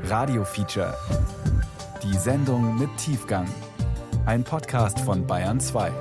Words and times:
Radio 0.00 0.44
Feature. 0.44 0.96
Die 2.02 2.16
Sendung 2.16 2.78
mit 2.78 2.88
Tiefgang. 2.96 3.46
Ein 4.26 4.42
Podcast 4.42 4.98
von 5.00 5.26
Bayern 5.26 5.60
2. 5.60 5.92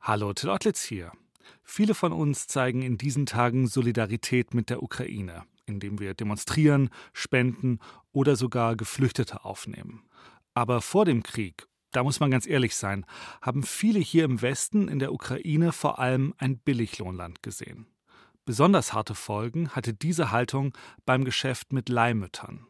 Hallo, 0.00 0.32
Till 0.32 0.48
Ottlitz 0.48 0.82
hier. 0.82 1.12
Viele 1.62 1.94
von 1.94 2.12
uns 2.12 2.46
zeigen 2.46 2.82
in 2.82 2.96
diesen 2.96 3.26
Tagen 3.26 3.66
Solidarität 3.66 4.54
mit 4.54 4.70
der 4.70 4.82
Ukraine, 4.82 5.42
indem 5.66 5.98
wir 5.98 6.14
demonstrieren, 6.14 6.88
spenden 7.12 7.78
oder 8.12 8.36
sogar 8.36 8.76
Geflüchtete 8.76 9.44
aufnehmen. 9.44 10.04
Aber 10.54 10.80
vor 10.80 11.04
dem 11.04 11.22
Krieg, 11.22 11.66
da 11.90 12.02
muss 12.02 12.20
man 12.20 12.30
ganz 12.30 12.46
ehrlich 12.46 12.74
sein, 12.74 13.04
haben 13.42 13.62
viele 13.62 13.98
hier 13.98 14.24
im 14.24 14.40
Westen 14.40 14.88
in 14.88 14.98
der 14.98 15.12
Ukraine 15.12 15.72
vor 15.72 15.98
allem 15.98 16.32
ein 16.38 16.58
Billiglohnland 16.58 17.42
gesehen. 17.42 17.86
Besonders 18.44 18.92
harte 18.92 19.14
Folgen 19.14 19.70
hatte 19.70 19.94
diese 19.94 20.30
Haltung 20.30 20.76
beim 21.06 21.24
Geschäft 21.24 21.72
mit 21.72 21.88
Leihmüttern. 21.88 22.66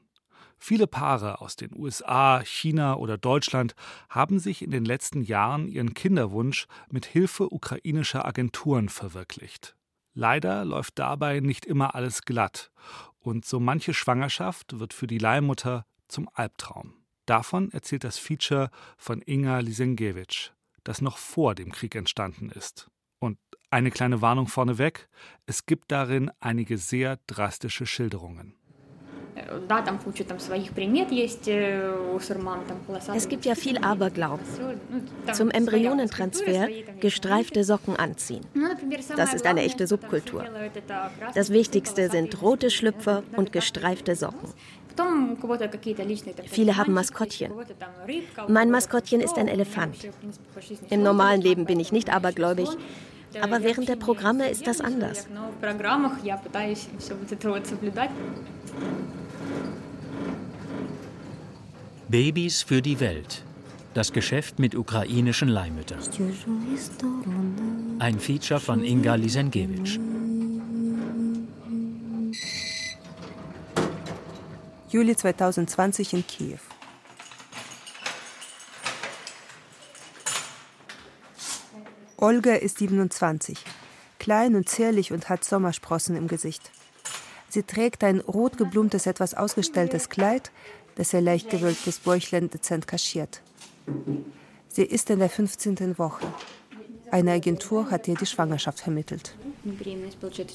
Viele 0.56 0.87
Paare 0.87 1.41
aus 1.41 1.56
den 1.56 1.74
USA, 1.74 2.41
China 2.45 2.95
oder 2.96 3.19
Deutschland 3.19 3.74
haben 4.09 4.38
sich 4.38 4.62
in 4.62 4.70
den 4.70 4.84
letzten 4.84 5.23
Jahren 5.23 5.68
ihren 5.68 5.92
Kinderwunsch 5.92 6.66
mit 6.91 7.06
Hilfe 7.06 7.52
ukrainischer 7.52 8.24
Agenturen 8.24 8.88
verwirklicht. 8.88 9.77
Leider 10.15 10.65
läuft 10.65 10.98
dabei 11.01 11.41
nicht 11.41 11.66
immer 11.66 11.95
alles 11.96 12.23
glatt 12.23 12.70
und 13.18 13.45
so 13.45 13.59
manche 13.59 13.95
Schwangerschaft 13.95 14.79
wird 14.79 14.95
für 14.95 15.09
die 15.09 15.18
Leihmutter 15.18 15.87
zum 16.06 16.30
Albtraum. 16.32 16.95
Davon 17.27 17.73
erzählt 17.73 18.04
das 18.04 18.18
Feature 18.18 18.70
von 18.96 19.20
Inga 19.23 19.59
Lisenkiewicz, 19.59 20.52
das 20.84 21.01
noch 21.01 21.18
vor 21.18 21.54
dem 21.54 21.73
Krieg 21.73 21.95
entstanden 21.96 22.51
ist. 22.51 22.91
Eine 23.74 23.91
kleine 23.91 24.23
Warnung 24.23 24.46
vorneweg: 24.46 25.09
Es 25.46 25.66
gibt 25.66 25.91
darin 25.91 26.30
einige 26.38 26.78
sehr 26.78 27.19
drastische 27.27 27.87
Schilderungen. 27.87 28.55
Es 33.12 33.29
gibt 33.29 33.45
ja 33.45 33.57
viel 33.57 33.79
Aberglauben. 33.79 34.45
Zum 35.32 35.51
Embryonentransfer 35.51 36.68
gestreifte 37.01 37.65
Socken 37.65 37.96
anziehen. 37.96 38.46
Das 39.16 39.34
ist 39.34 39.45
eine 39.45 39.62
echte 39.62 39.88
Subkultur. 39.88 40.45
Das 41.34 41.51
Wichtigste 41.51 42.10
sind 42.10 42.40
rote 42.43 42.71
Schlüpfer 42.71 43.24
und 43.34 43.51
gestreifte 43.51 44.15
Socken. 44.15 44.51
Viele 46.46 46.77
haben 46.77 46.93
Maskottchen. 46.93 47.51
Mein 48.46 48.71
Maskottchen 48.71 49.21
ist 49.21 49.37
ein 49.37 49.49
Elefant. 49.49 49.96
Im 50.90 51.02
normalen 51.02 51.40
Leben 51.40 51.65
bin 51.65 51.80
ich 51.80 51.90
nicht 51.90 52.15
abergläubig, 52.15 52.68
aber 53.40 53.63
während 53.63 53.88
der 53.88 53.96
Programme 53.96 54.49
ist 54.49 54.66
das 54.66 54.80
anders. 54.80 55.27
Babys 62.09 62.62
für 62.62 62.82
die 62.82 63.01
Welt. 63.01 63.43
Das 63.95 64.12
Geschäft 64.12 64.59
mit 64.59 64.75
ukrainischen 64.75 65.49
Leihmüttern. 65.49 66.00
Ein 68.00 68.19
Feature 68.19 68.60
von 68.60 68.84
Inga 68.84 69.15
Lisenkiewicz. 69.15 69.99
Juli 74.91 75.16
2020 75.16 76.12
in 76.12 76.27
Kiew. 76.27 76.74
Olga 82.25 82.55
ist 82.55 82.78
27, 82.78 83.59
klein 84.19 84.55
und 84.55 84.67
zierlich 84.67 85.12
und 85.12 85.28
hat 85.28 85.44
Sommersprossen 85.44 86.17
im 86.17 86.27
Gesicht. 86.27 86.71
Sie 87.50 87.65
trägt 87.65 88.03
ein 88.03 88.21
rot 88.21 88.56
geblumtes, 88.56 89.05
etwas 89.05 89.34
ausgestelltes 89.34 90.09
Kleid, 90.09 90.50
das 90.95 91.12
ihr 91.12 91.21
leicht 91.21 91.50
gewölbtes 91.50 91.99
Bäuchlein 91.99 92.49
dezent 92.49 92.89
kaschiert. 92.89 93.43
Sie 94.69 94.84
ist 94.84 95.11
in 95.11 95.19
der 95.19 95.29
15. 95.29 95.99
Woche. 95.99 96.27
Eine 97.11 97.33
Agentur 97.33 97.91
hat 97.91 98.09
ihr 98.09 98.15
die 98.15 98.25
Schwangerschaft 98.25 98.81
vermittelt. 98.81 99.34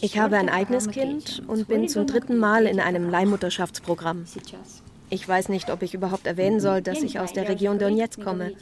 Ich 0.02 0.18
habe 0.18 0.38
ein 0.38 0.50
eigenes 0.50 0.90
Kind 0.90 1.44
und 1.46 1.68
bin 1.68 1.88
zum 1.88 2.08
dritten 2.08 2.40
Mal 2.40 2.66
in 2.66 2.80
einem 2.80 3.08
Leihmutterschaftsprogramm. 3.12 4.26
Ich 5.12 5.28
weiß 5.28 5.50
nicht, 5.50 5.72
ob 5.72 5.82
ich 5.82 5.94
überhaupt 5.94 6.28
erwähnen 6.28 6.60
soll, 6.60 6.82
dass 6.82 7.02
ich 7.02 7.20
aus 7.20 7.34
der 7.34 7.50
Region 7.50 7.80
Donetsk 7.80 8.24
komme. 8.24 8.54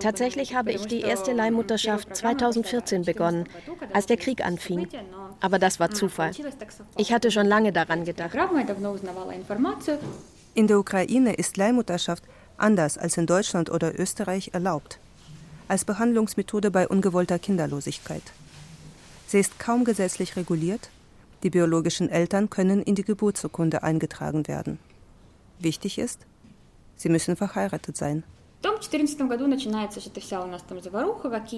Tatsächlich 0.00 0.54
habe 0.54 0.72
ich 0.72 0.86
die 0.86 1.00
erste 1.00 1.32
Leihmutterschaft 1.32 2.14
2014 2.14 3.04
begonnen, 3.04 3.48
als 3.92 4.06
der 4.06 4.16
Krieg 4.16 4.44
anfing. 4.44 4.88
Aber 5.40 5.58
das 5.58 5.80
war 5.80 5.90
Zufall. 5.90 6.30
Ich 6.96 7.12
hatte 7.12 7.30
schon 7.30 7.46
lange 7.46 7.72
daran 7.72 8.04
gedacht. 8.04 8.36
In 10.54 10.66
der 10.66 10.78
Ukraine 10.78 11.34
ist 11.34 11.56
Leihmutterschaft 11.56 12.24
anders 12.56 12.98
als 12.98 13.16
in 13.16 13.26
Deutschland 13.26 13.70
oder 13.70 13.98
Österreich 13.98 14.50
erlaubt. 14.52 14.98
Als 15.66 15.84
Behandlungsmethode 15.84 16.70
bei 16.70 16.86
ungewollter 16.86 17.38
Kinderlosigkeit. 17.38 18.22
Sie 19.26 19.40
ist 19.40 19.58
kaum 19.58 19.84
gesetzlich 19.84 20.36
reguliert. 20.36 20.90
Die 21.42 21.50
biologischen 21.50 22.10
Eltern 22.10 22.50
können 22.50 22.82
in 22.82 22.94
die 22.94 23.04
Geburtsurkunde 23.04 23.82
eingetragen 23.82 24.46
werden. 24.46 24.78
Wichtig 25.62 25.98
ist, 25.98 26.26
sie 26.96 27.08
müssen 27.08 27.36
verheiratet 27.36 27.96
sein. 27.96 28.24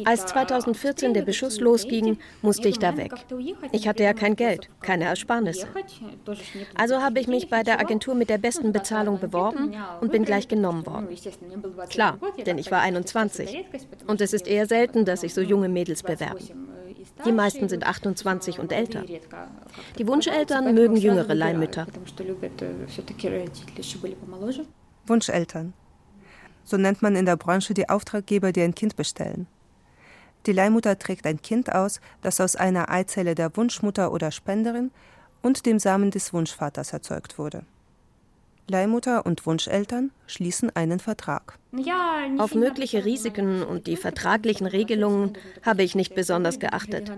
Als 0.05 0.27
2014 0.27 1.15
der 1.15 1.23
Beschuss 1.23 1.61
losging, 1.61 2.19
musste 2.43 2.69
ich 2.69 2.79
da 2.79 2.97
weg. 2.97 3.13
Ich 3.73 3.89
hatte 3.89 4.03
ja 4.03 4.15
kein 4.15 4.37
Geld, 4.37 4.71
keine 4.81 5.05
Ersparnisse. 5.05 5.67
Also 6.75 7.03
habe 7.03 7.21
ich 7.21 7.27
mich 7.27 7.49
bei 7.51 7.63
der 7.63 7.81
Agentur 7.81 8.15
mit 8.15 8.31
der 8.31 8.39
besten 8.39 8.73
Bezahlung 8.73 9.21
beworben 9.21 9.75
und 10.01 10.13
bin 10.13 10.25
gleich 10.25 10.49
genommen 10.49 10.87
worden. 10.87 11.09
Klar, 11.91 12.19
denn 12.47 12.59
ich 12.59 12.71
war 12.71 12.81
21. 12.81 13.67
Und 14.07 14.21
es 14.21 14.33
ist 14.33 14.47
eher 14.47 14.67
selten, 14.67 15.05
dass 15.05 15.23
sich 15.23 15.35
so 15.35 15.41
junge 15.41 15.69
Mädels 15.69 16.03
bewerben. 16.03 16.74
Die 17.25 17.33
meisten 17.33 17.69
sind 17.69 17.87
28 17.87 18.59
und 18.59 18.73
älter. 18.73 19.05
Die 19.99 20.07
Wunscheltern 20.07 20.75
mögen 20.75 20.97
jüngere 20.97 21.35
Leihmütter. 21.35 21.87
Wunscheltern. 25.07 25.73
So 26.65 26.77
nennt 26.77 27.03
man 27.03 27.17
in 27.17 27.27
der 27.27 27.37
Branche 27.37 27.75
die 27.75 27.89
Auftraggeber, 27.89 28.53
die 28.53 28.63
ein 28.63 28.75
Kind 28.75 28.97
bestellen. 28.97 29.47
Die 30.47 30.53
Leihmutter 30.53 30.99
trägt 30.99 31.27
ein 31.27 31.41
Kind 31.41 31.75
aus, 31.75 32.01
das 32.21 32.41
aus 32.41 32.57
einer 32.57 32.91
Eizelle 32.91 33.35
der 33.35 33.57
Wunschmutter 33.57 34.13
oder 34.13 34.31
Spenderin 34.31 34.91
und 35.43 35.67
dem 35.67 35.79
Samen 35.79 36.11
des 36.11 36.33
Wunschvaters 36.33 36.93
erzeugt 36.93 37.39
wurde. 37.39 37.65
Leihmutter 38.69 39.27
und 39.27 39.45
Wunscheltern 39.45 40.11
schließen 40.27 40.75
einen 40.75 40.99
Vertrag. 40.99 41.59
Auf 42.39 42.55
mögliche 42.55 43.05
Risiken 43.05 43.63
und 43.63 43.87
die 43.87 43.97
vertraglichen 43.97 44.67
Regelungen 44.67 45.35
habe 45.63 45.83
ich 45.83 45.95
nicht 45.95 46.15
besonders 46.15 46.59
geachtet. 46.59 47.11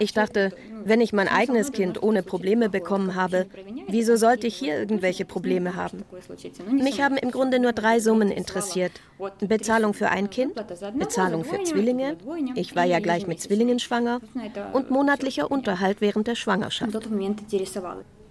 Ich 0.00 0.12
dachte, 0.12 0.52
wenn 0.84 1.00
ich 1.00 1.12
mein 1.12 1.28
eigenes 1.28 1.72
Kind 1.72 2.02
ohne 2.02 2.22
Probleme 2.22 2.68
bekommen 2.68 3.14
habe, 3.14 3.46
wieso 3.86 4.16
sollte 4.16 4.46
ich 4.46 4.56
hier 4.56 4.76
irgendwelche 4.78 5.24
Probleme 5.24 5.76
haben? 5.76 6.04
Mich 6.70 7.00
haben 7.00 7.16
im 7.16 7.30
Grunde 7.30 7.60
nur 7.60 7.72
drei 7.72 8.00
Summen 8.00 8.30
interessiert. 8.30 8.92
Bezahlung 9.40 9.94
für 9.94 10.08
ein 10.08 10.30
Kind, 10.30 10.54
Bezahlung 10.98 11.44
für 11.44 11.62
Zwillinge, 11.62 12.16
ich 12.54 12.74
war 12.74 12.84
ja 12.84 12.98
gleich 12.98 13.26
mit 13.26 13.40
Zwillingen 13.40 13.78
schwanger, 13.78 14.20
und 14.72 14.90
monatlicher 14.90 15.50
Unterhalt 15.50 16.00
während 16.00 16.26
der 16.26 16.34
Schwangerschaft. 16.34 16.92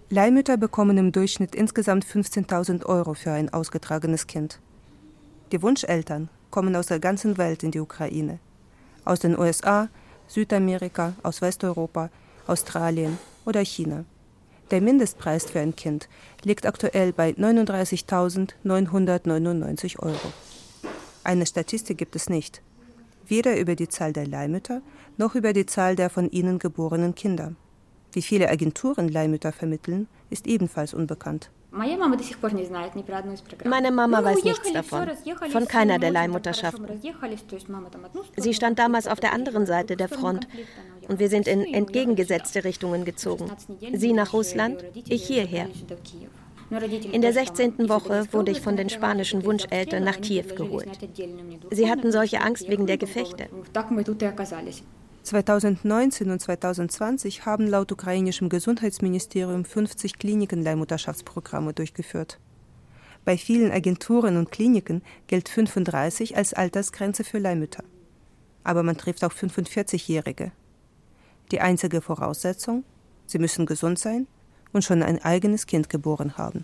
Leihmütter 0.09 0.55
bekommen 0.55 0.97
im 0.97 1.11
Durchschnitt 1.11 1.53
insgesamt 1.53 2.05
15.000 2.05 2.85
Euro 2.85 3.13
für 3.13 3.31
ein 3.31 3.51
ausgetragenes 3.51 4.25
Kind. 4.25 4.61
Die 5.51 5.61
Wunscheltern 5.61 6.29
kommen 6.49 6.77
aus 6.77 6.87
der 6.87 7.01
ganzen 7.01 7.37
Welt 7.37 7.61
in 7.61 7.71
die 7.71 7.81
Ukraine. 7.81 8.39
Aus 9.03 9.19
den 9.19 9.37
USA, 9.37 9.89
Südamerika, 10.27 11.11
aus 11.23 11.41
Westeuropa, 11.41 12.09
Australien 12.47 13.17
oder 13.45 13.59
China. 13.65 14.05
Der 14.71 14.79
Mindestpreis 14.79 15.43
für 15.43 15.59
ein 15.59 15.75
Kind 15.75 16.07
liegt 16.41 16.65
aktuell 16.65 17.11
bei 17.11 17.31
39.999 17.31 19.99
Euro. 19.99 20.31
Eine 21.25 21.45
Statistik 21.45 21.97
gibt 21.97 22.15
es 22.15 22.29
nicht, 22.29 22.61
weder 23.27 23.59
über 23.59 23.75
die 23.75 23.89
Zahl 23.89 24.13
der 24.13 24.25
Leihmütter 24.25 24.81
noch 25.17 25.35
über 25.35 25.51
die 25.51 25.65
Zahl 25.65 25.97
der 25.97 26.09
von 26.09 26.31
ihnen 26.31 26.59
geborenen 26.59 27.13
Kinder. 27.13 27.55
Wie 28.17 28.23
viele 28.23 28.49
Agenturen 28.49 29.09
Leihmütter 29.09 29.51
vermitteln, 29.51 30.07
ist 30.31 30.47
ebenfalls 30.47 30.95
unbekannt. 30.95 31.51
Meine 31.69 31.97
Mama 33.91 34.23
weiß 34.23 34.43
nichts 34.43 34.73
davon, 34.73 35.07
von 35.51 35.67
keiner 35.67 35.99
der 35.99 36.09
Leihmutterschaften. 36.09 36.87
Sie 38.35 38.55
stand 38.55 38.79
damals 38.79 39.07
auf 39.07 39.19
der 39.19 39.33
anderen 39.33 39.67
Seite 39.67 39.95
der 39.95 40.09
Front 40.09 40.47
und 41.07 41.19
wir 41.19 41.29
sind 41.29 41.47
in 41.47 41.61
entgegengesetzte 41.61 42.63
Richtungen 42.63 43.05
gezogen. 43.05 43.51
Sie 43.93 44.13
nach 44.13 44.33
Russland, 44.33 44.83
ich 45.07 45.27
hierher. 45.27 45.67
In 47.11 47.21
der 47.21 47.33
16. 47.33 47.87
Woche 47.87 48.25
wurde 48.31 48.51
ich 48.51 48.61
von 48.61 48.75
den 48.75 48.89
spanischen 48.89 49.45
Wunscheltern 49.45 50.03
nach 50.03 50.19
Kiew 50.19 50.55
geholt. 50.55 50.89
Sie 51.69 51.87
hatten 51.87 52.11
solche 52.11 52.41
Angst 52.41 52.67
wegen 52.67 52.87
der 52.87 52.97
Gefechte. 52.97 53.47
2019 55.27 56.31
und 56.31 56.39
2020 56.39 57.45
haben 57.45 57.67
laut 57.67 57.91
ukrainischem 57.91 58.47
Gesundheitsministerium 58.47 59.65
50 59.65 60.19
Kliniken 60.19 60.63
Leihmutterschaftsprogramme 60.63 61.73
durchgeführt. 61.73 62.39
Bei 63.25 63.37
vielen 63.37 63.71
Agenturen 63.71 64.37
und 64.37 64.51
Kliniken 64.51 65.01
gilt 65.27 65.49
35 65.49 66.37
als 66.37 66.53
Altersgrenze 66.53 67.25
für 67.25 67.39
Leihmütter. 67.39 67.83
Aber 68.63 68.83
man 68.83 68.95
trifft 68.95 69.25
auch 69.25 69.33
45-Jährige. 69.33 70.53
Die 71.51 71.59
einzige 71.59 71.99
Voraussetzung, 71.99 72.85
sie 73.25 73.39
müssen 73.39 73.65
gesund 73.65 73.99
sein 73.99 74.27
und 74.71 74.85
schon 74.85 75.03
ein 75.03 75.21
eigenes 75.21 75.67
Kind 75.67 75.89
geboren 75.89 76.37
haben. 76.37 76.63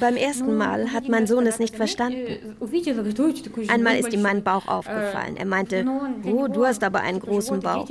Beim 0.00 0.16
ersten 0.16 0.56
Mal 0.56 0.92
hat 0.92 1.08
mein 1.08 1.26
Sohn 1.26 1.46
es 1.46 1.58
nicht 1.58 1.74
verstanden. 1.74 2.56
Einmal 3.68 3.96
ist 3.96 4.12
ihm 4.12 4.22
mein 4.22 4.44
Bauch 4.44 4.68
aufgefallen. 4.68 5.36
Er 5.36 5.44
meinte, 5.44 5.84
oh, 6.24 6.46
du 6.46 6.66
hast 6.66 6.84
aber 6.84 7.00
einen 7.00 7.18
großen 7.18 7.58
Bauch. 7.60 7.88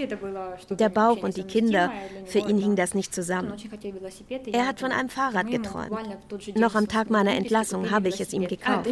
Der 0.70 0.88
Bauch 0.88 1.22
und 1.22 1.36
die 1.36 1.44
Kinder, 1.44 1.92
für 2.26 2.40
ihn 2.40 2.58
hing 2.60 2.78
das 2.78 2.94
nicht 2.94 3.14
zusammen. 3.14 3.54
Er 4.54 4.68
hat 4.68 4.80
von 4.80 4.94
einem 4.94 5.10
Fahrrad 5.10 5.52
geträumt. 5.52 5.92
Noch 6.56 6.76
am 6.76 6.88
Tag 6.88 7.10
meiner 7.10 7.36
Entlassung 7.36 7.92
habe 7.92 8.08
ich 8.08 8.22
es 8.22 8.32
ihm 8.32 8.48
gekauft. 8.48 8.88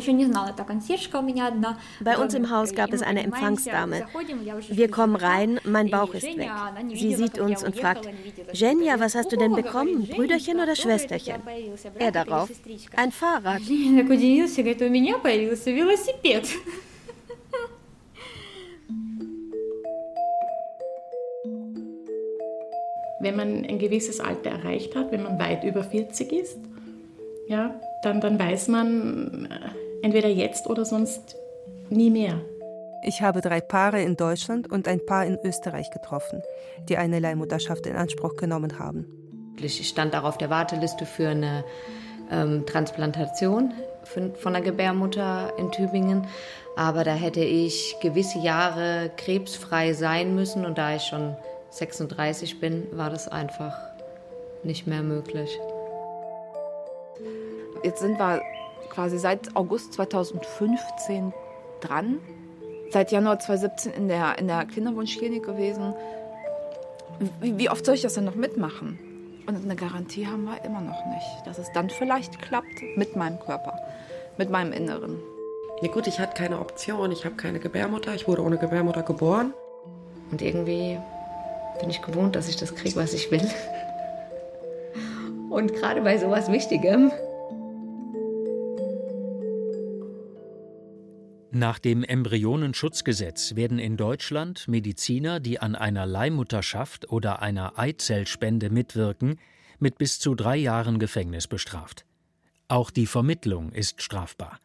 Bei 2.02 2.18
uns 2.18 2.34
im 2.34 2.50
Haus 2.50 2.74
gab 2.76 2.92
es 2.92 3.02
eine 3.02 3.24
Empfangsdame. 3.24 4.08
Wir 4.70 4.92
kommen 4.92 5.16
rein, 5.16 5.62
mein 5.64 5.90
Bauch 5.90 6.14
ist 6.14 6.26
weg. 6.26 6.52
Sie 6.94 7.16
sieht 7.16 7.40
uns 7.40 7.64
und 7.64 7.78
fragt, 7.78 8.10
Jenja, 8.52 9.00
was 9.00 9.05
hast 9.14 9.32
du 9.32 9.38
denn 9.38 9.54
bekommen? 9.54 10.08
Brüderchen 10.08 10.60
oder 10.60 10.76
Schwesterchen? 10.76 11.36
Er 12.00 12.12
darauf, 12.12 12.50
ein 12.96 13.12
Fahrrad. 13.12 13.62
Wenn 23.20 23.36
man 23.36 23.66
ein 23.66 23.80
gewisses 23.80 24.20
Alter 24.20 24.52
erreicht 24.52 24.96
hat, 24.96 25.12
wenn 25.12 25.24
man 25.24 25.38
weit 25.38 25.64
über 25.64 25.84
40 25.84 26.32
ist, 26.32 26.58
ja, 27.48 27.80
dann, 28.02 28.22
dann 28.22 28.40
weiß 28.40 28.70
man 28.70 29.50
äh, 29.52 30.06
entweder 30.06 30.30
jetzt 30.30 30.68
oder 30.68 30.86
sonst 30.86 31.36
nie 31.90 32.10
mehr. 32.10 32.42
Ich 33.04 33.22
habe 33.22 33.42
drei 33.42 33.62
Paare 33.62 34.02
in 34.02 34.16
Deutschland 34.16 34.72
und 34.72 34.88
ein 34.88 35.06
Paar 35.06 35.26
in 35.26 35.38
Österreich 35.44 35.90
getroffen, 35.92 36.42
die 36.90 36.98
eine 36.98 37.20
Leihmutterschaft 37.20 37.86
in 37.86 37.96
Anspruch 37.96 38.36
genommen 38.36 38.80
haben. 38.80 39.06
Ich 39.60 39.88
stand 39.88 40.16
auch 40.16 40.24
auf 40.24 40.38
der 40.38 40.50
Warteliste 40.50 41.06
für 41.06 41.30
eine 41.30 41.64
ähm, 42.32 42.66
Transplantation 42.66 43.74
von 44.04 44.54
der 44.54 44.62
Gebärmutter 44.62 45.54
in 45.58 45.72
Tübingen. 45.72 46.28
Aber 46.76 47.04
da 47.04 47.14
hätte 47.14 47.42
ich 47.42 47.96
gewisse 48.02 48.40
Jahre 48.40 49.12
krebsfrei 49.18 49.94
sein 49.94 50.36
müssen 50.36 50.66
und 50.66 50.78
da 50.78 50.96
ich 50.96 51.04
schon 51.04 51.36
36 51.72 52.60
bin, 52.60 52.86
war 52.92 53.10
das 53.10 53.28
einfach 53.28 53.78
nicht 54.64 54.88
mehr 54.88 55.04
möglich. 55.04 55.58
Jetzt 57.84 58.00
sind 58.00 58.20
wir 58.20 58.42
quasi 58.90 59.18
seit 59.18 59.56
August 59.56 59.94
2015 59.94 61.34
dran 61.82 62.20
seit 62.92 63.12
Januar 63.12 63.40
2017 63.40 63.94
in 63.94 64.08
der, 64.08 64.38
in 64.38 64.48
der 64.48 64.66
Kinderwunschklinik 64.66 65.44
gewesen. 65.44 65.94
Wie, 67.42 67.58
wie 67.58 67.70
oft 67.70 67.86
soll 67.86 67.96
ich 67.96 68.02
das 68.02 68.14
denn 68.14 68.26
noch 68.26 68.36
mitmachen? 68.36 69.00
Und 69.48 69.64
eine 69.64 69.76
Garantie 69.76 70.26
haben 70.26 70.46
wir 70.46 70.64
immer 70.66 70.82
noch 70.82 71.06
nicht, 71.06 71.46
dass 71.46 71.60
es 71.60 71.72
dann 71.72 71.90
vielleicht 71.90 72.42
klappt 72.42 72.82
mit 72.96 73.16
meinem 73.16 73.40
Körper, 73.40 73.78
mit 74.38 74.50
meinem 74.50 74.72
Inneren. 74.72 75.20
Ja 75.82 75.92
gut, 75.92 76.08
ich 76.08 76.20
hatte 76.20 76.34
keine 76.36 76.60
Option, 76.60 77.12
ich 77.12 77.26
habe 77.26 77.36
keine 77.36 77.60
Gebärmutter, 77.60 78.16
ich 78.16 78.28
wurde 78.28 78.42
ohne 78.42 78.58
Gebärmutter 78.58 79.04
geboren. 79.04 79.54
Und 80.32 80.42
irgendwie 80.42 80.98
bin 81.80 81.90
ich 81.90 82.02
gewohnt, 82.02 82.36
dass 82.36 82.48
ich 82.48 82.56
das 82.56 82.74
kriege, 82.74 82.96
was 82.96 83.14
ich 83.14 83.30
will. 83.30 83.48
Und 85.50 85.74
gerade 85.74 86.02
bei 86.02 86.18
sowas 86.18 86.52
Wichtigem 86.52 87.12
Nach 91.58 91.80
dem 91.80 92.04
Embryonenschutzgesetz 92.04 93.56
werden 93.56 93.80
in 93.80 93.96
Deutschland 93.96 94.68
Mediziner, 94.68 95.40
die 95.40 95.58
an 95.58 95.74
einer 95.74 96.06
Leihmutterschaft 96.06 97.10
oder 97.10 97.42
einer 97.42 97.80
Eizellspende 97.80 98.70
mitwirken, 98.70 99.40
mit 99.80 99.98
bis 99.98 100.20
zu 100.20 100.36
drei 100.36 100.58
Jahren 100.58 101.00
Gefängnis 101.00 101.48
bestraft. 101.48 102.06
Auch 102.68 102.92
die 102.92 103.06
Vermittlung 103.06 103.72
ist 103.72 104.02
strafbar. 104.02 104.60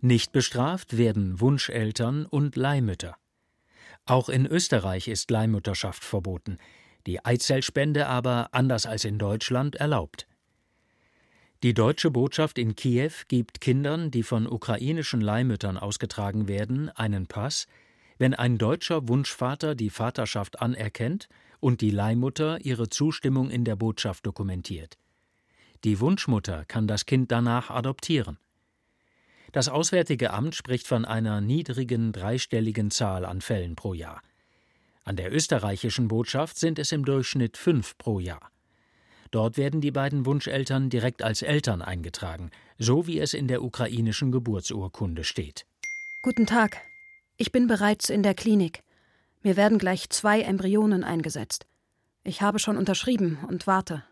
Nicht 0.00 0.32
bestraft 0.32 0.98
werden 0.98 1.38
Wunscheltern 1.38 2.26
und 2.26 2.56
Leihmütter. 2.56 3.14
Auch 4.04 4.28
in 4.28 4.46
Österreich 4.46 5.06
ist 5.06 5.30
Leihmutterschaft 5.30 6.02
verboten, 6.02 6.58
die 7.06 7.24
Eizellspende 7.24 8.08
aber, 8.08 8.48
anders 8.50 8.84
als 8.84 9.04
in 9.04 9.16
Deutschland, 9.16 9.76
erlaubt. 9.76 10.26
Die 11.62 11.74
deutsche 11.74 12.10
Botschaft 12.10 12.56
in 12.56 12.74
Kiew 12.74 13.12
gibt 13.28 13.60
Kindern, 13.60 14.10
die 14.10 14.22
von 14.22 14.46
ukrainischen 14.46 15.20
Leihmüttern 15.20 15.76
ausgetragen 15.76 16.48
werden, 16.48 16.88
einen 16.88 17.26
Pass, 17.26 17.66
wenn 18.16 18.32
ein 18.32 18.56
deutscher 18.56 19.08
Wunschvater 19.08 19.74
die 19.74 19.90
Vaterschaft 19.90 20.62
anerkennt 20.62 21.28
und 21.60 21.82
die 21.82 21.90
Leihmutter 21.90 22.64
ihre 22.64 22.88
Zustimmung 22.88 23.50
in 23.50 23.64
der 23.64 23.76
Botschaft 23.76 24.24
dokumentiert. 24.24 24.96
Die 25.84 26.00
Wunschmutter 26.00 26.64
kann 26.64 26.86
das 26.86 27.04
Kind 27.04 27.30
danach 27.30 27.68
adoptieren. 27.68 28.38
Das 29.52 29.68
Auswärtige 29.68 30.32
Amt 30.32 30.54
spricht 30.54 30.86
von 30.86 31.04
einer 31.04 31.42
niedrigen 31.42 32.12
dreistelligen 32.12 32.90
Zahl 32.90 33.26
an 33.26 33.42
Fällen 33.42 33.76
pro 33.76 33.92
Jahr. 33.92 34.22
An 35.04 35.16
der 35.16 35.30
österreichischen 35.30 36.08
Botschaft 36.08 36.58
sind 36.58 36.78
es 36.78 36.90
im 36.90 37.04
Durchschnitt 37.04 37.58
fünf 37.58 37.98
pro 37.98 38.18
Jahr. 38.18 38.50
Dort 39.30 39.56
werden 39.56 39.80
die 39.80 39.92
beiden 39.92 40.26
Wunscheltern 40.26 40.90
direkt 40.90 41.22
als 41.22 41.42
Eltern 41.42 41.82
eingetragen, 41.82 42.50
so 42.78 43.06
wie 43.06 43.20
es 43.20 43.32
in 43.32 43.46
der 43.46 43.62
ukrainischen 43.62 44.32
Geburtsurkunde 44.32 45.22
steht. 45.24 45.66
Guten 46.22 46.46
Tag. 46.46 46.78
Ich 47.36 47.52
bin 47.52 47.66
bereits 47.66 48.10
in 48.10 48.22
der 48.22 48.34
Klinik. 48.34 48.82
Mir 49.42 49.56
werden 49.56 49.78
gleich 49.78 50.10
zwei 50.10 50.42
Embryonen 50.42 51.04
eingesetzt. 51.04 51.66
Ich 52.24 52.42
habe 52.42 52.58
schon 52.58 52.76
unterschrieben 52.76 53.38
und 53.48 53.66
warte. 53.66 54.04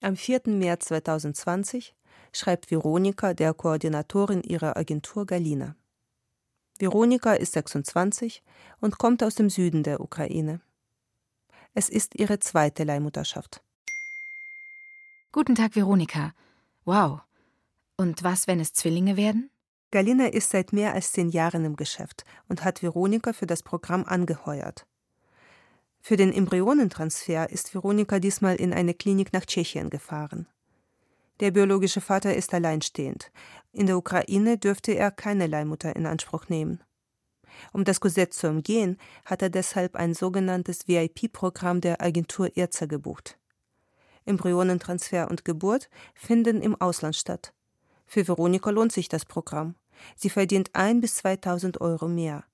Am 0.00 0.16
4. 0.16 0.42
März 0.46 0.86
2020 0.86 1.94
schreibt 2.32 2.70
Veronika 2.70 3.34
der 3.34 3.52
Koordinatorin 3.52 4.42
ihrer 4.42 4.76
Agentur 4.76 5.26
Galina. 5.26 5.76
Veronika 6.78 7.34
ist 7.34 7.52
26 7.52 8.42
und 8.80 8.96
kommt 8.96 9.22
aus 9.22 9.34
dem 9.34 9.50
Süden 9.50 9.82
der 9.82 10.00
Ukraine. 10.00 10.62
Es 11.74 11.90
ist 11.90 12.18
ihre 12.18 12.38
zweite 12.38 12.84
Leihmutterschaft. 12.84 13.62
Guten 15.32 15.54
Tag, 15.54 15.76
Veronika. 15.76 16.32
Wow. 16.84 17.20
Und 17.96 18.24
was, 18.24 18.48
wenn 18.48 18.58
es 18.58 18.72
Zwillinge 18.72 19.16
werden? 19.16 19.48
Galina 19.92 20.26
ist 20.26 20.50
seit 20.50 20.72
mehr 20.72 20.92
als 20.92 21.12
zehn 21.12 21.28
Jahren 21.28 21.64
im 21.64 21.76
Geschäft 21.76 22.24
und 22.48 22.64
hat 22.64 22.82
Veronika 22.82 23.32
für 23.32 23.46
das 23.46 23.62
Programm 23.62 24.04
angeheuert. 24.04 24.88
Für 26.00 26.16
den 26.16 26.32
Embryonentransfer 26.32 27.48
ist 27.48 27.72
Veronika 27.72 28.18
diesmal 28.18 28.56
in 28.56 28.72
eine 28.72 28.92
Klinik 28.92 29.32
nach 29.32 29.46
Tschechien 29.46 29.88
gefahren. 29.88 30.48
Der 31.38 31.52
biologische 31.52 32.00
Vater 32.00 32.34
ist 32.34 32.52
alleinstehend. 32.52 33.30
In 33.70 33.86
der 33.86 33.98
Ukraine 33.98 34.58
dürfte 34.58 34.96
er 34.96 35.12
keine 35.12 35.46
Leihmutter 35.46 35.94
in 35.94 36.06
Anspruch 36.06 36.48
nehmen. 36.48 36.82
Um 37.72 37.84
das 37.84 38.00
Gesetz 38.00 38.38
zu 38.38 38.48
umgehen, 38.48 38.96
hat 39.24 39.42
er 39.42 39.50
deshalb 39.50 39.94
ein 39.94 40.12
sogenanntes 40.12 40.88
VIP-Programm 40.88 41.80
der 41.80 42.02
Agentur 42.02 42.56
Erzer 42.56 42.88
gebucht. 42.88 43.39
Embryonentransfer 44.30 45.30
und 45.30 45.44
Geburt 45.44 45.90
finden 46.14 46.62
im 46.62 46.80
Ausland 46.80 47.16
statt. 47.16 47.52
Für 48.06 48.26
Veronika 48.26 48.70
lohnt 48.70 48.92
sich 48.92 49.08
das 49.08 49.24
Programm. 49.24 49.74
Sie 50.16 50.30
verdient 50.30 50.70
ein 50.72 51.00
bis 51.00 51.16
2000 51.16 51.80
Euro 51.80 52.08
mehr. 52.08 52.44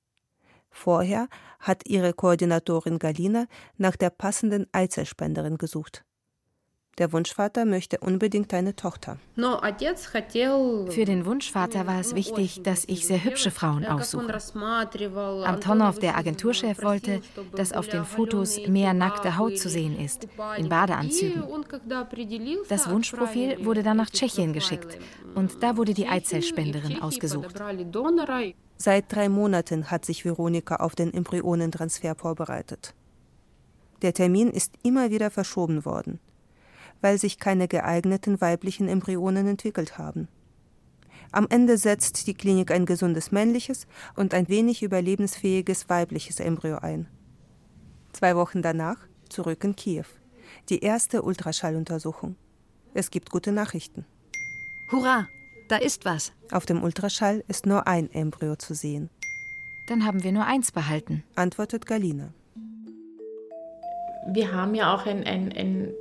Vorher 0.70 1.28
hat 1.60 1.86
ihre 1.86 2.12
Koordinatorin 2.12 2.98
Galina 2.98 3.46
nach 3.76 3.96
der 3.96 4.10
passenden 4.10 4.66
Eizellspenderin 4.72 5.58
gesucht. 5.58 6.05
Der 6.98 7.12
Wunschvater 7.12 7.66
möchte 7.66 7.98
unbedingt 7.98 8.54
eine 8.54 8.74
Tochter. 8.74 9.18
Für 9.34 11.04
den 11.04 11.26
Wunschvater 11.26 11.86
war 11.86 12.00
es 12.00 12.14
wichtig, 12.14 12.62
dass 12.62 12.84
ich 12.86 13.06
sehr 13.06 13.22
hübsche 13.22 13.50
Frauen 13.50 13.84
aussuche. 13.84 14.32
Antonov, 15.44 15.98
der 15.98 16.16
Agenturchef, 16.16 16.82
wollte, 16.82 17.20
dass 17.54 17.74
auf 17.74 17.88
den 17.88 18.06
Fotos 18.06 18.58
mehr 18.66 18.94
nackte 18.94 19.36
Haut 19.36 19.58
zu 19.58 19.68
sehen 19.68 20.00
ist, 20.00 20.26
in 20.56 20.70
Badeanzügen. 20.70 21.44
Das 22.70 22.88
Wunschprofil 22.88 23.62
wurde 23.66 23.82
dann 23.82 23.98
nach 23.98 24.08
Tschechien 24.08 24.54
geschickt 24.54 24.98
und 25.34 25.62
da 25.62 25.76
wurde 25.76 25.92
die 25.92 26.08
Eizellspenderin 26.08 27.02
ausgesucht. 27.02 27.60
Seit 28.78 29.12
drei 29.12 29.28
Monaten 29.28 29.90
hat 29.90 30.06
sich 30.06 30.24
Veronika 30.24 30.76
auf 30.76 30.94
den 30.94 31.12
Embryonentransfer 31.12 32.14
vorbereitet. 32.14 32.94
Der 34.00 34.14
Termin 34.14 34.50
ist 34.50 34.72
immer 34.82 35.10
wieder 35.10 35.30
verschoben 35.30 35.84
worden 35.84 36.20
weil 37.00 37.18
sich 37.18 37.38
keine 37.38 37.68
geeigneten 37.68 38.40
weiblichen 38.40 38.88
Embryonen 38.88 39.46
entwickelt 39.46 39.98
haben. 39.98 40.28
Am 41.32 41.46
Ende 41.50 41.76
setzt 41.76 42.26
die 42.26 42.34
Klinik 42.34 42.70
ein 42.70 42.86
gesundes 42.86 43.32
männliches 43.32 43.86
und 44.14 44.32
ein 44.32 44.48
wenig 44.48 44.82
überlebensfähiges 44.82 45.88
weibliches 45.88 46.40
Embryo 46.40 46.78
ein. 46.78 47.08
Zwei 48.12 48.36
Wochen 48.36 48.62
danach 48.62 48.96
zurück 49.28 49.62
in 49.64 49.76
Kiew. 49.76 50.06
Die 50.68 50.80
erste 50.80 51.22
Ultraschalluntersuchung. 51.22 52.36
Es 52.94 53.10
gibt 53.10 53.30
gute 53.30 53.52
Nachrichten. 53.52 54.06
Hurra, 54.90 55.26
da 55.68 55.76
ist 55.76 56.04
was. 56.04 56.32
Auf 56.50 56.64
dem 56.64 56.82
Ultraschall 56.82 57.44
ist 57.48 57.66
nur 57.66 57.86
ein 57.86 58.10
Embryo 58.12 58.56
zu 58.56 58.74
sehen. 58.74 59.10
Dann 59.88 60.06
haben 60.06 60.22
wir 60.22 60.32
nur 60.32 60.46
eins 60.46 60.72
behalten, 60.72 61.24
antwortet 61.34 61.86
Galina. 61.86 62.32
Wir 64.28 64.52
haben 64.52 64.74
ja 64.74 64.94
auch 64.94 65.06
ein, 65.06 65.24
ein, 65.24 65.52
ein 65.52 65.92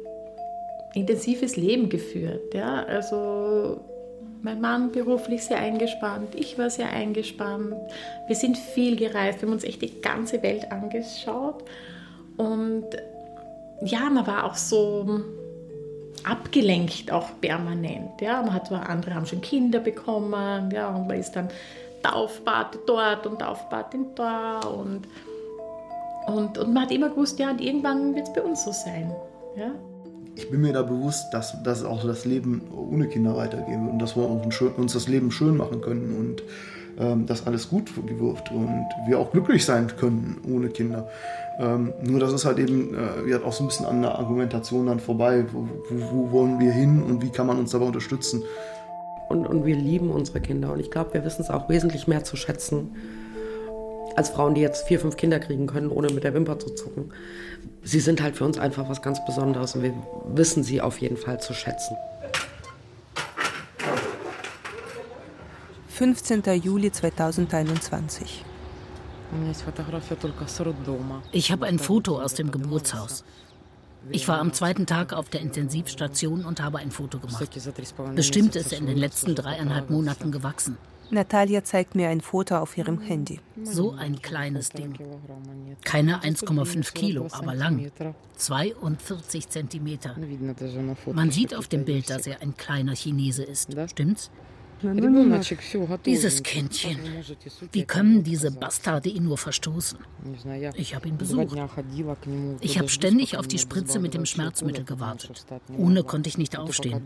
intensives 0.95 1.57
Leben 1.57 1.89
geführt. 1.89 2.53
Ja? 2.53 2.83
Also 2.83 3.81
mein 4.41 4.61
Mann 4.61 4.91
beruflich 4.91 5.43
sehr 5.43 5.59
eingespannt, 5.59 6.35
ich 6.35 6.57
war 6.57 6.69
sehr 6.69 6.89
eingespannt. 6.89 7.75
Wir 8.27 8.35
sind 8.35 8.57
viel 8.57 8.95
gereist, 8.95 9.41
wir 9.41 9.47
haben 9.47 9.53
uns 9.53 9.63
echt 9.63 9.81
die 9.81 10.01
ganze 10.01 10.41
Welt 10.41 10.71
angeschaut. 10.71 11.63
Und 12.37 12.85
ja, 13.81 14.09
man 14.09 14.25
war 14.25 14.45
auch 14.45 14.55
so 14.55 15.21
abgelenkt, 16.23 17.11
auch 17.11 17.29
permanent. 17.41 18.21
Ja? 18.21 18.41
Man 18.41 18.53
hat 18.53 18.67
zwar, 18.67 18.89
andere 18.89 19.15
haben 19.15 19.25
schon 19.25 19.41
Kinder 19.41 19.79
bekommen, 19.79 20.71
ja, 20.71 20.89
und 20.89 21.07
man 21.07 21.19
ist 21.19 21.31
dann 21.35 21.49
Taufpate 22.03 22.79
dort 22.85 23.25
und 23.25 23.39
Taufpate 23.39 23.97
da 24.15 24.59
und, 24.59 25.07
und, 26.27 26.57
und 26.57 26.73
man 26.73 26.83
hat 26.83 26.91
immer 26.91 27.09
gewusst, 27.09 27.39
ja, 27.39 27.49
und 27.49 27.61
irgendwann 27.61 28.15
wird 28.15 28.27
es 28.27 28.33
bei 28.33 28.41
uns 28.41 28.63
so 28.63 28.71
sein. 28.71 29.13
Ja? 29.57 29.71
Ich 30.35 30.49
bin 30.49 30.61
mir 30.61 30.73
da 30.73 30.81
bewusst, 30.81 31.33
dass, 31.33 31.61
dass 31.63 31.83
auch 31.83 32.05
das 32.05 32.25
Leben 32.25 32.61
ohne 32.75 33.07
Kinder 33.07 33.35
weitergehen 33.37 33.83
wird 33.83 33.93
und 33.93 33.99
dass 33.99 34.15
wir 34.15 34.29
uns 34.77 34.93
das 34.93 35.07
Leben 35.07 35.31
schön 35.31 35.55
machen 35.55 35.81
können 35.81 36.15
und 36.17 36.43
ähm, 36.97 37.25
dass 37.25 37.45
alles 37.47 37.69
gut 37.69 37.91
wird 37.97 38.51
und 38.51 38.85
wir 39.07 39.19
auch 39.19 39.31
glücklich 39.31 39.65
sein 39.65 39.87
können 39.97 40.41
ohne 40.49 40.69
Kinder. 40.69 41.09
Ähm, 41.59 41.93
nur 42.03 42.19
das 42.19 42.33
ist 42.33 42.45
halt 42.45 42.59
eben 42.59 42.95
äh, 42.95 43.35
auch 43.35 43.53
so 43.53 43.63
ein 43.63 43.67
bisschen 43.67 43.85
an 43.85 44.01
der 44.01 44.15
Argumentation 44.15 44.87
dann 44.87 44.99
vorbei. 44.99 45.45
Wo, 45.51 45.67
wo, 45.89 46.11
wo, 46.11 46.31
wollen 46.31 46.59
wir 46.59 46.71
hin 46.71 47.01
und 47.01 47.21
wie 47.21 47.29
kann 47.29 47.47
man 47.47 47.57
uns 47.57 47.71
dabei 47.71 47.85
unterstützen? 47.85 48.43
Und, 49.29 49.47
und 49.47 49.65
wir 49.65 49.75
lieben 49.75 50.11
unsere 50.11 50.39
Kinder 50.39 50.71
und 50.71 50.79
ich 50.79 50.91
glaube, 50.91 51.13
wir 51.13 51.25
wissen 51.25 51.41
es 51.41 51.49
auch 51.49 51.67
wesentlich 51.69 52.07
mehr 52.07 52.23
zu 52.23 52.35
schätzen 52.35 52.91
als 54.15 54.29
Frauen, 54.29 54.55
die 54.55 54.61
jetzt 54.61 54.87
vier, 54.87 54.99
fünf 54.99 55.17
Kinder 55.17 55.39
kriegen 55.39 55.67
können, 55.67 55.89
ohne 55.89 56.09
mit 56.09 56.23
der 56.23 56.33
Wimper 56.33 56.59
zu 56.59 56.69
zucken. 56.69 57.11
Sie 57.83 57.99
sind 57.99 58.21
halt 58.21 58.35
für 58.35 58.45
uns 58.45 58.57
einfach 58.57 58.89
was 58.89 59.01
ganz 59.01 59.23
Besonderes 59.25 59.75
und 59.75 59.83
wir 59.83 59.93
wissen 60.27 60.63
sie 60.63 60.81
auf 60.81 60.99
jeden 60.99 61.17
Fall 61.17 61.39
zu 61.39 61.53
schätzen. 61.53 61.95
15. 65.89 66.43
Juli 66.61 66.91
2021. 66.91 68.43
Ich 71.31 71.51
habe 71.51 71.65
ein 71.65 71.79
Foto 71.79 72.21
aus 72.21 72.33
dem 72.33 72.51
Geburtshaus. 72.51 73.23
Ich 74.11 74.27
war 74.27 74.39
am 74.39 74.53
zweiten 74.53 74.85
Tag 74.85 75.13
auf 75.13 75.29
der 75.29 75.41
Intensivstation 75.41 76.45
und 76.45 76.61
habe 76.61 76.79
ein 76.79 76.91
Foto 76.91 77.19
gemacht. 77.19 77.49
Bestimmt 78.13 78.55
ist 78.55 78.71
er 78.71 78.77
in 78.77 78.87
den 78.87 78.97
letzten 78.97 79.35
dreieinhalb 79.35 79.89
Monaten 79.89 80.31
gewachsen. 80.31 80.77
Natalia 81.11 81.63
zeigt 81.63 81.95
mir 81.95 82.09
ein 82.09 82.21
Foto 82.21 82.57
auf 82.57 82.77
ihrem 82.77 82.99
Handy. 82.99 83.39
So 83.63 83.91
ein 83.91 84.21
kleines 84.21 84.69
Ding. 84.69 84.93
Keine 85.83 86.21
1,5 86.21 86.93
Kilo, 86.93 87.27
aber 87.31 87.55
lang. 87.55 87.91
42 88.37 89.49
Zentimeter. 89.49 90.15
Man 91.13 91.31
sieht 91.31 91.55
auf 91.55 91.67
dem 91.67 91.85
Bild, 91.85 92.09
dass 92.09 92.27
er 92.27 92.41
ein 92.41 92.55
kleiner 92.55 92.95
Chinese 92.95 93.43
ist. 93.43 93.75
Stimmt's? 93.89 94.31
Dieses 96.05 96.43
Kindchen. 96.43 96.97
Wie 97.71 97.85
können 97.85 98.23
diese 98.23 98.51
Bastarde 98.51 99.09
ihn 99.09 99.23
nur 99.23 99.37
verstoßen? 99.37 99.99
Ich 100.75 100.95
habe 100.95 101.07
ihn 101.07 101.17
besucht. 101.17 101.57
Ich 102.61 102.77
habe 102.77 102.89
ständig 102.89 103.37
auf 103.37 103.47
die 103.47 103.57
Spritze 103.57 103.99
mit 103.99 104.13
dem 104.13 104.25
Schmerzmittel 104.25 104.83
gewartet. 104.83 105.45
Ohne 105.77 106.03
konnte 106.03 106.29
ich 106.29 106.37
nicht 106.37 106.57
aufstehen. 106.57 107.01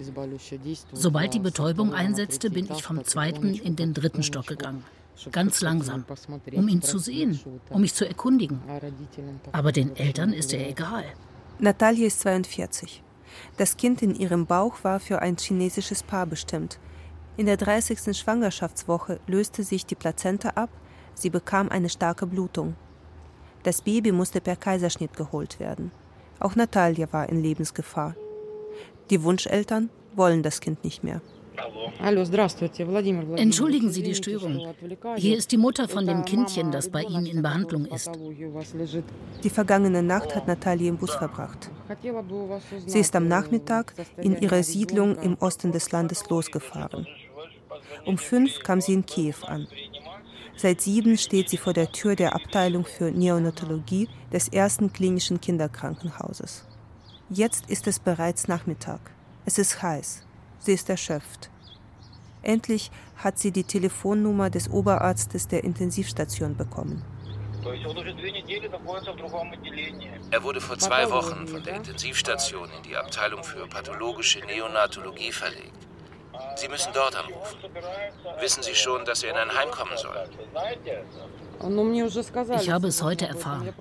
Sobald 0.93 1.33
die 1.33 1.39
Betäubung 1.39 1.93
einsetzte, 1.93 2.49
bin 2.49 2.67
ich 2.71 2.83
vom 2.83 3.03
zweiten 3.03 3.53
in 3.53 3.75
den 3.75 3.93
dritten 3.93 4.23
Stock 4.23 4.47
gegangen. 4.47 4.83
Ganz 5.31 5.61
langsam, 5.61 6.05
um 6.53 6.67
ihn 6.69 6.81
zu 6.81 6.97
sehen, 6.97 7.39
um 7.69 7.81
mich 7.81 7.93
zu 7.93 8.07
erkundigen. 8.07 8.61
Aber 9.51 9.71
den 9.71 9.95
Eltern 9.95 10.33
ist 10.33 10.53
er 10.53 10.69
egal. 10.69 11.03
Natalia 11.59 12.07
ist 12.07 12.21
42. 12.21 13.03
Das 13.57 13.75
Kind 13.75 14.01
in 14.01 14.15
ihrem 14.15 14.45
Bauch 14.45 14.83
war 14.83 14.99
für 14.99 15.21
ein 15.21 15.35
chinesisches 15.37 16.03
Paar 16.03 16.25
bestimmt. 16.25 16.79
In 17.37 17.45
der 17.45 17.57
30. 17.57 18.17
Schwangerschaftswoche 18.17 19.19
löste 19.27 19.63
sich 19.63 19.85
die 19.85 19.95
Plazenta 19.95 20.49
ab, 20.49 20.69
sie 21.13 21.29
bekam 21.29 21.69
eine 21.69 21.89
starke 21.89 22.27
Blutung. 22.27 22.75
Das 23.63 23.81
Baby 23.81 24.11
musste 24.11 24.41
per 24.41 24.55
Kaiserschnitt 24.55 25.15
geholt 25.15 25.59
werden. 25.59 25.91
Auch 26.39 26.55
Natalia 26.55 27.11
war 27.11 27.29
in 27.29 27.41
Lebensgefahr. 27.41 28.15
Die 29.09 29.23
Wunscheltern 29.23 29.89
wollen 30.15 30.43
das 30.43 30.61
Kind 30.61 30.83
nicht 30.83 31.03
mehr. 31.03 31.21
Entschuldigen 33.35 33.91
Sie 33.91 34.03
die 34.03 34.15
Störung. 34.15 34.73
Hier 35.17 35.37
ist 35.37 35.51
die 35.51 35.57
Mutter 35.57 35.87
von 35.87 36.05
dem 36.05 36.25
Kindchen, 36.25 36.71
das 36.71 36.89
bei 36.89 37.03
Ihnen 37.03 37.25
in 37.25 37.41
Behandlung 37.41 37.85
ist. 37.85 38.11
Die 39.43 39.49
vergangene 39.49 40.03
Nacht 40.03 40.35
hat 40.35 40.47
Natalia 40.47 40.89
im 40.89 40.97
Bus 40.97 41.13
verbracht. 41.15 41.69
Sie 42.85 42.99
ist 42.99 43.15
am 43.15 43.27
Nachmittag 43.27 43.93
in 44.17 44.39
ihrer 44.39 44.63
Siedlung 44.63 45.17
im 45.17 45.35
Osten 45.39 45.71
des 45.71 45.91
Landes 45.91 46.29
losgefahren. 46.29 47.07
Um 48.05 48.17
fünf 48.17 48.59
kam 48.59 48.81
sie 48.81 48.93
in 48.93 49.05
Kiew 49.05 49.35
an. 49.45 49.67
Seit 50.55 50.81
sieben 50.81 51.17
steht 51.17 51.49
sie 51.49 51.57
vor 51.57 51.73
der 51.73 51.91
Tür 51.91 52.15
der 52.15 52.35
Abteilung 52.35 52.83
für 52.85 53.11
Neonatologie 53.11 54.09
des 54.33 54.49
ersten 54.49 54.91
klinischen 54.91 55.39
Kinderkrankenhauses. 55.39 56.65
Jetzt 57.29 57.69
ist 57.69 57.87
es 57.87 57.99
bereits 57.99 58.47
Nachmittag. 58.47 58.99
Es 59.45 59.57
ist 59.57 59.81
heiß. 59.81 60.25
Sie 60.59 60.73
ist 60.73 60.89
erschöpft. 60.89 61.49
Endlich 62.41 62.91
hat 63.17 63.37
sie 63.37 63.51
die 63.51 63.63
Telefonnummer 63.63 64.49
des 64.49 64.69
Oberarztes 64.69 65.47
der 65.47 65.63
Intensivstation 65.63 66.55
bekommen. 66.55 67.03
Er 70.31 70.43
wurde 70.43 70.61
vor 70.61 70.77
zwei 70.77 71.09
Wochen 71.09 71.47
von 71.47 71.63
der 71.63 71.75
Intensivstation 71.75 72.69
in 72.77 72.83
die 72.83 72.95
Abteilung 72.95 73.43
für 73.43 73.67
pathologische 73.67 74.39
Neonatologie 74.45 75.31
verlegt. 75.31 75.89
Sie 76.55 76.69
müssen 76.69 76.91
dort 76.93 77.15
anrufen. 77.15 77.57
Wissen 78.39 78.63
Sie 78.63 78.75
schon, 78.75 79.03
dass 79.03 79.23
er 79.23 79.31
in 79.31 79.37
ein 79.37 79.57
Heim 79.57 79.71
kommen 79.71 79.97
soll? 79.97 80.15
Ich 82.61 82.69
habe 82.69 82.87
es 82.87 83.03
heute 83.03 83.27
erfahren. 83.27 83.73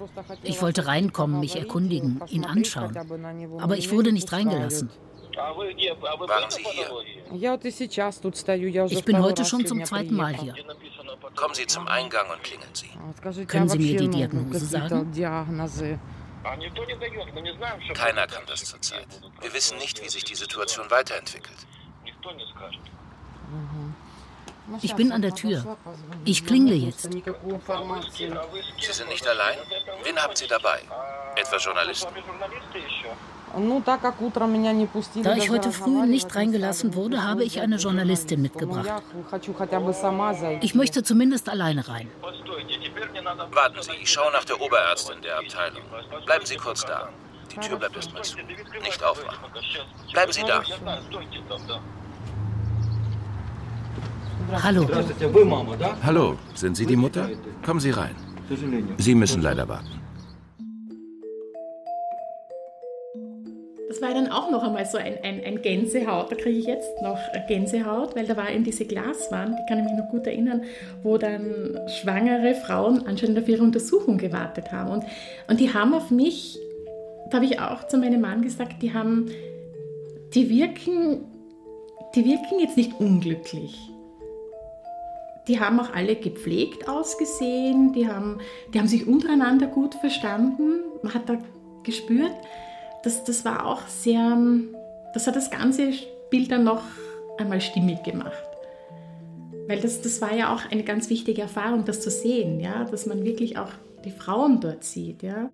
Ich 0.43 0.61
wollte 0.61 0.87
reinkommen, 0.87 1.39
mich 1.39 1.55
erkundigen, 1.55 2.21
ihn 2.27 2.45
anschauen. 2.45 2.97
Aber 3.61 3.77
ich 3.77 3.93
wurde 3.93 4.11
nicht 4.11 4.33
reingelassen. 4.33 4.91
Waren 5.39 6.51
Sie 6.51 6.65
hier? 6.65 6.89
Ich 8.91 9.05
bin 9.05 9.23
heute 9.23 9.45
schon 9.45 9.67
zum 9.67 9.85
zweiten 9.85 10.15
Mal 10.15 10.35
hier. 10.35 10.55
Kommen 11.37 11.55
Sie 11.55 11.67
zum 11.67 11.87
Eingang 11.87 12.29
und 12.31 12.43
klingeln 12.43 12.75
Sie. 12.75 12.91
Können 13.47 13.69
Sie 13.69 13.79
mir 13.79 13.97
die 13.99 14.09
Diagnose 14.09 14.65
sagen? 14.67 15.13
Keiner 17.95 18.27
kann 18.27 18.43
das 18.47 18.65
zurzeit. 18.65 19.07
Wir 19.41 19.53
wissen 19.53 19.79
nicht, 19.79 20.03
wie 20.03 20.09
sich 20.09 20.25
die 20.25 20.35
Situation 20.35 20.91
weiterentwickelt. 20.91 21.67
Ich 24.83 24.95
bin 24.95 25.13
an 25.13 25.23
der 25.23 25.35
Tür. 25.35 25.79
Ich 26.25 26.45
klingle 26.45 26.75
jetzt. 26.75 27.03
Sie 27.03 27.23
sind 28.93 29.09
nicht 29.09 29.27
allein? 29.27 29.59
Wen 30.03 30.19
haben 30.19 30.37
Sie 30.37 30.47
dabei? 30.47 30.81
Etwa 31.37 31.57
Journalisten? 31.57 32.13
Da 35.23 35.37
ich 35.37 35.51
heute 35.51 35.73
früh 35.73 36.07
nicht 36.07 36.35
reingelassen 36.35 36.95
wurde, 36.95 37.25
habe 37.25 37.45
ich 37.45 37.61
eine 37.61 37.77
Journalistin 37.77 38.43
mitgebracht. 38.43 39.03
Ich 40.61 40.75
möchte 40.75 41.03
zumindest 41.03 41.49
alleine 41.49 41.89
rein. 41.89 42.09
Warten 43.53 43.83
Sie, 43.83 43.93
ich 44.03 44.11
schaue 44.11 44.33
nach 44.33 44.45
der 44.45 44.61
Oberärztin 44.61 45.21
der 45.23 45.39
Abteilung. 45.39 45.83
Bleiben 46.27 46.47
Sie 46.47 46.57
kurz 46.57 46.85
da. 46.85 47.09
Die 47.51 47.57
Tür 47.57 47.77
bleibt 47.77 47.97
erstmal 47.97 48.23
zu. 48.23 48.37
Nicht 48.83 49.03
aufmachen. 49.03 49.39
Bleiben 50.13 50.33
Sie 50.33 50.43
da. 50.43 50.63
Hallo. 54.63 54.89
Hallo, 56.03 56.37
sind 56.55 56.77
Sie 56.77 56.87
die 56.87 56.97
Mutter? 56.97 57.29
Kommen 57.65 57.81
Sie 57.81 57.91
rein. 57.91 58.15
Sie 58.99 59.15
müssen 59.15 59.43
leider 59.43 59.69
warten. 59.69 59.98
Das 63.89 64.03
war 64.03 64.13
dann 64.13 64.29
auch 64.29 64.51
noch 64.51 64.63
einmal 64.63 64.85
so 64.85 64.99
ein, 64.99 65.15
ein, 65.23 65.43
ein 65.43 65.63
Gänsehaut. 65.63 66.31
Da 66.31 66.37
kriege 66.37 66.59
ich 66.59 66.67
jetzt 66.67 67.01
noch 67.01 67.19
Gänsehaut, 67.49 68.15
weil 68.15 68.27
da 68.27 68.37
war 68.37 68.51
eben 68.51 68.63
diese 68.63 68.85
Glaswand, 68.85 69.59
die 69.59 69.67
kann 69.67 69.79
ich 69.79 69.85
mich 69.85 69.95
noch 69.95 70.11
gut 70.11 70.27
erinnern, 70.27 70.63
wo 71.03 71.17
dann 71.17 71.81
schwangere 71.89 72.55
Frauen 72.55 73.07
anscheinend 73.07 73.39
auf 73.39 73.49
ihre 73.49 73.63
Untersuchung 73.63 74.19
gewartet 74.19 74.73
haben. 74.73 74.91
Und, 74.91 75.05
und 75.49 75.59
die 75.59 75.73
haben 75.73 75.95
auf 75.95 76.11
mich, 76.11 76.59
da 77.31 77.37
habe 77.37 77.47
ich 77.47 77.61
auch 77.61 77.87
zu 77.89 77.97
meinem 77.97 78.21
Mann 78.21 78.43
gesagt, 78.43 78.83
die 78.83 78.93
haben, 78.93 79.31
die 80.35 80.51
wirken, 80.51 81.25
die 82.15 82.27
wirken 82.27 82.61
jetzt 82.61 82.77
nicht 82.77 83.01
unglücklich 83.01 83.75
Die 85.47 85.61
haben 85.61 85.81
auch 85.81 85.95
alle 85.95 86.15
gepflegt 86.15 86.91
ausgesehen, 86.91 87.95
die 87.95 88.07
haben, 88.07 88.41
die 88.75 88.79
haben 88.79 88.87
sich 88.87 89.07
untereinander 89.07 89.67
gut 89.67 89.95
verstanden. 89.95 90.81
Man 91.03 91.15
hat 91.15 91.27
da 91.27 91.39
gespürt, 91.85 92.35
dass 93.03 93.25
das 93.25 93.45
war 93.45 93.67
auch 93.67 93.87
sehr, 93.87 94.37
das 95.15 95.27
hat 95.27 95.37
das 95.37 95.51
ganze 95.51 95.93
Bild 96.31 96.51
dann 96.51 96.65
noch 96.65 96.83
einmal 97.39 97.61
stimmig 97.61 98.03
gemacht. 98.03 98.33
Weil 99.67 99.81
das, 99.81 100.01
das 100.01 100.21
war 100.21 100.35
ja 100.35 100.55
auch 100.55 100.71
eine 100.71 100.83
ganz 100.83 101.11
wichtige 101.11 101.43
Erfahrung, 101.43 101.85
das 101.85 102.01
zu 102.01 102.11
sehen, 102.11 102.61
ja, 102.61 102.85
dass 102.85 103.07
man 103.07 103.25
wirklich 103.25 103.59
auch 103.59 103.71
die 104.05 104.11
Frauen 104.11 104.61
dort 104.61 104.85
sieht, 104.85 105.23
ja. 105.23 105.51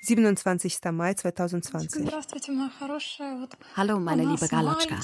27. 0.00 0.78
Mai 0.92 1.14
2020. 1.14 2.12
Hallo, 3.74 3.98
meine 3.98 4.24
liebe 4.24 4.48
Galotschka. 4.48 4.96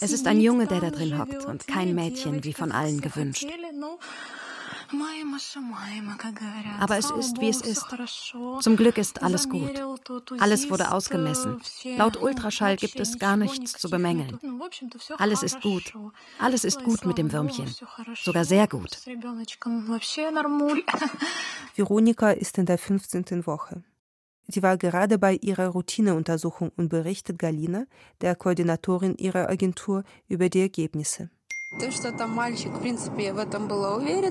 Es 0.00 0.12
ist 0.12 0.26
ein 0.28 0.40
Junge, 0.40 0.68
der 0.68 0.80
da 0.80 0.90
drin 0.90 1.18
hockt 1.18 1.44
und 1.44 1.66
kein 1.66 1.94
Mädchen, 1.94 2.44
wie 2.44 2.52
von 2.52 2.70
allen 2.70 3.00
gewünscht. 3.00 3.46
Aber 6.80 6.98
es 6.98 7.10
ist, 7.10 7.40
wie 7.40 7.48
es 7.48 7.60
ist. 7.60 7.86
Zum 8.60 8.76
Glück 8.76 8.98
ist 8.98 9.22
alles 9.22 9.48
gut. 9.48 9.82
Alles 10.38 10.70
wurde 10.70 10.92
ausgemessen. 10.92 11.60
Laut 11.96 12.20
Ultraschall 12.20 12.76
gibt 12.76 13.00
es 13.00 13.18
gar 13.18 13.36
nichts 13.36 13.72
zu 13.72 13.90
bemängeln. 13.90 14.38
Alles 15.18 15.42
ist 15.42 15.60
gut. 15.60 15.92
Alles 16.38 16.64
ist 16.64 16.82
gut 16.82 17.04
mit 17.04 17.18
dem 17.18 17.32
Würmchen. 17.32 17.72
Sogar 18.14 18.44
sehr 18.44 18.66
gut. 18.66 18.98
Veronika 21.74 22.30
ist 22.30 22.58
in 22.58 22.66
der 22.66 22.78
15. 22.78 23.46
Woche. 23.46 23.82
Sie 24.50 24.62
war 24.62 24.78
gerade 24.78 25.18
bei 25.18 25.34
ihrer 25.34 25.68
Routineuntersuchung 25.68 26.72
und 26.76 26.88
berichtet 26.88 27.38
Galina, 27.38 27.84
der 28.22 28.34
Koordinatorin 28.34 29.14
ihrer 29.16 29.50
Agentur, 29.50 30.04
über 30.26 30.48
die 30.48 30.62
Ergebnisse. 30.62 31.28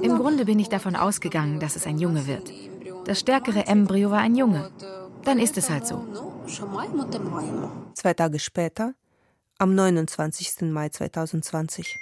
Im 0.01 0.17
Grunde 0.17 0.45
bin 0.45 0.59
ich 0.59 0.69
davon 0.69 0.95
ausgegangen, 0.95 1.59
dass 1.59 1.75
es 1.75 1.85
ein 1.85 1.99
Junge 1.99 2.25
wird. 2.25 2.51
Das 3.05 3.19
stärkere 3.19 3.67
Embryo 3.67 4.09
war 4.09 4.19
ein 4.19 4.35
Junge. 4.35 4.71
Dann 5.23 5.39
ist 5.39 5.57
es 5.57 5.69
halt 5.69 5.85
so. 5.85 6.05
Zwei 7.93 8.13
Tage 8.13 8.39
später, 8.39 8.93
am 9.59 9.75
29. 9.75 10.61
Mai 10.71 10.89
2020. 10.89 11.99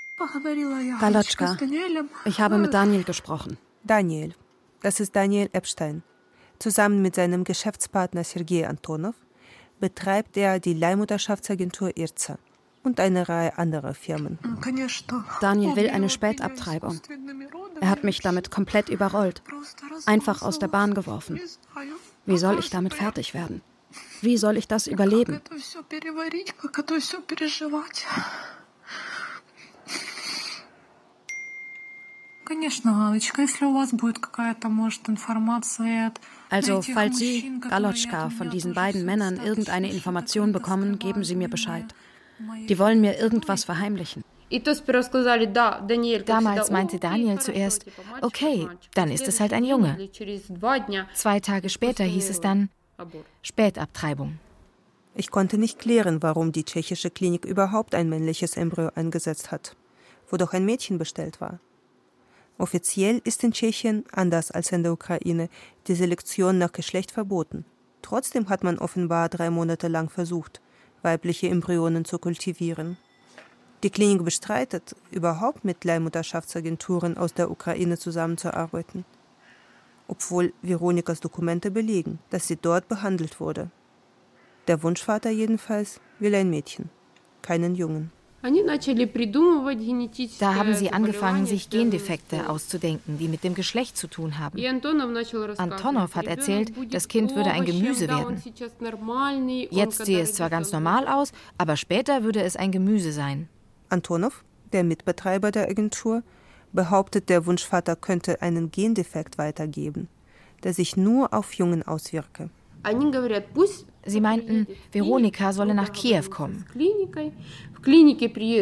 Galotschka, 0.99 1.57
ich 2.23 2.39
habe 2.39 2.57
mit 2.57 2.73
Daniel 2.73 3.03
gesprochen. 3.03 3.57
Daniel, 3.83 4.33
das 4.81 4.99
ist 4.99 5.15
Daniel 5.15 5.49
Epstein. 5.51 6.03
Zusammen 6.59 7.01
mit 7.01 7.15
seinem 7.15 7.43
Geschäftspartner 7.43 8.23
Sergei 8.23 8.67
Antonov 8.67 9.15
betreibt 9.79 10.37
er 10.37 10.59
die 10.59 10.73
Leihmutterschaftsagentur 10.73 11.97
IRZA 11.97 12.37
und 12.85 12.99
eine 12.99 13.27
Reihe 13.27 13.57
anderer 13.57 13.93
Firmen. 13.93 14.39
Daniel 15.41 15.75
will 15.75 15.89
eine 15.89 16.09
Spätabtreibung. 16.09 17.01
Er 17.81 17.89
hat 17.89 18.03
mich 18.03 18.19
damit 18.19 18.51
komplett 18.51 18.89
überrollt, 18.89 19.41
einfach 20.05 20.41
aus 20.41 20.59
der 20.59 20.67
Bahn 20.67 20.93
geworfen. 20.93 21.39
Wie 22.25 22.37
soll 22.37 22.59
ich 22.59 22.69
damit 22.69 22.93
fertig 22.93 23.33
werden? 23.33 23.61
Wie 24.21 24.37
soll 24.37 24.57
ich 24.57 24.67
das 24.67 24.87
überleben? 24.87 25.41
Also, 36.49 36.81
falls 36.81 37.17
Sie, 37.17 37.59
Galotschka, 37.69 38.29
von 38.29 38.49
diesen 38.51 38.73
beiden 38.73 39.05
Männern 39.05 39.37
irgendeine 39.37 39.91
Information 39.91 40.51
bekommen, 40.51 40.99
geben 40.99 41.23
Sie 41.23 41.35
mir 41.35 41.49
Bescheid. 41.49 41.95
Die 42.67 42.79
wollen 42.79 43.01
mir 43.01 43.17
irgendwas 43.17 43.63
verheimlichen. 43.63 44.23
Damals 46.25 46.71
meinte 46.71 46.99
Daniel 46.99 47.39
zuerst, 47.39 47.85
okay, 48.21 48.67
dann 48.93 49.11
ist 49.11 49.27
es 49.27 49.39
halt 49.39 49.53
ein 49.53 49.63
Junge. 49.63 49.97
Zwei 51.13 51.39
Tage 51.39 51.69
später 51.69 52.03
hieß 52.03 52.29
es 52.29 52.41
dann 52.41 52.69
Spätabtreibung. 53.41 54.39
Ich 55.15 55.31
konnte 55.31 55.57
nicht 55.57 55.79
klären, 55.79 56.21
warum 56.21 56.51
die 56.51 56.65
tschechische 56.65 57.09
Klinik 57.09 57.45
überhaupt 57.45 57.95
ein 57.95 58.09
männliches 58.09 58.57
Embryo 58.57 58.91
eingesetzt 58.95 59.51
hat, 59.51 59.75
wo 60.29 60.37
doch 60.37 60.53
ein 60.53 60.65
Mädchen 60.65 60.97
bestellt 60.97 61.39
war. 61.41 61.59
Offiziell 62.57 63.21
ist 63.23 63.43
in 63.43 63.51
Tschechien, 63.51 64.05
anders 64.11 64.51
als 64.51 64.71
in 64.71 64.83
der 64.83 64.93
Ukraine, 64.93 65.49
die 65.87 65.95
Selektion 65.95 66.57
nach 66.57 66.71
Geschlecht 66.71 67.11
verboten. 67.11 67.65
Trotzdem 68.01 68.49
hat 68.49 68.63
man 68.63 68.77
offenbar 68.77 69.29
drei 69.29 69.49
Monate 69.49 69.87
lang 69.87 70.09
versucht, 70.09 70.61
weibliche 71.05 71.47
Embryonen 71.47 72.03
zu 72.03 72.19
kultivieren. 72.19 72.97
Die 73.83 73.89
Klinik 73.89 74.25
bestreitet, 74.25 74.95
überhaupt 75.11 75.63
mit 75.63 75.85
Leihmutterschaftsagenturen 75.85 77.17
aus 77.17 77.33
der 77.33 77.49
Ukraine 77.49 77.97
zusammenzuarbeiten, 77.97 79.05
obwohl 80.07 80.51
Veronikas 80.61 81.21
Dokumente 81.21 81.71
belegen, 81.71 82.19
dass 82.31 82.47
sie 82.47 82.57
dort 82.57 82.89
behandelt 82.89 83.39
wurde. 83.39 83.69
Der 84.67 84.81
Wunschvater 84.81 85.29
jedenfalls 85.29 86.01
will 86.19 86.33
ein 86.33 86.49
Mädchen, 86.49 86.89
keinen 87.43 87.75
Jungen. 87.75 88.11
Da 90.39 90.55
haben 90.55 90.73
sie 90.75 90.91
angefangen, 90.91 91.45
sich 91.45 91.69
Gendefekte 91.69 92.49
auszudenken, 92.49 93.17
die 93.17 93.27
mit 93.27 93.43
dem 93.43 93.55
Geschlecht 93.55 93.97
zu 93.97 94.07
tun 94.07 94.37
haben. 94.39 94.59
Antonov 95.57 96.15
hat 96.15 96.27
erzählt, 96.27 96.71
das 96.91 97.07
Kind 97.07 97.35
würde 97.35 97.51
ein 97.51 97.65
Gemüse 97.65 98.07
werden. 98.07 98.41
Jetzt 99.71 100.05
sehe 100.05 100.21
es 100.21 100.33
zwar 100.33 100.49
ganz 100.49 100.71
normal 100.71 101.07
aus, 101.07 101.31
aber 101.57 101.75
später 101.75 102.23
würde 102.23 102.43
es 102.43 102.55
ein 102.55 102.71
Gemüse 102.71 103.11
sein. 103.11 103.49
Antonov, 103.89 104.43
der 104.73 104.83
Mitbetreiber 104.83 105.51
der 105.51 105.69
Agentur, 105.69 106.23
behauptet, 106.73 107.29
der 107.29 107.45
Wunschvater 107.45 107.95
könnte 107.95 108.41
einen 108.41 108.69
Gendefekt 108.69 109.37
weitergeben, 109.37 110.07
der 110.63 110.73
sich 110.73 110.97
nur 110.97 111.33
auf 111.33 111.53
Jungen 111.53 111.81
auswirke. 111.83 112.49
Sie 114.07 114.21
meinten, 114.21 114.67
Veronika 114.91 115.51
solle 115.51 115.73
nach 115.73 115.91
Kiew 115.91 116.29
kommen. 116.29 116.65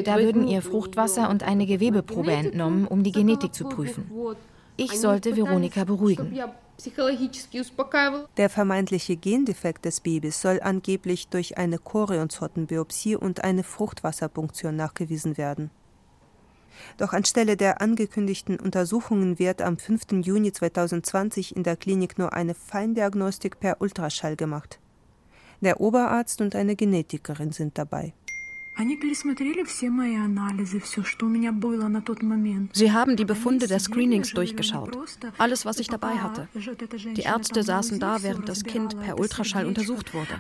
Da 0.04 0.18
würden 0.20 0.48
ihr 0.48 0.62
Fruchtwasser 0.62 1.30
und 1.30 1.44
eine 1.44 1.66
Gewebeprobe 1.66 2.32
entnommen, 2.32 2.88
um 2.88 3.04
die 3.04 3.12
Genetik 3.12 3.54
zu 3.54 3.66
prüfen. 3.66 4.10
Ich 4.78 5.00
sollte 5.00 5.36
Veronika 5.36 5.84
beruhigen. 5.84 6.40
Der 8.38 8.50
vermeintliche 8.50 9.16
Gendefekt 9.16 9.86
des 9.86 10.02
Babys 10.02 10.42
soll 10.42 10.60
angeblich 10.62 11.28
durch 11.28 11.58
eine 11.58 11.78
Chorionshottenbiopsie 11.78 13.16
und 13.16 13.44
eine 13.44 13.64
Fruchtwasserpunktion 13.64 14.76
nachgewiesen 14.76 15.38
werden. 15.38 15.70
Doch 16.98 17.14
anstelle 17.14 17.58
der 17.58 17.82
angekündigten 17.82 18.60
Untersuchungen 18.60 19.40
wird 19.40 19.62
am 19.62 19.78
5. 19.78 20.26
Juni 20.26 20.52
2020 20.52 21.56
in 21.56 21.64
der 21.64 21.76
Klinik 21.76 22.18
nur 22.18 22.34
eine 22.34 22.54
Feindiagnostik 22.54 23.60
per 23.60 23.82
Ultraschall 23.82 24.36
gemacht. 24.36 24.80
Der 25.62 25.80
Oberarzt 25.80 26.42
und 26.42 26.56
eine 26.56 26.76
Genetikerin 26.76 27.52
sind 27.52 27.78
dabei. 27.78 28.14
Sie 32.74 32.92
haben 32.92 33.16
die 33.16 33.26
Befunde 33.26 33.68
der 33.68 33.80
Screenings 33.80 34.34
durchgeschaut. 34.34 34.98
Alles, 35.38 35.66
was 35.66 35.80
ich 35.80 35.88
dabei 35.88 36.16
hatte. 36.16 36.48
Die 37.16 37.22
Ärzte 37.22 37.64
saßen 37.64 38.00
da, 38.00 38.24
während 38.24 38.50
das 38.50 38.64
Kind 38.64 39.00
per 39.00 39.20
Ultraschall 39.20 39.66
untersucht 39.68 40.14
wurde. 40.14 40.40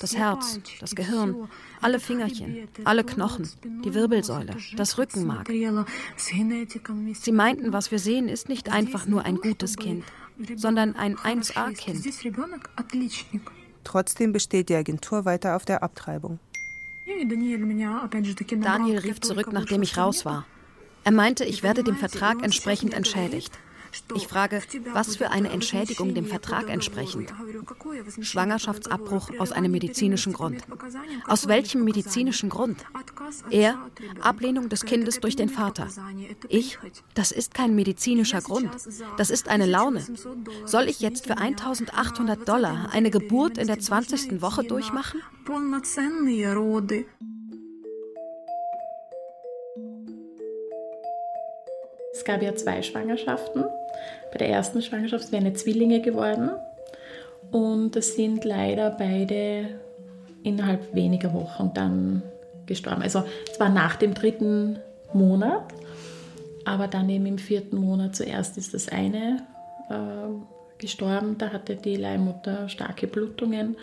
Das 0.00 0.16
Herz, 0.16 0.60
das 0.78 0.94
Gehirn, 0.94 1.48
alle 1.80 1.98
Fingerchen, 1.98 2.68
alle 2.84 3.04
Knochen, 3.04 3.48
die 3.84 3.92
Wirbelsäule, 3.94 4.56
das 4.76 4.98
Rückenmark. 4.98 5.48
Sie 5.48 7.32
meinten, 7.32 7.72
was 7.72 7.90
wir 7.90 7.98
sehen, 7.98 8.28
ist 8.28 8.48
nicht 8.48 8.70
einfach 8.70 9.06
nur 9.06 9.24
ein 9.24 9.36
gutes 9.36 9.76
Kind, 9.76 10.04
sondern 10.54 10.94
ein 10.94 11.16
1A-Kind. 11.16 12.04
Trotzdem 13.84 14.32
besteht 14.32 14.68
die 14.68 14.76
Agentur 14.76 15.24
weiter 15.24 15.56
auf 15.56 15.64
der 15.64 15.82
Abtreibung. 15.82 16.38
Daniel 18.62 18.98
rief 18.98 19.20
zurück, 19.20 19.52
nachdem 19.52 19.82
ich 19.82 19.96
raus 19.96 20.24
war. 20.24 20.46
Er 21.04 21.12
meinte, 21.12 21.44
ich 21.44 21.62
werde 21.62 21.82
dem 21.82 21.96
Vertrag 21.96 22.42
entsprechend 22.42 22.94
entschädigt. 22.94 23.58
Ich 24.14 24.26
frage, 24.26 24.62
was 24.92 25.16
für 25.16 25.30
eine 25.30 25.50
Entschädigung 25.50 26.14
dem 26.14 26.26
Vertrag 26.26 26.68
entsprechend? 26.68 27.32
Schwangerschaftsabbruch 28.20 29.30
aus 29.38 29.52
einem 29.52 29.72
medizinischen 29.72 30.32
Grund. 30.32 30.62
Aus 31.26 31.48
welchem 31.48 31.84
medizinischen 31.84 32.48
Grund? 32.48 32.84
Er, 33.50 33.78
Ablehnung 34.20 34.68
des 34.68 34.84
Kindes 34.84 35.20
durch 35.20 35.36
den 35.36 35.48
Vater. 35.48 35.88
Ich, 36.48 36.78
das 37.14 37.32
ist 37.32 37.54
kein 37.54 37.74
medizinischer 37.74 38.40
Grund. 38.40 38.70
Das 39.16 39.30
ist 39.30 39.48
eine 39.48 39.66
Laune. 39.66 40.04
Soll 40.64 40.88
ich 40.88 41.00
jetzt 41.00 41.26
für 41.26 41.38
1800 41.38 42.48
Dollar 42.48 42.90
eine 42.92 43.10
Geburt 43.10 43.58
in 43.58 43.66
der 43.66 43.78
20. 43.78 44.40
Woche 44.42 44.64
durchmachen? 44.64 45.20
Es 52.22 52.26
gab 52.26 52.40
ja 52.40 52.54
zwei 52.54 52.82
Schwangerschaften. 52.82 53.64
Bei 54.30 54.38
der 54.38 54.48
ersten 54.48 54.80
Schwangerschaft 54.80 55.32
wären 55.32 55.56
Zwillinge 55.56 56.00
geworden. 56.00 56.50
Und 57.50 57.96
es 57.96 58.14
sind 58.14 58.44
leider 58.44 58.90
beide 58.90 59.80
innerhalb 60.44 60.94
weniger 60.94 61.34
Wochen 61.34 61.72
dann 61.74 62.22
gestorben. 62.66 63.02
Also 63.02 63.24
es 63.50 63.58
war 63.58 63.70
nach 63.70 63.96
dem 63.96 64.14
dritten 64.14 64.78
Monat. 65.12 65.64
Aber 66.64 66.86
dann 66.86 67.08
eben 67.10 67.26
im 67.26 67.38
vierten 67.38 67.76
Monat 67.76 68.14
zuerst 68.14 68.56
ist 68.56 68.72
das 68.72 68.88
eine 68.88 69.44
äh, 69.90 70.78
gestorben. 70.78 71.38
Da 71.38 71.52
hatte 71.52 71.74
die 71.74 71.96
Leihmutter 71.96 72.68
starke 72.68 73.08
Blutungen. 73.08 73.76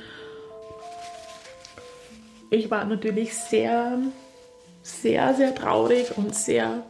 Ich 2.52 2.72
war 2.72 2.86
natürlich 2.86 3.34
sehr, 3.34 4.00
sehr, 4.82 5.34
sehr 5.34 5.54
traurig 5.54 6.18
und 6.18 6.34
sehr 6.34 6.84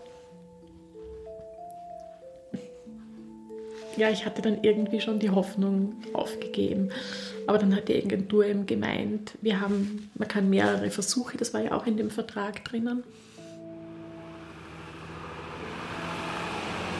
ja, 3.99 4.09
ich 4.09 4.25
hatte 4.25 4.41
dann 4.41 4.63
irgendwie 4.63 5.01
schon 5.01 5.19
die 5.19 5.29
Hoffnung 5.29 5.95
aufgegeben. 6.13 6.89
Aber 7.45 7.57
dann 7.57 7.75
hat 7.75 7.89
die 7.89 7.95
Agentur 7.95 8.45
eben 8.45 8.65
gemeint, 8.65 9.33
wir 9.41 9.59
haben, 9.59 10.09
man 10.15 10.27
kann 10.27 10.49
mehrere 10.49 10.89
Versuche, 10.89 11.37
das 11.37 11.53
war 11.53 11.61
ja 11.61 11.73
auch 11.73 11.85
in 11.85 11.97
dem 11.97 12.09
Vertrag 12.09 12.63
drinnen. 12.63 13.03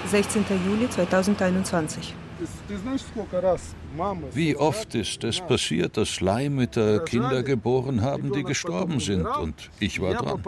16. 0.07 0.43
Juli 0.65 0.89
2021. 0.89 2.13
Wie 4.34 4.56
oft 4.56 4.95
ist 4.95 5.23
es 5.23 5.41
passiert, 5.41 5.97
dass 5.97 6.21
Leihmütter 6.21 6.99
Kinder 6.99 7.43
geboren 7.43 8.02
haben, 8.02 8.32
die 8.32 8.43
gestorben 8.43 8.99
sind 8.99 9.25
und 9.25 9.69
ich 9.80 9.99
war 10.02 10.13
dran. 10.13 10.41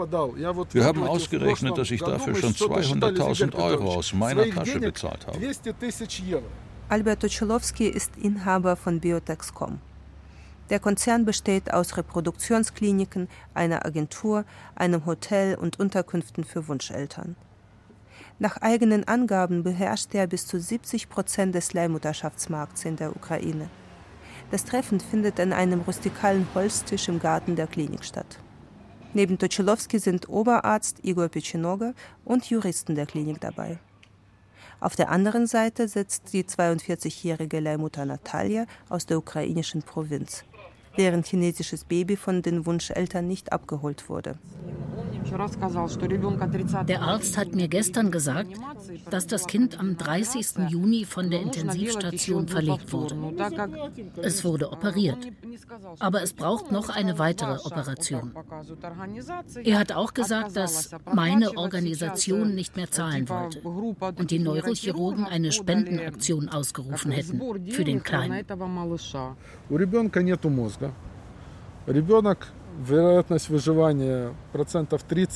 Wir 0.72 0.84
haben 0.84 1.02
ausgerechnet, 1.02 1.76
dass 1.76 1.90
ich 1.90 2.00
dafür 2.00 2.34
schon 2.34 2.52
200.000 2.52 3.54
Euro 3.54 3.94
aus 3.94 4.12
meiner 4.12 4.48
Tasche 4.48 4.80
bezahlt 4.80 5.26
habe. 5.26 5.38
Albert 6.88 7.24
Ocholowski 7.24 7.88
ist 7.88 8.16
Inhaber 8.16 8.76
von 8.76 9.00
Biotexcom. 9.00 9.78
Der 10.70 10.80
Konzern 10.80 11.24
besteht 11.24 11.72
aus 11.72 11.96
Reproduktionskliniken, 11.96 13.28
einer 13.52 13.84
Agentur, 13.84 14.44
einem 14.74 15.04
Hotel 15.04 15.54
und 15.56 15.78
Unterkünften 15.78 16.44
für 16.44 16.66
Wunscheltern. 16.68 17.36
Nach 18.42 18.56
eigenen 18.56 19.06
Angaben 19.06 19.62
beherrscht 19.62 20.12
er 20.16 20.26
bis 20.26 20.48
zu 20.48 20.58
70 20.58 21.08
Prozent 21.08 21.54
des 21.54 21.74
Leihmutterschaftsmarkts 21.74 22.84
in 22.84 22.96
der 22.96 23.14
Ukraine. 23.14 23.70
Das 24.50 24.64
Treffen 24.64 24.98
findet 24.98 25.38
an 25.38 25.52
einem 25.52 25.82
rustikalen 25.82 26.48
Holztisch 26.52 27.06
im 27.06 27.20
Garten 27.20 27.54
der 27.54 27.68
Klinik 27.68 28.04
statt. 28.04 28.40
Neben 29.14 29.38
Tochilowski 29.38 30.00
sind 30.00 30.28
Oberarzt 30.28 31.04
Igor 31.04 31.28
Pechinoga 31.28 31.92
und 32.24 32.50
Juristen 32.50 32.96
der 32.96 33.06
Klinik 33.06 33.40
dabei. 33.40 33.78
Auf 34.80 34.96
der 34.96 35.10
anderen 35.10 35.46
Seite 35.46 35.86
sitzt 35.86 36.32
die 36.32 36.42
42-jährige 36.42 37.60
Leihmutter 37.60 38.04
Natalia 38.04 38.66
aus 38.88 39.06
der 39.06 39.18
ukrainischen 39.18 39.84
Provinz, 39.84 40.42
deren 40.96 41.22
chinesisches 41.22 41.84
Baby 41.84 42.16
von 42.16 42.42
den 42.42 42.66
Wunscheltern 42.66 43.26
nicht 43.26 43.52
abgeholt 43.52 44.08
wurde. 44.08 44.38
Der 46.88 47.02
Arzt 47.02 47.38
hat 47.38 47.54
mir 47.54 47.68
gestern 47.68 48.10
gesagt, 48.10 48.52
dass 49.10 49.26
das 49.26 49.46
Kind 49.46 49.78
am 49.78 49.96
30. 49.96 50.68
Juni 50.68 51.04
von 51.04 51.30
der 51.30 51.40
Intensivstation 51.40 52.48
verlegt 52.48 52.92
wurde. 52.92 53.16
Es 54.20 54.44
wurde 54.44 54.72
operiert. 54.72 55.18
Aber 55.98 56.22
es 56.22 56.32
braucht 56.32 56.72
noch 56.72 56.88
eine 56.88 57.18
weitere 57.18 57.58
Operation. 57.64 58.32
Er 59.64 59.78
hat 59.78 59.92
auch 59.92 60.12
gesagt, 60.12 60.56
dass 60.56 60.90
meine 61.12 61.56
Organisation 61.56 62.54
nicht 62.54 62.76
mehr 62.76 62.90
zahlen 62.90 63.28
wollte 63.28 63.60
und 63.60 64.30
die 64.30 64.38
Neurochirurgen 64.38 65.24
eine 65.24 65.52
Spendenaktion 65.52 66.48
ausgerufen 66.48 67.12
hätten 67.12 67.40
für 67.70 67.84
den 67.84 68.02
Kleinen. 68.02 68.44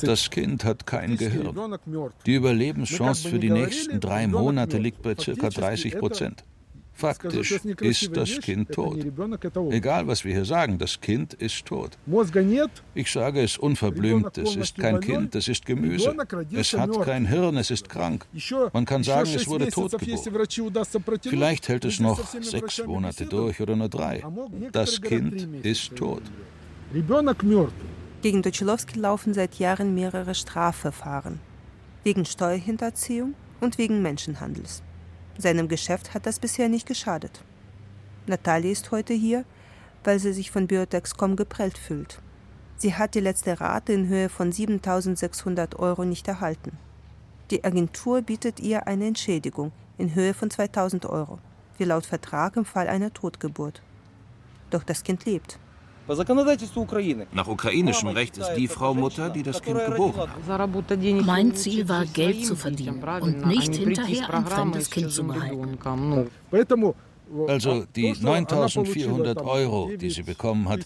Das 0.07 0.29
Kind 0.29 0.63
hat 0.65 0.85
kein 0.85 1.17
Gehirn. 1.17 1.55
Die 2.25 2.33
Überlebenschance 2.33 3.29
für 3.29 3.39
die 3.39 3.49
nächsten 3.49 3.99
drei 3.99 4.27
Monate 4.27 4.77
liegt 4.77 5.01
bei 5.01 5.15
ca. 5.15 5.49
30 5.49 5.99
Prozent. 5.99 6.43
Faktisch 6.97 7.51
ist 7.81 8.17
das 8.17 8.39
Kind 8.39 8.71
tot. 8.71 8.97
Egal, 9.69 10.07
was 10.07 10.25
wir 10.25 10.33
hier 10.33 10.45
sagen, 10.45 10.79
das 10.79 10.99
Kind 10.99 11.35
ist 11.35 11.63
tot. 11.67 11.91
Ich 12.95 13.11
sage 13.11 13.43
es 13.43 13.57
unverblümt, 13.59 14.35
es 14.39 14.55
ist 14.55 14.77
kein 14.77 14.99
Kind, 14.99 15.35
es 15.35 15.47
ist 15.47 15.63
Gemüse. 15.67 16.15
Es 16.53 16.73
hat 16.73 16.99
kein 17.03 17.27
Hirn, 17.27 17.57
es 17.57 17.69
ist 17.69 17.87
krank. 17.87 18.25
Man 18.73 18.85
kann 18.85 19.03
sagen, 19.03 19.29
es 19.31 19.47
wurde 19.47 19.67
totgeboren. 19.69 21.19
Vielleicht 21.21 21.67
hält 21.67 21.85
es 21.85 21.99
noch 21.99 22.19
sechs 22.41 22.83
Monate 22.83 23.25
durch 23.27 23.61
oder 23.61 23.75
nur 23.75 23.89
drei. 23.89 24.23
Das 24.71 24.99
Kind 24.99 25.47
ist 25.63 25.95
tot. 25.95 26.23
Gegen 28.23 28.41
Docilowski 28.41 28.97
laufen 28.99 29.35
seit 29.35 29.59
Jahren 29.59 29.93
mehrere 29.93 30.33
Strafverfahren. 30.33 31.39
Wegen 32.03 32.25
Steuerhinterziehung 32.25 33.35
und 33.59 33.77
wegen 33.77 34.01
Menschenhandels. 34.01 34.81
Seinem 35.37 35.67
Geschäft 35.67 36.13
hat 36.13 36.25
das 36.25 36.39
bisher 36.39 36.67
nicht 36.67 36.87
geschadet. 36.87 37.43
Natalie 38.25 38.71
ist 38.71 38.91
heute 38.91 39.13
hier, 39.13 39.45
weil 40.03 40.19
sie 40.19 40.33
sich 40.33 40.51
von 40.51 40.67
Biotexcom 40.67 41.35
geprellt 41.35 41.77
fühlt. 41.77 42.19
Sie 42.77 42.95
hat 42.95 43.15
die 43.15 43.19
letzte 43.19 43.59
Rate 43.59 43.93
in 43.93 44.07
Höhe 44.07 44.29
von 44.29 44.51
7600 44.51 45.77
Euro 45.79 46.05
nicht 46.05 46.27
erhalten. 46.27 46.77
Die 47.51 47.63
Agentur 47.63 48.21
bietet 48.21 48.59
ihr 48.59 48.87
eine 48.87 49.07
Entschädigung 49.07 49.71
in 49.97 50.13
Höhe 50.15 50.33
von 50.33 50.49
2000 50.49 51.05
Euro, 51.05 51.39
wie 51.77 51.85
laut 51.85 52.05
Vertrag 52.05 52.55
im 52.57 52.65
Fall 52.65 52.87
einer 52.87 53.13
Totgeburt. 53.13 53.81
Doch 54.69 54.83
das 54.83 55.03
Kind 55.03 55.25
lebt. 55.25 55.59
Nach 57.33 57.47
ukrainischem 57.47 58.09
Recht 58.09 58.37
ist 58.37 58.53
die 58.55 58.67
Frau 58.67 58.93
Mutter, 58.93 59.29
die 59.29 59.43
das 59.43 59.61
Kind 59.61 59.83
geboren 59.85 60.15
hat. 60.17 61.25
Mein 61.25 61.53
Ziel 61.55 61.89
war, 61.89 62.05
Geld 62.05 62.45
zu 62.45 62.55
verdienen 62.55 63.03
und 63.03 63.45
nicht 63.45 63.75
hinterher 63.75 64.33
ein 64.33 64.45
fremdes 64.45 64.89
Kind 64.89 65.11
zu 65.11 65.25
behalten. 65.25 65.77
Also 67.47 67.83
die 67.93 68.13
9400 68.13 69.41
Euro, 69.41 69.91
die 69.99 70.09
sie 70.09 70.23
bekommen 70.23 70.69
hat, 70.69 70.79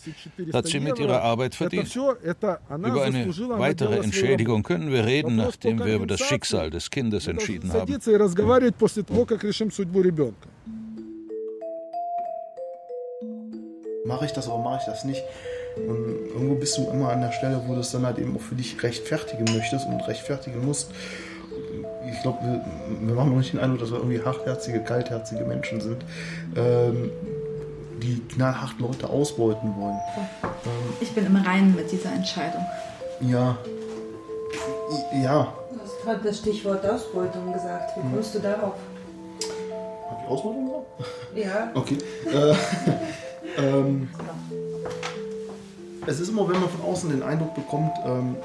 hat 0.54 0.66
sie 0.68 0.80
mit 0.80 0.98
ihrer 0.98 1.22
Arbeit 1.22 1.54
verdient. 1.54 1.96
Über 1.96 3.04
eine 3.04 3.28
weitere 3.60 3.98
Entschädigung 4.00 4.64
können 4.64 4.92
wir 4.92 5.06
reden, 5.06 5.36
nachdem 5.36 5.78
wir 5.86 5.96
über 5.96 6.08
das 6.08 6.22
Schicksal 6.22 6.72
des 6.72 6.90
Kindes 6.90 7.28
entschieden 7.28 7.72
haben. 7.72 7.96
Mache 14.06 14.26
ich 14.26 14.34
das 14.34 14.48
oder 14.48 14.58
mache 14.58 14.80
ich 14.80 14.86
das 14.86 15.04
nicht? 15.04 15.24
Und 15.76 16.28
irgendwo 16.34 16.56
bist 16.56 16.78
du 16.78 16.90
immer 16.90 17.10
an 17.10 17.22
der 17.22 17.32
Stelle, 17.32 17.62
wo 17.66 17.74
du 17.74 17.80
es 17.80 17.92
dann 17.92 18.06
halt 18.06 18.20
eben 18.20 18.36
auch 18.36 18.42
für 18.42 18.56
dich 18.56 18.82
rechtfertigen 18.84 19.46
möchtest 19.56 19.88
und 19.88 20.06
rechtfertigen 20.08 20.66
musst. 20.66 20.92
Ich 22.10 22.22
glaube, 22.22 22.40
wir, 22.42 22.66
wir, 23.08 23.16
machen 23.16 23.30
noch 23.30 23.38
nicht 23.38 23.54
den 23.54 23.60
Eindruck, 23.60 23.80
dass 23.80 23.92
wir 23.92 23.98
irgendwie 23.98 24.22
hartherzige, 24.22 24.82
kaltherzige 24.82 25.46
Menschen 25.46 25.80
sind, 25.80 26.04
ähm, 26.56 27.10
die 28.02 28.22
knallhart 28.34 28.80
Leute 28.80 29.10
ausbeuten 29.10 29.74
wollen. 29.78 30.00
Ähm, 30.44 30.50
ich 31.00 31.14
bin 31.14 31.26
im 31.26 31.36
Reinen 31.38 31.76
mit 31.76 31.92
dieser 31.92 32.12
Entscheidung. 32.12 32.66
Ja. 33.22 33.58
Ja. 35.22 35.54
Du 35.72 35.80
hast 35.80 36.02
gerade 36.04 36.20
das 36.24 36.40
Stichwort 36.40 36.86
Ausbeutung 36.86 37.54
gesagt. 37.54 37.96
Wie 37.96 38.14
kommst 38.14 38.34
hm. 38.34 38.42
du 38.42 38.48
darauf? 38.48 38.74
Hat 40.10 40.18
die 40.22 40.28
Ausbeutung 40.28 40.66
gesagt? 40.66 40.88
Ja. 41.36 41.72
Okay. 41.76 41.98
Äh, 43.58 43.62
ähm, 43.62 44.10
es 46.08 46.20
ist 46.20 46.30
immer, 46.30 46.48
wenn 46.50 46.60
man 46.60 46.70
von 46.70 46.82
außen 46.82 47.10
den 47.10 47.24
Eindruck 47.24 47.54
bekommt, 47.56 47.92
ähm, 48.06 48.36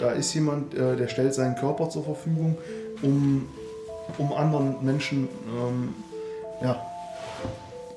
da 0.00 0.10
ist 0.10 0.32
jemand, 0.34 0.74
äh, 0.74 0.96
der 0.96 1.08
stellt 1.08 1.34
seinen 1.34 1.56
Körper 1.56 1.88
zur 1.88 2.04
Verfügung, 2.04 2.58
um, 3.02 3.48
um 4.18 4.32
anderen 4.32 4.84
Menschen 4.84 5.28
ähm, 5.48 5.94
ja, 6.62 6.84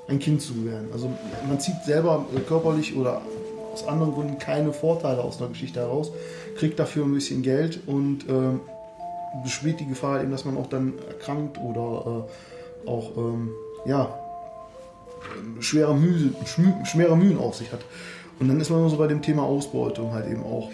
ein 0.08 0.20
Kind 0.20 0.42
zu 0.42 0.54
gewähren. 0.54 0.88
Also 0.94 1.12
man 1.48 1.60
zieht 1.60 1.84
selber 1.86 2.26
äh, 2.36 2.40
körperlich 2.40 2.96
oder 2.96 3.22
aus 3.74 3.88
anderen 3.88 4.14
Gründen 4.14 4.40
keine 4.40 4.74
Vorteile 4.74 5.22
aus 5.22 5.40
einer 5.40 5.50
Geschichte 5.50 5.80
heraus, 5.80 6.12
kriegt 6.58 6.80
dafür 6.80 7.06
ein 7.06 7.14
bisschen 7.14 7.42
Geld 7.42 7.82
und 7.88 8.28
äh, 8.28 8.58
besteht 9.44 9.80
die 9.80 9.88
Gefahr 9.88 10.22
eben, 10.22 10.32
dass 10.32 10.46
man 10.46 10.58
auch 10.58 10.68
dann 10.68 10.94
erkrankt 11.08 11.60
oder 11.60 12.26
äh, 12.86 12.90
auch 12.90 13.18
ähm, 13.18 13.52
ja, 13.86 14.18
schwere, 15.60 15.96
Mühe, 15.96 16.34
schwere 16.86 17.18
Mühen 17.18 17.38
auf 17.38 17.56
sich 17.56 17.72
hat. 17.72 17.82
Und 18.40 18.48
dann 18.48 18.60
ist 18.60 18.70
man 18.70 18.80
immer 18.80 18.90
so 18.90 18.98
bei 18.98 19.08
dem 19.08 19.22
Thema 19.22 19.44
Ausbeutung 19.44 20.14
halt 20.14 20.28
eben 20.28 20.44
auch. 20.44 20.72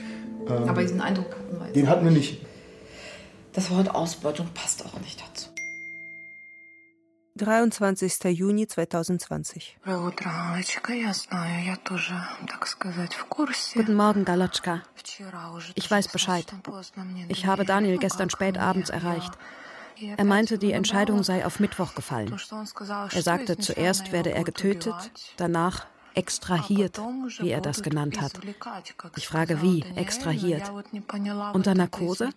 Ähm, 0.48 0.70
Aber 0.70 0.82
diesen 0.82 1.02
Eindruck 1.02 1.32
hatten 1.32 1.60
wir 1.60 1.66
jetzt. 1.66 1.76
Den 1.76 1.90
hatten 1.90 2.06
wir 2.06 2.12
nicht. 2.12 2.46
Das 3.54 3.72
Wort 3.72 3.94
Ausbeutung 3.94 4.50
passt 4.54 4.86
auch 4.86 5.00
nicht 5.00 5.22
dazu. 5.22 5.50
23. 7.38 8.24
Juni 8.26 8.66
2020. 8.66 9.78
Guten 13.74 13.94
Morgen, 13.96 14.24
Galotschka. 14.24 14.82
Ich 15.76 15.92
weiß 15.92 16.08
Bescheid. 16.08 16.46
Ich 17.28 17.46
habe 17.46 17.66
Daniel 17.66 17.98
gestern 17.98 18.30
spät 18.30 18.58
abends 18.58 18.90
erreicht. 18.90 19.34
Er 20.18 20.26
meinte, 20.26 20.58
die 20.58 20.72
Entscheidung 20.72 21.24
sei 21.24 21.46
auf 21.46 21.60
Mittwoch 21.60 21.96
gefallen. 21.96 22.36
Er 23.14 23.22
sagte, 23.22 23.58
zuerst 23.58 24.12
werde 24.12 24.34
er 24.34 24.44
getötet, 24.44 25.12
danach 25.38 25.88
extrahiert, 26.16 27.00
wie 27.40 27.50
er 27.50 27.62
das 27.62 27.84
genannt 27.84 28.22
hat. 28.22 28.40
Ich 29.18 29.28
frage, 29.28 29.62
wie 29.62 29.84
extrahiert? 29.96 30.72
Unter 31.54 31.76
Narkose? 31.76 32.30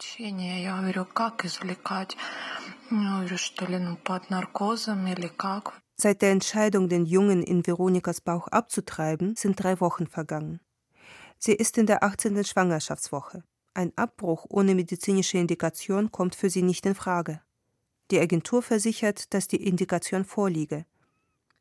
Seit 5.96 6.22
der 6.22 6.30
Entscheidung, 6.30 6.88
den 6.88 7.06
Jungen 7.06 7.42
in 7.42 7.66
Veronikas 7.66 8.20
Bauch 8.20 8.48
abzutreiben, 8.48 9.34
sind 9.36 9.62
drei 9.62 9.80
Wochen 9.80 10.06
vergangen. 10.06 10.60
Sie 11.38 11.54
ist 11.54 11.78
in 11.78 11.86
der 11.86 12.02
18. 12.02 12.44
Schwangerschaftswoche. 12.44 13.44
Ein 13.74 13.92
Abbruch 13.96 14.46
ohne 14.48 14.74
medizinische 14.74 15.38
Indikation 15.38 16.10
kommt 16.10 16.34
für 16.34 16.50
sie 16.50 16.62
nicht 16.62 16.84
in 16.84 16.96
Frage. 16.96 17.40
Die 18.10 18.20
Agentur 18.20 18.62
versichert, 18.62 19.34
dass 19.34 19.48
die 19.48 19.62
Indikation 19.62 20.24
vorliege. 20.24 20.86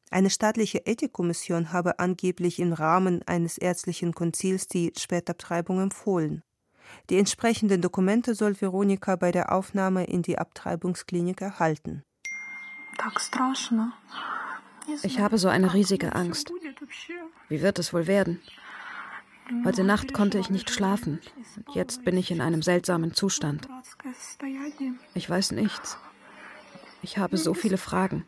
Eine 0.10 0.30
staatliche 0.30 0.86
Ethikkommission 0.86 1.74
habe 1.74 2.00
angeblich 2.00 2.60
im 2.60 2.72
Rahmen 2.72 3.22
eines 3.28 3.58
ärztlichen 3.58 4.14
Konzils 4.14 4.68
die 4.68 4.94
Spätabtreibung 4.98 5.82
empfohlen. 5.82 6.44
Die 7.10 7.18
entsprechenden 7.18 7.82
Dokumente 7.82 8.34
soll 8.34 8.60
Veronika 8.60 9.18
bei 9.18 9.34
der 9.34 9.52
Aufnahme 9.52 10.06
in 10.06 10.22
die 10.22 10.38
Abtreibungsklinik 10.38 11.42
erhalten. 11.42 12.04
Ich 15.04 15.20
habe 15.20 15.38
so 15.38 15.50
eine 15.50 15.74
riesige 15.74 16.16
Angst. 16.16 16.54
Wie 17.50 17.62
wird 17.62 17.78
es 17.80 17.94
wohl 17.94 18.08
werden? 18.08 18.40
Heute 19.66 19.84
Nacht 19.84 20.14
konnte 20.14 20.40
ich 20.40 20.50
nicht 20.50 20.70
schlafen. 20.70 21.20
Jetzt 21.74 22.06
bin 22.06 22.18
ich 22.18 22.32
in 22.32 22.40
einem 22.40 22.62
seltsamen 22.62 23.14
Zustand. 23.14 23.68
Ich 25.14 25.30
weiß 25.30 25.52
nichts. 25.52 25.98
Ich 27.02 27.18
habe 27.18 27.38
so 27.38 27.54
viele 27.54 27.78
Fragen. 27.78 28.26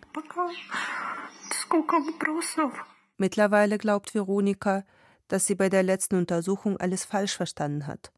Mittlerweile 3.17 3.77
glaubt 3.77 4.13
Veronika, 4.13 4.83
dass 5.27 5.45
sie 5.45 5.55
bei 5.55 5.69
der 5.69 5.83
letzten 5.83 6.15
Untersuchung 6.15 6.77
alles 6.77 7.05
falsch 7.05 7.35
verstanden 7.35 7.87
hat 7.87 8.11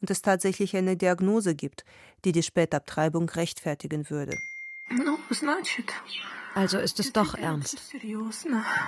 und 0.00 0.10
es 0.10 0.22
tatsächlich 0.22 0.76
eine 0.76 0.96
Diagnose 0.96 1.54
gibt, 1.54 1.84
die 2.24 2.32
die 2.32 2.42
Spätabtreibung 2.42 3.28
rechtfertigen 3.28 4.10
würde. 4.10 4.38
Also 6.54 6.78
ist 6.78 6.98
es 6.98 7.12
doch 7.12 7.34
ernst. 7.34 7.80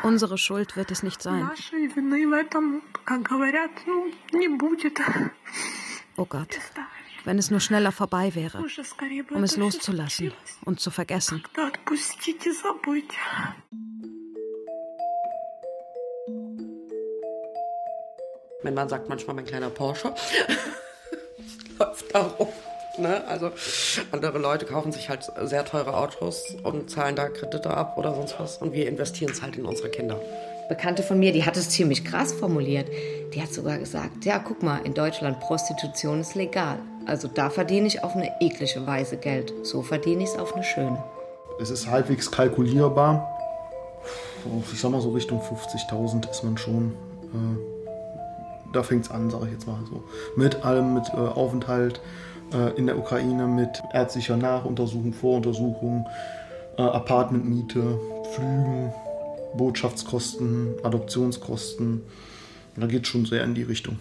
Unsere 0.02 0.38
Schuld 0.38 0.76
wird 0.76 0.90
es 0.90 1.02
nicht 1.02 1.22
sein. 1.22 1.50
Oh 6.16 6.24
Gott, 6.24 6.58
wenn 7.24 7.38
es 7.38 7.50
nur 7.50 7.60
schneller 7.60 7.92
vorbei 7.92 8.34
wäre, 8.34 8.64
um 9.30 9.44
es 9.44 9.56
loszulassen 9.56 10.32
und 10.64 10.80
zu 10.80 10.90
vergessen. 10.90 11.42
Mein 18.62 18.74
Mann 18.74 18.88
sagt 18.88 19.08
manchmal 19.08 19.36
mein 19.36 19.46
kleiner 19.46 19.70
Porsche. 19.70 20.14
Läuft 21.78 22.14
darum. 22.14 22.48
Ne? 22.98 23.24
Also 23.26 23.50
andere 24.12 24.38
Leute 24.38 24.66
kaufen 24.66 24.92
sich 24.92 25.08
halt 25.08 25.30
sehr 25.42 25.64
teure 25.64 25.96
Autos 25.96 26.54
und 26.62 26.90
zahlen 26.90 27.16
da 27.16 27.28
Kredite 27.28 27.70
ab 27.70 27.96
oder 27.96 28.14
sonst 28.14 28.38
was. 28.38 28.58
Und 28.58 28.72
wir 28.74 28.86
investieren 28.86 29.32
es 29.32 29.40
halt 29.40 29.56
in 29.56 29.64
unsere 29.64 29.88
Kinder. 29.88 30.20
Bekannte 30.70 31.02
von 31.02 31.18
mir, 31.18 31.32
die 31.32 31.44
hat 31.44 31.56
es 31.56 31.68
ziemlich 31.68 32.04
krass 32.04 32.32
formuliert. 32.32 32.86
Die 33.34 33.42
hat 33.42 33.52
sogar 33.52 33.76
gesagt, 33.78 34.24
ja, 34.24 34.38
guck 34.38 34.62
mal, 34.62 34.78
in 34.84 34.94
Deutschland 34.94 35.40
Prostitution 35.40 36.20
ist 36.20 36.36
legal. 36.36 36.78
Also 37.06 37.26
da 37.26 37.50
verdiene 37.50 37.88
ich 37.88 38.04
auf 38.04 38.14
eine 38.14 38.40
eklige 38.40 38.86
Weise 38.86 39.16
Geld. 39.16 39.52
So 39.64 39.82
verdiene 39.82 40.22
ich 40.22 40.28
es 40.28 40.38
auf 40.38 40.54
eine 40.54 40.62
schöne. 40.62 41.02
Es 41.60 41.70
ist 41.70 41.90
halbwegs 41.90 42.30
kalkulierbar. 42.30 43.28
Ich 44.72 44.80
sag 44.80 44.92
mal 44.92 45.00
so 45.00 45.10
Richtung 45.10 45.40
50.000 45.40 46.30
ist 46.30 46.44
man 46.44 46.56
schon. 46.56 46.92
Äh, 47.34 48.72
da 48.72 48.84
fängt 48.84 49.06
es 49.06 49.10
an, 49.10 49.28
sage 49.28 49.46
ich 49.46 49.52
jetzt 49.52 49.66
mal 49.66 49.80
so. 49.90 50.04
Mit 50.36 50.64
allem, 50.64 50.94
mit 50.94 51.08
äh, 51.12 51.16
Aufenthalt, 51.16 52.00
äh, 52.54 52.78
in 52.78 52.86
der 52.86 52.96
Ukraine 52.96 53.48
mit 53.48 53.82
ärztlicher 53.92 54.36
Nachuntersuchung, 54.36 55.12
Voruntersuchung, 55.12 56.06
Apartmentmiete, 56.76 57.98
Flügen, 58.32 58.92
Botschaftskosten, 59.56 60.74
Adoptionskosten. 60.82 62.02
Da 62.76 62.86
geht 62.86 63.02
es 63.02 63.08
schon 63.08 63.26
sehr 63.26 63.44
in 63.44 63.54
die 63.54 63.62
Richtung. 63.62 63.98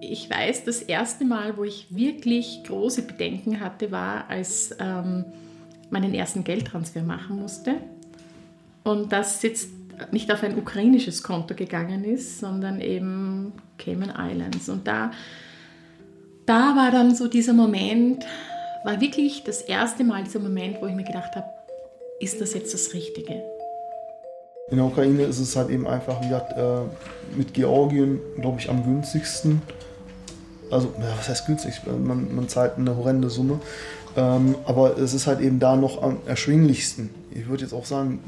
Ich 0.00 0.28
weiß, 0.28 0.64
das 0.64 0.82
erste 0.82 1.24
Mal, 1.24 1.56
wo 1.56 1.64
ich 1.64 1.86
wirklich 1.90 2.62
große 2.66 3.02
Bedenken 3.02 3.60
hatte, 3.60 3.92
war, 3.92 4.28
als 4.28 4.74
ähm, 4.78 5.24
meinen 5.90 6.14
ersten 6.14 6.44
Geldtransfer 6.44 7.02
machen 7.02 7.36
musste. 7.36 7.76
Und 8.84 9.12
das 9.12 9.42
jetzt 9.42 9.70
nicht 10.10 10.32
auf 10.32 10.42
ein 10.42 10.58
ukrainisches 10.58 11.22
Konto 11.22 11.54
gegangen 11.54 12.04
ist, 12.04 12.40
sondern 12.40 12.80
eben 12.80 13.52
Cayman 13.78 14.12
Islands. 14.16 14.68
Und 14.68 14.86
da 14.88 15.12
da 16.46 16.74
war 16.76 16.90
dann 16.90 17.14
so 17.14 17.28
dieser 17.28 17.52
Moment, 17.52 18.24
war 18.84 19.00
wirklich 19.00 19.44
das 19.44 19.62
erste 19.62 20.04
Mal 20.04 20.24
dieser 20.24 20.40
Moment, 20.40 20.80
wo 20.80 20.86
ich 20.86 20.94
mir 20.94 21.04
gedacht 21.04 21.36
habe, 21.36 21.46
ist 22.20 22.40
das 22.40 22.54
jetzt 22.54 22.74
das 22.74 22.94
Richtige? 22.94 23.42
In 24.70 24.76
der 24.76 24.86
Ukraine 24.86 25.24
ist 25.24 25.38
es 25.38 25.56
halt 25.56 25.70
eben 25.70 25.86
einfach, 25.86 26.20
wie 26.20 26.28
gesagt, 26.28 26.56
äh, 26.56 27.36
mit 27.36 27.52
Georgien, 27.52 28.20
glaube 28.40 28.58
ich, 28.60 28.70
am 28.70 28.84
günstigsten. 28.84 29.62
Also, 30.70 30.88
ja, 30.98 31.08
was 31.18 31.28
heißt 31.28 31.46
günstig? 31.46 31.82
Man, 31.86 32.34
man 32.34 32.48
zahlt 32.48 32.78
eine 32.78 32.96
horrende 32.96 33.28
Summe. 33.28 33.60
Ähm, 34.16 34.54
aber 34.64 34.98
es 34.98 35.14
ist 35.14 35.26
halt 35.26 35.40
eben 35.40 35.58
da 35.58 35.76
noch 35.76 36.02
am 36.02 36.18
erschwinglichsten. 36.26 37.10
Ich 37.30 37.48
würde 37.48 37.64
jetzt 37.64 37.72
auch 37.72 37.84
sagen, 37.84 38.22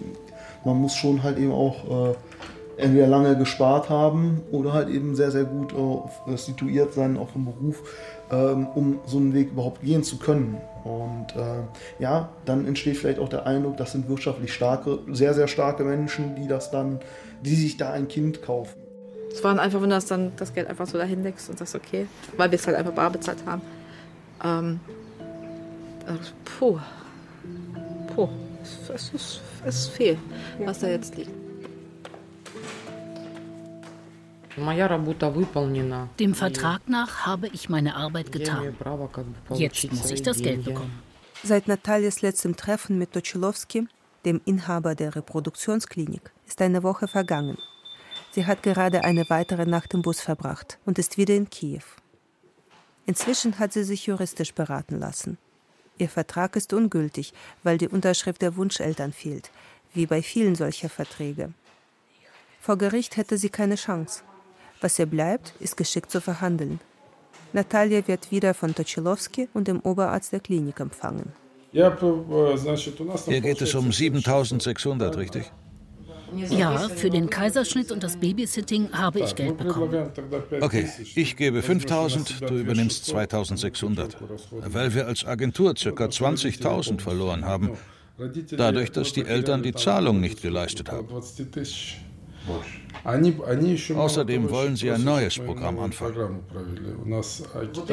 man 0.64 0.76
muss 0.76 0.94
schon 0.94 1.22
halt 1.22 1.38
eben 1.38 1.52
auch 1.52 2.10
äh, 2.10 2.14
entweder 2.76 3.06
lange 3.06 3.36
gespart 3.36 3.88
haben 3.88 4.42
oder 4.50 4.72
halt 4.72 4.88
eben 4.88 5.14
sehr, 5.14 5.30
sehr 5.30 5.44
gut 5.44 5.72
äh, 5.72 6.36
situiert 6.36 6.94
sein, 6.94 7.16
auch 7.16 7.34
im 7.34 7.44
Beruf, 7.44 7.82
ähm, 8.34 8.66
um 8.74 9.00
so 9.06 9.18
einen 9.18 9.32
Weg 9.32 9.50
überhaupt 9.50 9.82
gehen 9.82 10.02
zu 10.02 10.18
können. 10.18 10.56
Und 10.82 11.34
äh, 11.36 11.62
ja, 12.02 12.30
dann 12.44 12.66
entsteht 12.66 12.96
vielleicht 12.96 13.18
auch 13.18 13.28
der 13.28 13.46
Eindruck, 13.46 13.76
das 13.76 13.92
sind 13.92 14.08
wirtschaftlich 14.08 14.52
starke, 14.52 14.98
sehr, 15.12 15.34
sehr 15.34 15.48
starke 15.48 15.84
Menschen, 15.84 16.34
die 16.34 16.46
das 16.46 16.70
dann, 16.70 17.00
die 17.42 17.54
sich 17.54 17.76
da 17.76 17.92
ein 17.92 18.08
Kind 18.08 18.42
kaufen. 18.42 18.80
Es 19.32 19.42
war 19.42 19.58
einfach, 19.58 19.80
wenn 19.80 19.90
du 19.90 19.94
das 19.94 20.06
dann 20.06 20.32
das 20.36 20.52
Geld 20.52 20.68
einfach 20.68 20.86
so 20.86 20.98
dahin 20.98 21.22
legst 21.22 21.48
und 21.48 21.58
sagst, 21.58 21.74
okay, 21.74 22.06
weil 22.36 22.50
wir 22.50 22.58
es 22.58 22.66
halt 22.66 22.76
einfach 22.76 22.92
bar 22.92 23.10
bezahlt 23.10 23.38
haben. 23.46 23.62
Ähm, 24.44 24.80
also, 26.06 26.32
puh. 26.58 26.78
Puh. 28.14 28.28
Es 28.94 29.12
ist, 29.12 29.40
es 29.66 29.76
ist 29.76 29.88
viel, 29.90 30.16
was 30.64 30.78
da 30.78 30.88
jetzt 30.88 31.16
liegt. 31.16 31.43
Dem 34.56 36.34
Vertrag 36.34 36.88
nach 36.88 37.26
habe 37.26 37.48
ich 37.48 37.68
meine 37.68 37.96
Arbeit 37.96 38.32
getan. 38.32 38.76
Jetzt 39.50 39.92
muss 39.92 40.10
ich 40.10 40.22
das 40.22 40.38
Geld 40.38 40.64
bekommen. 40.64 41.02
Seit 41.42 41.68
Natalias 41.68 42.22
letztem 42.22 42.56
Treffen 42.56 42.98
mit 42.98 43.12
Tochilowski, 43.12 43.86
dem 44.24 44.40
Inhaber 44.44 44.94
der 44.94 45.14
Reproduktionsklinik, 45.14 46.32
ist 46.46 46.62
eine 46.62 46.82
Woche 46.82 47.08
vergangen. 47.08 47.58
Sie 48.30 48.46
hat 48.46 48.62
gerade 48.62 49.04
eine 49.04 49.28
weitere 49.28 49.66
Nacht 49.66 49.94
im 49.94 50.02
Bus 50.02 50.20
verbracht 50.20 50.78
und 50.84 50.98
ist 50.98 51.18
wieder 51.18 51.34
in 51.34 51.50
Kiew. 51.50 51.84
Inzwischen 53.06 53.58
hat 53.58 53.72
sie 53.72 53.84
sich 53.84 54.06
juristisch 54.06 54.54
beraten 54.54 54.98
lassen. 54.98 55.36
Ihr 55.98 56.08
Vertrag 56.08 56.56
ist 56.56 56.72
ungültig, 56.72 57.32
weil 57.62 57.78
die 57.78 57.88
Unterschrift 57.88 58.42
der 58.42 58.56
Wunscheltern 58.56 59.12
fehlt, 59.12 59.50
wie 59.92 60.06
bei 60.06 60.22
vielen 60.22 60.54
solcher 60.54 60.88
Verträge. 60.88 61.52
Vor 62.60 62.78
Gericht 62.78 63.16
hätte 63.16 63.36
sie 63.36 63.50
keine 63.50 63.76
Chance. 63.76 64.22
Was 64.84 64.98
ihr 64.98 65.06
bleibt, 65.06 65.54
ist 65.60 65.78
geschickt 65.78 66.10
zu 66.10 66.20
verhandeln. 66.20 66.78
Natalia 67.54 68.06
wird 68.06 68.30
wieder 68.30 68.52
von 68.52 68.74
Tochilowski 68.74 69.48
und 69.54 69.66
dem 69.66 69.80
Oberarzt 69.80 70.30
der 70.32 70.40
Klinik 70.40 70.78
empfangen. 70.78 71.32
Hier 71.72 71.90
geht 73.40 73.62
es 73.62 73.74
um 73.74 73.90
7600, 73.90 75.16
richtig? 75.16 75.50
Ja, 76.50 76.76
für 76.90 77.08
den 77.08 77.30
Kaiserschnitt 77.30 77.92
und 77.92 78.02
das 78.02 78.18
Babysitting 78.18 78.92
habe 78.92 79.20
ich 79.20 79.34
Geld 79.34 79.56
bekommen. 79.56 80.10
Okay, 80.60 80.86
ich 81.14 81.34
gebe 81.34 81.62
5000, 81.62 82.50
du 82.50 82.58
übernimmst 82.58 83.06
2600. 83.06 84.18
Weil 84.66 84.94
wir 84.94 85.06
als 85.06 85.24
Agentur 85.24 85.72
ca. 85.72 86.04
20.000 86.04 87.00
verloren 87.00 87.46
haben. 87.46 87.70
Dadurch, 88.54 88.92
dass 88.92 89.14
die 89.14 89.24
Eltern 89.24 89.62
die 89.62 89.72
Zahlung 89.72 90.20
nicht 90.20 90.42
geleistet 90.42 90.92
haben. 90.92 91.08
Außerdem 93.04 94.50
wollen 94.50 94.76
sie 94.76 94.90
ein 94.90 95.04
neues 95.04 95.38
Programm 95.38 95.78
anfangen. 95.78 96.40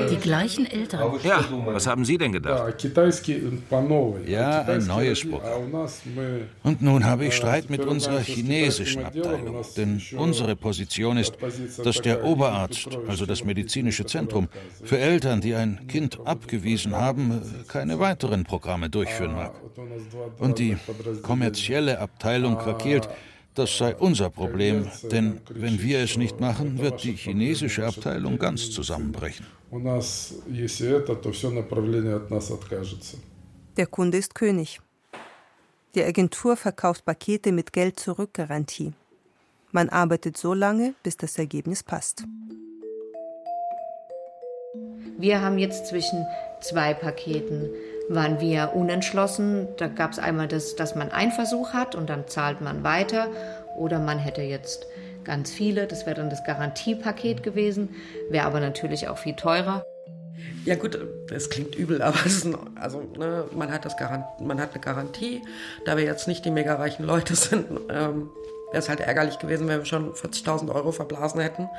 Die 0.10 0.16
gleichen 0.18 0.66
Eltern? 0.66 1.20
Ja, 1.24 1.44
was 1.66 1.86
haben 1.86 2.06
Sie 2.06 2.18
denn 2.18 2.32
gedacht? 2.32 2.86
Ja, 4.26 4.62
ein 4.62 4.88
neues 4.88 5.30
Programm. 5.30 5.90
Und 6.64 6.82
nun 6.82 7.06
habe 7.06 7.26
ich 7.26 7.36
Streit 7.36 7.70
mit 7.70 7.86
unserer 7.86 8.20
chinesischen 8.20 9.04
Abteilung. 9.04 9.66
Denn 9.76 10.02
unsere 10.16 10.56
Position 10.56 11.18
ist, 11.18 11.34
dass 11.84 11.98
der 11.98 12.24
Oberarzt, 12.24 12.98
also 13.08 13.26
das 13.26 13.44
medizinische 13.44 14.06
Zentrum, 14.06 14.48
für 14.84 14.98
Eltern, 14.98 15.42
die 15.42 15.56
ein 15.56 15.88
Kind 15.88 16.20
abgewiesen 16.24 16.96
haben, 16.96 17.42
keine 17.68 18.00
weiteren 18.00 18.46
Programme 18.46 18.90
durchführen 18.90 19.36
mag. 19.36 19.54
Und 20.40 20.58
die 20.60 20.78
kommerzielle 21.22 22.00
Abteilung 22.00 22.58
krakeelt, 22.58 23.10
Das 23.54 23.78
sei 23.78 23.96
unser 23.96 24.30
Problem, 24.30 24.88
denn 25.12 25.42
wenn 25.50 25.82
wir 25.82 26.00
es 26.00 26.16
nicht 26.16 26.40
machen, 26.40 26.80
wird 26.80 27.04
die 27.04 27.14
chinesische 27.14 27.86
Abteilung 27.86 28.40
ganz 28.40 28.72
zusammenbrechen. 28.72 29.46
Der 33.78 33.88
Kunde 33.88 34.18
ist 34.18 34.36
König. 34.36 34.80
Die 35.96 36.04
Agentur 36.04 36.56
verkauft 36.56 37.04
Pakete 37.04 37.52
mit 37.52 37.74
Geld 37.74 38.00
zurück 38.00 38.34
Garantie. 38.34 38.94
Man 39.74 39.90
arbeitet 39.90 40.38
so 40.38 40.54
lange, 40.54 40.94
bis 41.04 41.18
das 41.18 41.38
Ergebnis 41.38 41.84
passt. 41.84 42.24
Wir 45.18 45.42
haben 45.42 45.58
jetzt 45.58 45.88
zwischen 45.88 46.26
zwei 46.62 46.94
Paketen 46.94 47.70
waren 48.10 48.40
wir 48.40 48.74
unentschlossen. 48.74 49.68
Da 49.78 49.88
gab 49.88 50.12
es 50.12 50.20
einmal 50.20 50.48
das, 50.48 50.76
dass 50.76 50.96
man 50.96 51.12
einen 51.12 51.32
Versuch 51.32 51.74
hat 51.74 51.96
und 51.96 52.10
dann 52.10 52.28
zahlt 52.28 52.62
man 52.62 52.84
weiter. 52.84 53.28
Oder 53.78 54.00
man 54.00 54.20
hätte 54.20 54.42
jetzt 54.42 54.88
ganz 55.24 55.52
viele. 55.52 55.88
Das 55.88 56.06
wäre 56.06 56.16
dann 56.16 56.30
das 56.30 56.44
Garantiepaket 56.44 57.44
gewesen. 57.44 57.90
Wäre 58.30 58.46
aber 58.46 58.60
natürlich 58.60 59.08
auch 59.08 59.18
viel 59.18 59.36
teurer. 59.36 59.86
Ja 60.66 60.76
gut, 60.76 60.98
das 61.28 61.50
klingt 61.50 61.76
übel, 61.76 62.02
aber 62.02 62.18
es 62.26 62.44
ein, 62.44 62.56
also 62.76 63.02
ne, 63.18 63.46
man 63.56 63.72
hat 63.72 63.86
das 63.86 63.96
man 64.40 64.60
hat 64.60 64.74
eine 64.74 64.82
Garantie. 64.82 65.42
Da 65.86 65.98
wir 65.98 66.04
jetzt 66.04 66.28
nicht 66.28 66.46
die 66.46 66.52
mega 66.52 66.76
reichen 66.76 67.04
Leute 67.06 67.36
sind, 67.36 67.66
ähm, 67.90 68.30
wäre 68.72 68.80
es 68.80 68.90
halt 68.90 69.02
ärgerlich 69.02 69.40
gewesen, 69.40 69.68
wenn 69.68 69.80
wir 69.80 69.86
schon 69.86 70.14
40.000 70.14 70.74
Euro 70.74 70.92
verblasen 70.92 71.42
hätten 71.42 71.70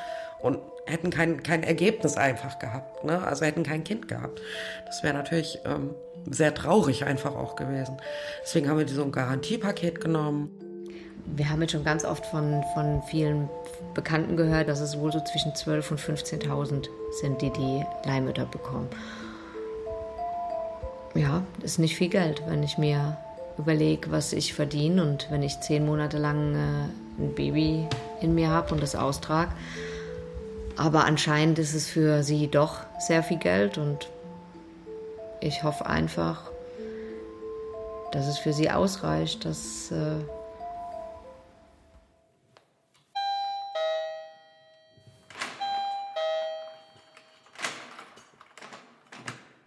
und 0.42 0.58
hätten 0.84 1.10
kein, 1.10 1.42
kein 1.42 1.62
Ergebnis 1.62 2.16
einfach 2.16 2.58
gehabt. 2.58 3.04
Ne? 3.04 3.22
Also 3.22 3.44
hätten 3.44 3.62
kein 3.62 3.84
Kind 3.84 4.08
gehabt. 4.08 4.40
Das 4.86 5.02
wäre 5.02 5.14
natürlich 5.14 5.60
ähm, 5.64 5.94
sehr 6.30 6.54
traurig 6.54 7.04
einfach 7.04 7.34
auch 7.34 7.56
gewesen. 7.56 7.96
Deswegen 8.42 8.68
haben 8.68 8.78
wir 8.78 8.88
so 8.88 9.02
ein 9.02 9.12
Garantiepaket 9.12 10.00
genommen. 10.00 10.50
Wir 11.24 11.48
haben 11.48 11.62
jetzt 11.62 11.70
schon 11.70 11.84
ganz 11.84 12.04
oft 12.04 12.26
von, 12.26 12.64
von 12.74 13.02
vielen 13.04 13.48
Bekannten 13.94 14.36
gehört, 14.36 14.68
dass 14.68 14.80
es 14.80 14.98
wohl 14.98 15.12
so 15.12 15.20
zwischen 15.20 15.52
12.000 15.52 15.90
und 15.90 16.00
15.000 16.00 16.88
sind, 17.20 17.42
die 17.42 17.50
die 17.50 17.84
Leihmütter 18.04 18.44
bekommen. 18.44 18.88
Ja, 21.14 21.42
ist 21.62 21.78
nicht 21.78 21.96
viel 21.96 22.08
Geld, 22.08 22.42
wenn 22.48 22.62
ich 22.62 22.78
mir 22.78 23.16
überlege, 23.58 24.10
was 24.10 24.32
ich 24.32 24.54
verdiene 24.54 25.02
und 25.02 25.30
wenn 25.30 25.42
ich 25.42 25.60
zehn 25.60 25.84
Monate 25.84 26.18
lang 26.18 26.54
äh, 26.54 27.22
ein 27.22 27.34
Baby 27.34 27.86
in 28.20 28.34
mir 28.34 28.48
habe 28.48 28.74
und 28.74 28.82
das 28.82 28.96
austrage. 28.96 29.52
Aber 30.76 31.04
anscheinend 31.04 31.58
ist 31.58 31.74
es 31.74 31.88
für 31.88 32.22
sie 32.22 32.48
doch 32.48 32.80
sehr 32.98 33.22
viel 33.22 33.38
Geld 33.38 33.78
und 33.78 34.08
ich 35.40 35.62
hoffe 35.62 35.86
einfach, 35.86 36.50
dass 38.12 38.26
es 38.26 38.38
für 38.38 38.52
sie 38.52 38.70
ausreicht, 38.70 39.44
dass 39.44 39.90
äh, 39.90 40.16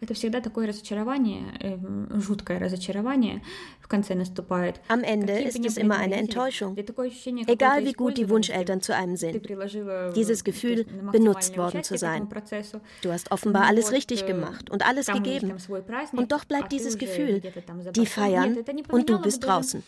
Это 0.04 0.14
всегда 0.14 0.40
такое 0.40 0.66
разочарование, 0.66 1.78
жуткое 2.10 2.58
разочарование 2.58 3.42
в 3.82 3.86
конце 3.86 4.14
наступает. 4.14 4.80
Am 4.88 5.02
Ende 5.02 5.38
ist 5.38 5.62
es 5.62 5.76
immer 5.76 5.98
eine 5.98 6.16
Enttäuschung, 6.16 6.74
egal 7.46 7.84
wie 7.84 7.92
gut 7.92 8.16
die 8.16 8.30
Wunscheltern 8.30 8.80
zu 8.80 8.94
einem 8.96 9.16
sind. 9.16 9.46
Dieses 10.16 10.42
Gefühl, 10.42 10.86
benutzt 11.12 11.58
worden 11.58 11.82
zu 11.82 11.98
sein. 11.98 12.26
Du 13.02 13.12
hast 13.12 13.30
offenbar 13.30 13.66
alles 13.66 13.92
richtig 13.92 14.24
gemacht 14.24 14.70
und 14.70 14.86
alles 14.88 15.06
gegeben. 15.06 15.52
Und 16.12 16.32
doch 16.32 16.46
bleibt 16.46 16.72
dieses 16.72 16.96
Gefühl, 16.96 17.42
die 17.94 18.06
feiern 18.06 18.56
und 18.90 19.10
du 19.10 19.20
bist 19.20 19.44
draußen. 19.44 19.82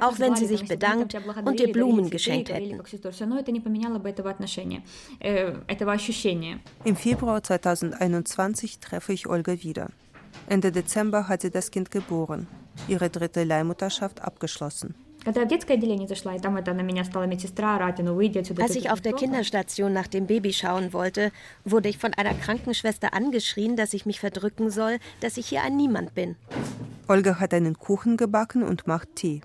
Auch 0.00 0.18
wenn 0.18 0.36
sie 0.36 0.46
sich 0.46 0.68
bedankt 0.68 1.16
und 1.46 1.58
dir 1.58 1.72
Blumen 1.72 2.10
geschenkt 2.10 2.52
hätten. 2.52 2.78
Im 6.84 6.96
Februar 6.96 7.42
2021 7.42 8.80
treffe 8.80 9.14
ich 9.14 9.30
Olga 9.35 9.61
wieder. 9.63 9.89
Ende 10.47 10.71
Dezember 10.71 11.27
hat 11.27 11.41
sie 11.41 11.51
das 11.51 11.69
Kind 11.69 11.91
geboren, 11.91 12.47
ihre 12.87 13.09
dritte 13.09 13.43
Leihmutterschaft 13.43 14.21
abgeschlossen. 14.21 14.95
Als 15.25 15.35
ich 18.75 18.91
auf 18.91 19.01
der 19.01 19.13
Kinderstation 19.13 19.91
nach 19.91 20.07
dem 20.07 20.27
Baby 20.27 20.53
schauen 20.53 20.93
wollte, 20.93 21.31
wurde 21.65 21.89
ich 21.89 21.97
von 21.97 22.13
einer 22.13 22.33
Krankenschwester 22.33 23.13
angeschrien, 23.13 23.75
dass 23.75 23.93
ich 23.93 24.05
mich 24.05 24.21
verdrücken 24.21 24.69
soll, 24.69 24.99
dass 25.19 25.35
ich 25.35 25.47
hier 25.47 25.63
ein 25.63 25.75
Niemand 25.75 26.13
bin. 26.13 26.37
Olga 27.09 27.39
hat 27.39 27.53
einen 27.53 27.77
Kuchen 27.77 28.15
gebacken 28.15 28.63
und 28.63 28.87
macht 28.87 29.15
Tee. 29.15 29.41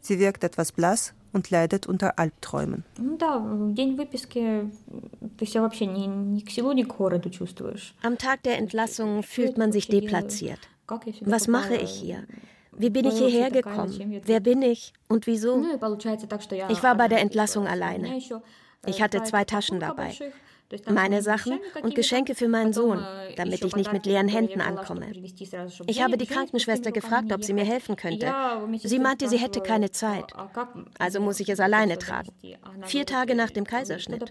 Sie 0.00 0.20
wirkt 0.20 0.44
etwas 0.44 0.70
blass 0.70 1.14
und 1.34 1.50
leidet 1.50 1.86
unter 1.86 2.18
Albträumen. 2.18 2.84
Am 8.02 8.18
Tag 8.18 8.42
der 8.44 8.58
Entlassung 8.58 9.22
fühlt 9.22 9.58
man 9.58 9.72
sich 9.72 9.88
deplatziert. 9.88 10.60
Was 11.20 11.48
mache 11.48 11.76
ich 11.76 11.90
hier? 11.90 12.24
Wie 12.76 12.90
bin 12.90 13.06
ich 13.06 13.18
hierher 13.18 13.50
gekommen? 13.50 14.22
Wer 14.24 14.40
bin 14.40 14.62
ich 14.62 14.92
und 15.08 15.26
wieso? 15.26 15.64
Ich 16.68 16.82
war 16.82 16.94
bei 16.96 17.08
der 17.08 17.20
Entlassung 17.20 17.66
alleine. 17.66 18.18
Ich 18.86 19.02
hatte 19.02 19.22
zwei 19.22 19.44
Taschen 19.44 19.80
dabei 19.80 20.14
meine 20.87 21.21
Sachen 21.21 21.59
und 21.81 21.95
Geschenke 21.95 22.35
für 22.35 22.47
meinen 22.47 22.73
Sohn, 22.73 23.03
damit 23.35 23.63
ich 23.63 23.75
nicht 23.75 23.91
mit 23.91 24.05
leeren 24.05 24.27
Händen 24.27 24.61
ankomme. 24.61 25.11
Ich 25.87 26.01
habe 26.03 26.17
die 26.17 26.27
Krankenschwester 26.27 26.91
gefragt, 26.91 27.31
ob 27.33 27.43
sie 27.43 27.53
mir 27.53 27.65
helfen 27.65 27.95
könnte. 27.95 28.31
Sie 28.83 28.99
meinte, 28.99 29.27
sie 29.27 29.37
hätte 29.37 29.61
keine 29.61 29.89
Zeit. 29.91 30.31
Also 30.99 31.19
muss 31.21 31.39
ich 31.39 31.49
es 31.49 31.59
alleine 31.59 31.97
tragen. 31.97 32.29
Vier 32.83 33.05
Tage 33.05 33.35
nach 33.35 33.49
dem 33.49 33.65
Kaiserschnitt. 33.65 34.23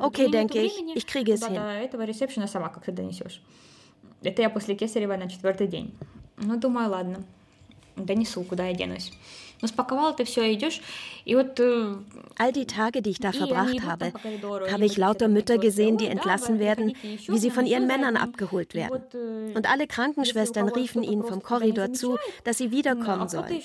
Okay, 0.00 0.30
denke 0.30 0.60
ich, 0.60 0.82
ich 0.94 1.06
kriege 1.06 1.32
es 1.32 1.46
hin. 1.46 1.60
Это 4.22 4.42
я 4.42 4.50
после 4.50 4.74
Кесарева 4.74 5.16
на 5.16 5.28
четвертый 5.28 5.68
день. 5.68 5.94
Ну, 6.38 6.56
думаю, 6.56 6.90
ладно, 6.90 7.22
донесу, 7.96 8.42
куда 8.42 8.66
я 8.66 8.74
денусь. 8.74 9.12
All 12.37 12.51
die 12.51 12.65
Tage, 12.65 13.01
die 13.01 13.09
ich 13.09 13.19
da 13.19 13.31
verbracht 13.31 13.81
habe, 13.83 14.13
habe 14.71 14.85
ich 14.85 14.97
lauter 14.97 15.27
Mütter 15.27 15.57
gesehen, 15.57 15.97
die 15.97 16.07
entlassen 16.07 16.59
werden, 16.59 16.93
wie 17.01 17.37
sie 17.37 17.51
von 17.51 17.65
ihren 17.65 17.87
Männern 17.87 18.17
abgeholt 18.17 18.73
werden. 18.75 19.01
Und 19.55 19.69
alle 19.69 19.87
Krankenschwestern 19.87 20.69
riefen 20.69 21.03
ihnen 21.03 21.23
vom 21.23 21.41
Korridor 21.41 21.93
zu, 21.93 22.17
dass 22.43 22.57
sie 22.57 22.71
wiederkommen 22.71 23.29
sollen. 23.29 23.61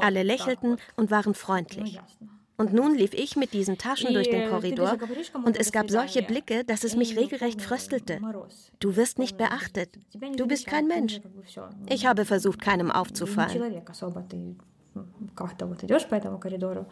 Alle 0.00 0.22
lächelten 0.22 0.76
und 0.96 1.10
waren 1.10 1.34
freundlich. 1.34 2.00
Und 2.60 2.74
nun 2.74 2.94
lief 2.94 3.14
ich 3.14 3.36
mit 3.36 3.54
diesen 3.54 3.78
Taschen 3.78 4.12
durch 4.12 4.28
den 4.28 4.50
Korridor 4.50 4.98
und 5.46 5.58
es 5.58 5.72
gab 5.72 5.90
solche 5.90 6.20
Blicke, 6.22 6.62
dass 6.62 6.84
es 6.84 6.94
mich 6.94 7.16
regelrecht 7.16 7.62
fröstelte. 7.62 8.20
Du 8.80 8.96
wirst 8.96 9.18
nicht 9.18 9.38
beachtet. 9.38 9.88
Du 10.36 10.46
bist 10.46 10.66
kein 10.66 10.86
Mensch. 10.86 11.22
Ich 11.88 12.04
habe 12.04 12.26
versucht, 12.26 12.60
keinem 12.60 12.90
aufzufallen 12.90 13.82
как-то 15.35 15.65
вот 15.65 15.83
идешь 15.83 16.07
по 16.07 16.15
этому 16.15 16.37
коридору. 16.37 16.87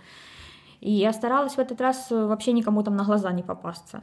И 0.82 0.92
я 0.92 1.14
старалась 1.14 1.56
в 1.56 1.60
этот 1.60 1.80
раз 1.80 2.12
вообще 2.12 2.52
никому 2.52 2.84
там 2.84 2.96
на 2.96 3.06
глаза 3.06 3.32
не 3.32 3.44
попасться. 3.44 4.02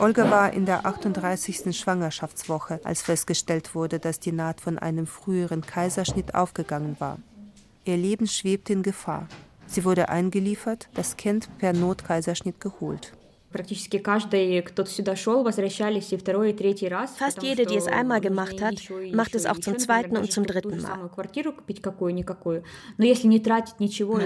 Olga 0.00 0.30
war 0.30 0.52
in 0.52 0.64
der 0.64 0.86
38. 0.86 1.76
Schwangerschaftswoche, 1.76 2.80
als 2.84 3.02
festgestellt 3.02 3.74
wurde, 3.74 3.98
dass 3.98 4.20
die 4.20 4.30
Naht 4.30 4.60
von 4.60 4.78
einem 4.78 5.08
früheren 5.08 5.62
Kaiserschnitt 5.62 6.36
aufgegangen 6.36 6.96
war. 7.00 7.18
Ihr 7.84 7.96
Leben 7.96 8.28
schwebte 8.28 8.72
in 8.72 8.84
Gefahr. 8.84 9.26
Sie 9.66 9.84
wurde 9.84 10.08
eingeliefert, 10.08 10.88
das 10.94 11.16
Kind 11.16 11.48
per 11.58 11.72
Notkaiserschnitt 11.72 12.60
geholt. 12.60 13.12
Fast 17.17 17.43
jede, 17.43 17.65
die 17.65 17.75
es 17.75 17.87
einmal 17.87 18.21
gemacht 18.21 18.61
hat, 18.61 18.75
macht 19.13 19.35
es 19.35 19.45
auch 19.45 19.59
zum 19.59 19.77
zweiten 19.77 20.17
und 20.17 20.31
zum 20.31 20.45
dritten 20.45 20.81
Mal. 20.81 20.97
Man 20.97 21.09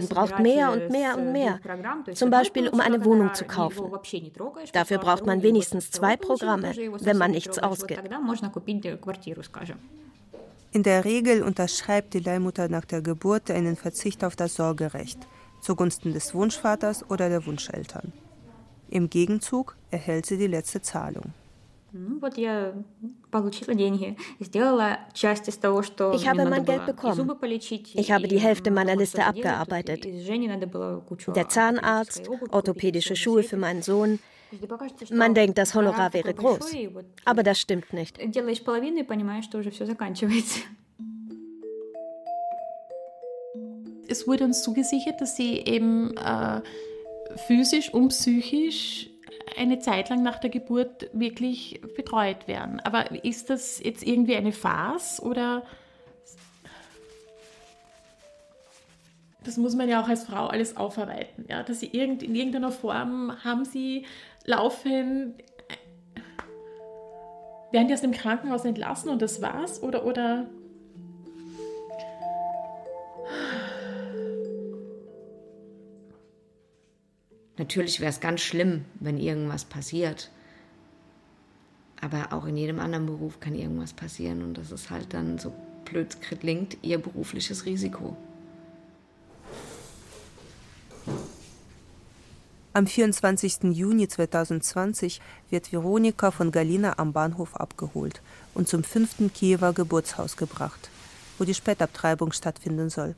braucht 0.07 0.39
mehr 0.39 0.71
und 0.71 0.89
mehr 0.89 1.17
und 1.17 1.31
mehr, 1.31 1.59
zum 2.13 2.29
Beispiel 2.29 2.69
um 2.69 2.79
eine 2.79 3.03
Wohnung 3.03 3.33
zu 3.33 3.45
kaufen. 3.45 3.91
Dafür 4.73 4.97
braucht 4.97 5.25
man 5.25 5.43
wenigstens 5.43 5.91
zwei 5.91 6.15
Programme, 6.15 6.73
wenn 7.01 7.17
man 7.17 7.31
nichts 7.31 7.59
ausgibt. 7.59 8.03
In 10.73 10.83
der 10.83 11.05
Regel 11.05 11.43
unterschreibt 11.43 12.13
die 12.13 12.19
Leihmutter 12.19 12.67
nach 12.69 12.85
der 12.85 13.01
Geburt 13.01 13.49
einen 13.49 13.75
Verzicht 13.75 14.23
auf 14.23 14.35
das 14.35 14.55
Sorgerecht 14.55 15.19
zugunsten 15.61 16.13
des 16.13 16.33
Wunschvaters 16.33 17.09
oder 17.09 17.29
der 17.29 17.45
Wunscheltern. 17.45 18.13
Im 18.89 19.09
Gegenzug 19.09 19.75
erhält 19.91 20.25
sie 20.25 20.37
die 20.37 20.47
letzte 20.47 20.81
Zahlung. 20.81 21.33
Ich 26.13 26.27
habe 26.27 26.45
mein 26.45 26.65
Geld 26.65 26.85
bekommen. 26.85 27.31
Ich 27.93 28.11
habe 28.11 28.27
die 28.27 28.39
Hälfte 28.39 28.71
meiner 28.71 28.95
Liste 28.95 29.25
abgearbeitet. 29.25 30.05
Der 30.05 31.49
Zahnarzt, 31.49 32.29
orthopädische 32.51 33.15
Schuhe 33.15 33.43
für 33.43 33.57
meinen 33.57 33.81
Sohn. 33.81 34.19
Man 35.11 35.33
denkt, 35.33 35.57
das 35.57 35.73
Honorar 35.75 36.13
wäre 36.13 36.33
groß. 36.33 36.71
Aber 37.25 37.43
das 37.43 37.59
stimmt 37.59 37.93
nicht. 37.93 38.19
Es 44.09 44.27
wurde 44.27 44.45
uns 44.45 44.63
zugesichert, 44.63 45.19
dass 45.19 45.35
sie 45.35 45.57
eben 45.57 46.15
äh, 46.15 46.61
physisch 47.37 47.93
und 47.93 48.09
psychisch 48.09 49.09
eine 49.57 49.79
Zeit 49.79 50.09
lang 50.09 50.23
nach 50.23 50.39
der 50.39 50.49
Geburt 50.49 51.09
wirklich 51.13 51.81
betreut 51.95 52.47
werden. 52.47 52.79
Aber 52.81 53.23
ist 53.23 53.49
das 53.49 53.81
jetzt 53.83 54.05
irgendwie 54.05 54.35
eine 54.35 54.51
Farce 54.51 55.21
oder? 55.21 55.63
Das 59.43 59.57
muss 59.57 59.75
man 59.75 59.87
ja 59.87 60.03
auch 60.03 60.09
als 60.09 60.25
Frau 60.25 60.47
alles 60.47 60.75
aufarbeiten, 60.75 61.45
ja, 61.47 61.63
dass 61.63 61.79
sie 61.79 61.87
irgend, 61.87 62.21
in 62.21 62.35
irgendeiner 62.35 62.71
Form 62.71 63.31
haben 63.43 63.63
sie 63.63 64.05
laufend 64.43 65.41
werden 67.71 67.87
die 67.87 67.93
aus 67.93 68.01
dem 68.01 68.11
Krankenhaus 68.11 68.65
entlassen 68.65 69.09
und 69.09 69.21
das 69.21 69.41
war's? 69.41 69.81
Oder 69.83 70.05
oder 70.05 70.47
Natürlich 77.57 77.99
wäre 77.99 78.11
es 78.11 78.19
ganz 78.19 78.41
schlimm, 78.41 78.85
wenn 78.99 79.17
irgendwas 79.17 79.65
passiert. 79.65 80.31
Aber 81.99 82.31
auch 82.31 82.45
in 82.45 82.57
jedem 82.57 82.79
anderen 82.79 83.07
Beruf 83.07 83.39
kann 83.39 83.55
irgendwas 83.55 83.93
passieren 83.93 84.43
und 84.43 84.57
das 84.57 84.71
ist 84.71 84.91
halt 84.91 85.13
dann, 85.13 85.39
so 85.39 85.51
blöd 85.85 86.09
es 86.09 86.19
klingt, 86.39 86.77
ihr 86.83 86.99
berufliches 86.99 87.65
Risiko. 87.65 88.15
Am 92.73 92.85
24. 92.85 93.63
Juni 93.75 94.07
2020 94.07 95.19
wird 95.49 95.73
Veronika 95.73 96.29
von 96.29 96.51
Galina 96.51 96.99
am 96.99 97.11
Bahnhof 97.11 97.55
abgeholt 97.55 98.21
und 98.53 98.67
zum 98.67 98.83
fünften 98.83 99.33
Kiewer 99.33 99.73
Geburtshaus 99.73 100.37
gebracht, 100.37 100.91
wo 101.39 101.43
die 101.43 101.55
Spätabtreibung 101.55 102.33
stattfinden 102.33 102.91
soll. 102.91 103.15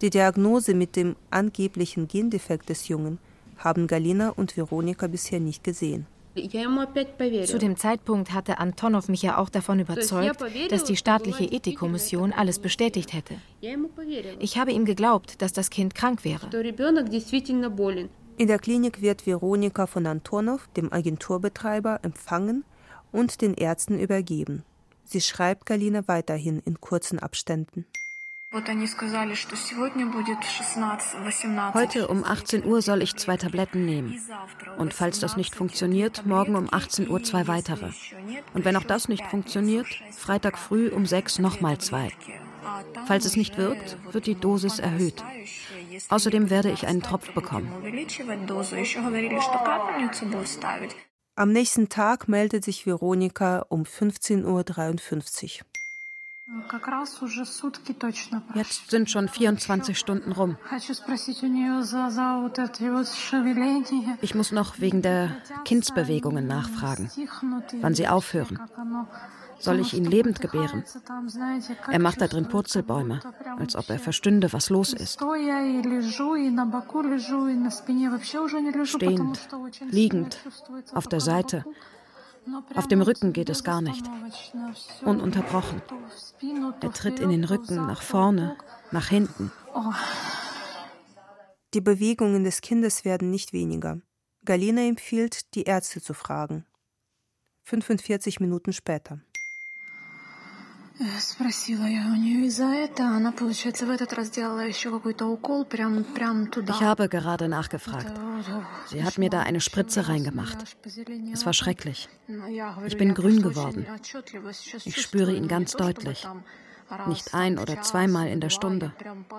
Die 0.00 0.10
Diagnose 0.10 0.74
mit 0.74 0.96
dem 0.96 1.14
angeblichen 1.30 2.08
Gendefekt 2.08 2.68
des 2.68 2.88
Jungen 2.88 3.20
haben 3.58 3.86
Galina 3.86 4.30
und 4.30 4.56
Veronika 4.56 5.06
bisher 5.06 5.40
nicht 5.40 5.64
gesehen. 5.64 6.06
Zu 7.46 7.58
dem 7.58 7.76
Zeitpunkt 7.76 8.32
hatte 8.32 8.58
Antonov 8.58 9.08
mich 9.08 9.22
ja 9.22 9.38
auch 9.38 9.48
davon 9.48 9.78
überzeugt, 9.78 10.42
dass 10.70 10.84
die 10.84 10.96
staatliche 10.96 11.44
Ethikkommission 11.44 12.32
alles 12.32 12.58
bestätigt 12.58 13.12
hätte. 13.12 13.36
Ich 14.40 14.58
habe 14.58 14.72
ihm 14.72 14.84
geglaubt, 14.84 15.40
dass 15.42 15.52
das 15.52 15.70
Kind 15.70 15.94
krank 15.94 16.24
wäre. 16.24 16.48
In 18.36 18.48
der 18.48 18.58
Klinik 18.58 19.00
wird 19.00 19.26
Veronika 19.26 19.86
von 19.86 20.06
Antonov, 20.06 20.68
dem 20.76 20.92
Agenturbetreiber, 20.92 22.00
empfangen 22.02 22.64
und 23.12 23.40
den 23.40 23.54
Ärzten 23.54 24.00
übergeben. 24.00 24.64
Sie 25.04 25.20
schreibt 25.20 25.66
Galina 25.66 26.02
weiterhin 26.08 26.60
in 26.64 26.80
kurzen 26.80 27.20
Abständen. 27.20 27.86
Heute 31.74 32.08
um 32.08 32.24
18 32.24 32.64
Uhr 32.64 32.82
soll 32.82 33.02
ich 33.02 33.16
zwei 33.16 33.36
Tabletten 33.36 33.84
nehmen. 33.84 34.20
Und 34.78 34.94
falls 34.94 35.18
das 35.18 35.36
nicht 35.36 35.56
funktioniert, 35.56 36.24
morgen 36.24 36.54
um 36.54 36.68
18 36.72 37.10
Uhr 37.10 37.20
zwei 37.24 37.48
weitere. 37.48 37.90
Und 38.52 38.64
wenn 38.64 38.76
auch 38.76 38.84
das 38.84 39.08
nicht 39.08 39.26
funktioniert, 39.26 39.88
Freitag 40.12 40.56
früh 40.56 40.88
um 40.88 41.04
sechs 41.04 41.40
nochmal 41.40 41.78
zwei. 41.78 42.12
Falls 43.06 43.24
es 43.24 43.36
nicht 43.36 43.58
wirkt, 43.58 43.96
wird 44.12 44.26
die 44.26 44.36
Dosis 44.36 44.78
erhöht. 44.78 45.24
Außerdem 46.08 46.48
werde 46.48 46.70
ich 46.70 46.86
einen 46.86 47.02
Tropf 47.02 47.32
bekommen. 47.34 47.72
Am 51.36 51.52
nächsten 51.52 51.88
Tag 51.88 52.28
meldet 52.28 52.62
sich 52.62 52.86
Veronika 52.86 53.66
um 53.68 53.82
15.53 53.82 55.60
Uhr. 55.60 55.66
Jetzt 58.54 58.90
sind 58.90 59.10
schon 59.10 59.28
24 59.28 59.98
Stunden 59.98 60.32
rum. 60.32 60.56
Ich 64.20 64.34
muss 64.34 64.52
noch 64.52 64.78
wegen 64.78 65.00
der 65.02 65.36
Kindsbewegungen 65.64 66.46
nachfragen, 66.46 67.10
wann 67.80 67.94
sie 67.94 68.08
aufhören. 68.08 68.60
Soll 69.58 69.80
ich 69.80 69.94
ihn 69.94 70.04
lebend 70.04 70.42
gebären? 70.42 70.84
Er 71.88 71.98
macht 71.98 72.20
da 72.20 72.26
drin 72.26 72.48
Purzelbäume, 72.48 73.20
als 73.58 73.76
ob 73.76 73.88
er 73.88 73.98
verstünde, 73.98 74.52
was 74.52 74.68
los 74.68 74.92
ist. 74.92 75.20
Stehend, 78.84 79.48
liegend, 79.90 80.38
auf 80.92 81.08
der 81.08 81.20
Seite. 81.20 81.64
Auf 82.74 82.88
dem 82.88 83.02
Rücken 83.02 83.32
geht 83.32 83.48
es 83.48 83.64
gar 83.64 83.80
nicht. 83.80 84.04
Ununterbrochen. 85.04 85.82
Er 86.80 86.92
tritt 86.92 87.20
in 87.20 87.30
den 87.30 87.44
Rücken 87.44 87.76
nach 87.76 88.02
vorne, 88.02 88.56
nach 88.90 89.08
hinten. 89.08 89.50
Die 91.74 91.80
Bewegungen 91.80 92.44
des 92.44 92.60
Kindes 92.60 93.04
werden 93.04 93.30
nicht 93.30 93.52
weniger. 93.52 94.00
Galina 94.44 94.82
empfiehlt, 94.82 95.54
die 95.54 95.64
Ärzte 95.64 96.02
zu 96.02 96.14
fragen. 96.14 96.66
45 97.64 98.40
Minuten 98.40 98.72
später. 98.72 99.20
Ich 106.66 106.82
habe 106.82 107.08
gerade 107.08 107.48
nachgefragt. 107.48 108.12
Sie 108.86 109.02
hat 109.02 109.18
mir 109.18 109.28
da 109.30 109.40
eine 109.40 109.60
Spritze 109.60 110.08
reingemacht. 110.08 110.76
Es 111.32 111.46
war 111.46 111.52
schrecklich. 111.52 112.08
Ich 112.86 112.96
bin 112.96 113.14
grün 113.14 113.42
geworden. 113.42 113.86
Ich 114.84 115.00
spüre 115.00 115.34
ihn 115.34 115.48
ganz 115.48 115.72
deutlich. 115.72 116.28
Nicht 117.06 117.34
ein 117.34 117.58
oder 117.58 117.82
zweimal 117.82 118.28
in 118.28 118.40
der 118.40 118.50
Stunde, 118.50 118.92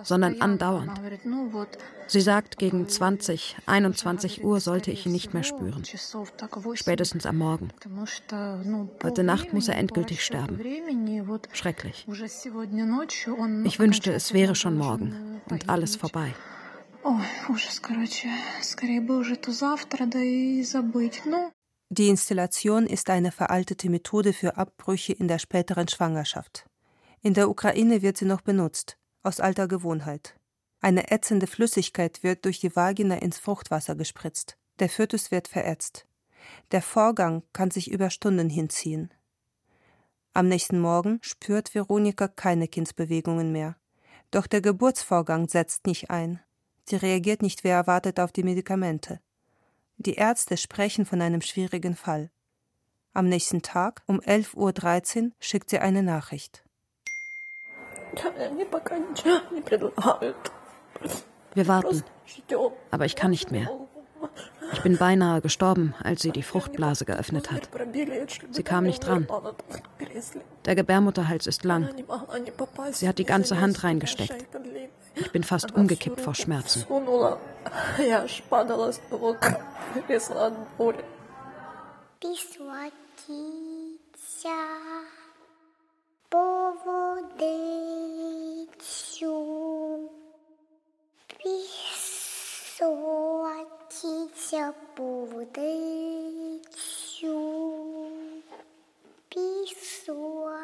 sondern 0.03 0.41
andauernd. 0.41 0.99
Sie 2.07 2.21
sagt, 2.21 2.57
gegen 2.57 2.87
20, 2.87 3.57
21 3.65 4.43
Uhr 4.43 4.59
sollte 4.59 4.91
ich 4.91 5.05
ihn 5.05 5.11
nicht 5.11 5.33
mehr 5.33 5.43
spüren. 5.43 5.83
Spätestens 6.73 7.25
am 7.25 7.37
Morgen. 7.37 7.69
Heute 9.03 9.23
Nacht 9.23 9.53
muss 9.53 9.67
er 9.67 9.77
endgültig 9.77 10.23
sterben. 10.23 10.59
Schrecklich. 11.53 12.07
Ich 13.63 13.79
wünschte, 13.79 14.13
es 14.13 14.33
wäre 14.33 14.55
schon 14.55 14.77
morgen 14.77 15.41
und 15.49 15.69
alles 15.69 15.95
vorbei. 15.95 16.33
Die 21.89 22.09
Installation 22.09 22.87
ist 22.87 23.09
eine 23.09 23.31
veraltete 23.31 23.89
Methode 23.89 24.33
für 24.33 24.57
Abbrüche 24.57 25.13
in 25.13 25.27
der 25.27 25.39
späteren 25.39 25.87
Schwangerschaft. 25.87 26.65
In 27.25 27.33
der 27.33 27.49
Ukraine 27.49 28.03
wird 28.03 28.17
sie 28.17 28.25
noch 28.25 28.41
benutzt, 28.41 28.99
aus 29.23 29.39
alter 29.39 29.67
Gewohnheit. 29.67 30.35
Eine 30.79 31.09
ätzende 31.09 31.47
Flüssigkeit 31.47 32.21
wird 32.21 32.45
durch 32.45 32.59
die 32.59 32.75
Vagina 32.75 33.15
ins 33.15 33.39
Fruchtwasser 33.39 33.95
gespritzt. 33.95 34.59
Der 34.77 34.89
Fötus 34.89 35.31
wird 35.31 35.47
verätzt. 35.47 36.05
Der 36.69 36.83
Vorgang 36.83 37.41
kann 37.51 37.71
sich 37.71 37.89
über 37.89 38.11
Stunden 38.11 38.47
hinziehen. 38.47 39.11
Am 40.33 40.47
nächsten 40.47 40.79
Morgen 40.79 41.17
spürt 41.23 41.73
Veronika 41.73 42.27
keine 42.27 42.67
Kindsbewegungen 42.67 43.51
mehr. 43.51 43.75
Doch 44.29 44.45
der 44.45 44.61
Geburtsvorgang 44.61 45.47
setzt 45.47 45.87
nicht 45.87 46.11
ein. 46.11 46.39
Sie 46.87 46.97
reagiert 46.97 47.41
nicht 47.41 47.63
wie 47.63 47.69
erwartet 47.69 48.19
auf 48.19 48.33
die 48.33 48.43
Medikamente. 48.43 49.19
Die 49.97 50.13
Ärzte 50.13 50.57
sprechen 50.57 51.07
von 51.07 51.23
einem 51.23 51.41
schwierigen 51.41 51.95
Fall. 51.95 52.29
Am 53.13 53.27
nächsten 53.27 53.63
Tag 53.63 54.03
um 54.05 54.19
11.13 54.19 55.23
Uhr 55.23 55.31
schickt 55.39 55.71
sie 55.71 55.79
eine 55.79 56.03
Nachricht. 56.03 56.64
Wir 61.53 61.67
warten. 61.67 62.03
Aber 62.91 63.05
ich 63.05 63.15
kann 63.15 63.31
nicht 63.31 63.51
mehr. 63.51 63.69
Ich 64.73 64.81
bin 64.81 64.97
beinahe 64.97 65.41
gestorben, 65.41 65.93
als 66.03 66.21
sie 66.21 66.31
die 66.31 66.43
Fruchtblase 66.43 67.05
geöffnet 67.05 67.51
hat. 67.51 67.69
Sie 68.51 68.63
kam 68.63 68.85
nicht 68.85 69.05
dran. 69.05 69.27
Der 70.65 70.75
Gebärmutterhals 70.75 71.47
ist 71.47 71.63
lang. 71.63 71.89
Sie 72.91 73.07
hat 73.07 73.17
die 73.17 73.25
ganze 73.25 73.61
Hand 73.61 73.83
reingesteckt. 73.83 74.47
Ich 75.15 75.31
bin 75.31 75.43
fast 75.43 75.73
umgekippt 75.73 76.19
vor 76.19 76.35
Schmerzen 76.35 76.85
поводицю, 86.34 87.70
пісотіця 91.38 93.04
поводицю, 94.96 95.70
пісотіця. 99.28 100.60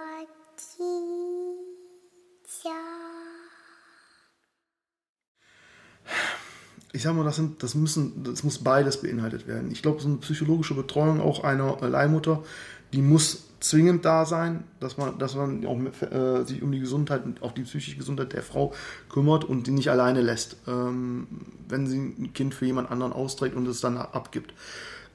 Ich 6.93 7.03
sag 7.03 7.15
mal, 7.15 7.25
das, 7.25 7.37
sind, 7.37 7.63
das, 7.63 7.75
müssen, 7.75 8.25
das 8.25 8.43
muss 8.43 8.59
beides 8.65 9.03
beinhaltet 9.03 9.47
werden. 9.47 9.71
Ich 9.71 9.83
glaube, 9.83 10.01
so 10.01 10.09
eine 10.09 10.17
psychologische 10.17 10.73
Betreuung 10.75 11.21
auch 11.21 11.45
einer 11.45 11.77
Leihmutter, 11.87 12.43
die 12.95 13.03
muss 13.03 13.45
zwingend 13.62 14.04
da 14.04 14.26
sein, 14.26 14.64
dass 14.80 14.98
man, 14.98 15.18
dass 15.18 15.36
man 15.36 15.66
auch 15.66 15.78
äh, 16.12 16.44
sich 16.44 16.62
um 16.62 16.72
die 16.72 16.80
Gesundheit 16.80 17.24
und 17.24 17.42
auch 17.42 17.54
die 17.54 17.62
psychische 17.62 17.96
Gesundheit 17.96 18.34
der 18.34 18.42
Frau 18.42 18.74
kümmert 19.10 19.46
und 19.46 19.68
die 19.68 19.72
nicht 19.72 19.90
alleine 19.90 20.22
lässt, 20.22 20.58
ähm, 20.68 21.28
wenn 21.70 21.88
sie 21.88 22.00
ein 22.00 22.34
Kind 22.34 22.54
für 22.54 22.66
jemand 22.66 22.92
anderen 22.92 23.14
austrägt 23.14 23.56
und 23.56 23.68
es 23.68 23.80
dann 23.80 23.98
abgibt. 23.98 24.54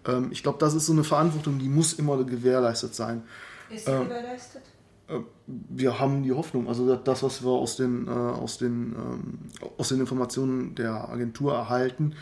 Ähm, 0.06 0.28
ich 0.30 0.42
glaube, 0.42 0.58
das 0.58 0.74
ist 0.74 0.86
so 0.86 0.92
eine 0.92 1.04
Verantwortung, 1.04 1.58
die 1.58 1.68
muss 1.68 1.92
immer 1.92 2.22
gewährleistet 2.24 2.94
sein. 2.94 3.24
Ist 3.68 3.86
sie 3.86 3.92
ähm, 3.92 4.04
gewährleistet? 4.04 4.62
Äh, 5.08 5.18
wir 5.46 5.98
haben 5.98 6.22
die 6.22 6.32
Hoffnung, 6.32 6.68
also 6.68 6.94
das, 6.96 7.22
was 7.22 7.44
wir 7.44 7.50
aus 7.50 7.76
den, 7.76 8.06
äh, 8.06 8.10
aus 8.10 8.58
den, 8.58 8.94
ähm, 8.94 9.38
aus 9.76 9.88
den 9.88 10.00
Informationen 10.00 10.74
der 10.74 11.08
Agentur 11.08 11.54
erhalten, 11.54 12.14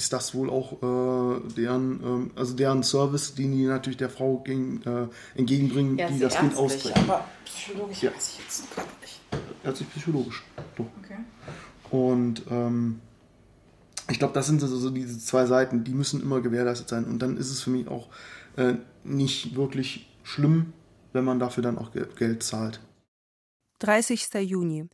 ist 0.00 0.14
das 0.14 0.34
wohl 0.34 0.48
auch 0.48 0.72
äh, 0.82 1.40
deren, 1.56 2.02
ähm, 2.02 2.30
also 2.34 2.54
deren 2.54 2.82
Service, 2.82 3.34
den 3.34 3.52
die 3.52 3.66
natürlich 3.66 3.98
der 3.98 4.08
Frau 4.08 4.38
gegen, 4.38 4.82
äh, 4.84 5.08
entgegenbringen, 5.38 5.98
ja, 5.98 6.08
die 6.08 6.18
das 6.18 6.36
Kind 6.36 6.56
austrägt. 6.56 6.96
Aber 6.96 7.26
psychologisch 7.44 8.02
ja. 8.02 8.10
weiß 8.14 8.28
ich 8.30 8.38
jetzt 8.38 8.74
gerade 8.74 8.88
nicht. 9.02 9.20
Ärztlich 9.62 9.90
psychologisch, 9.90 10.42
doch. 10.76 10.86
Okay. 11.04 11.18
Und 11.90 12.44
ähm, 12.50 13.00
ich 14.08 14.18
glaube, 14.18 14.32
das 14.32 14.46
sind 14.46 14.62
so, 14.62 14.66
so 14.68 14.88
diese 14.88 15.18
zwei 15.18 15.44
Seiten, 15.44 15.84
die 15.84 15.92
müssen 15.92 16.22
immer 16.22 16.40
gewährleistet 16.40 16.88
sein. 16.88 17.04
Und 17.04 17.18
dann 17.18 17.36
ist 17.36 17.50
es 17.50 17.60
für 17.60 17.70
mich 17.70 17.86
auch 17.86 18.08
äh, 18.56 18.76
nicht 19.04 19.54
wirklich 19.54 20.08
schlimm, 20.22 20.72
wenn 21.12 21.24
man 21.24 21.38
dafür 21.38 21.62
dann 21.62 21.76
auch 21.76 21.90
Geld 21.92 22.42
zahlt. 22.42 22.80
30. 23.80 24.32
Juni. 24.34 24.88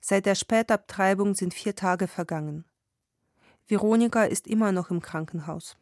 Seit 0.00 0.26
der 0.26 0.34
Spätabtreibung 0.34 1.36
sind 1.36 1.54
vier 1.54 1.76
Tage 1.76 2.08
vergangen. 2.08 2.64
Veronika 3.68 4.24
ist 4.24 4.46
immer 4.46 4.72
noch 4.72 4.90
im 4.90 5.00
Krankenhaus. 5.00 5.76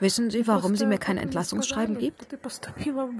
Wissen 0.00 0.30
Sie, 0.30 0.46
warum 0.46 0.76
sie 0.76 0.86
mir 0.86 0.98
kein 0.98 1.18
Entlassungsschreiben 1.18 1.98
gibt? 1.98 2.26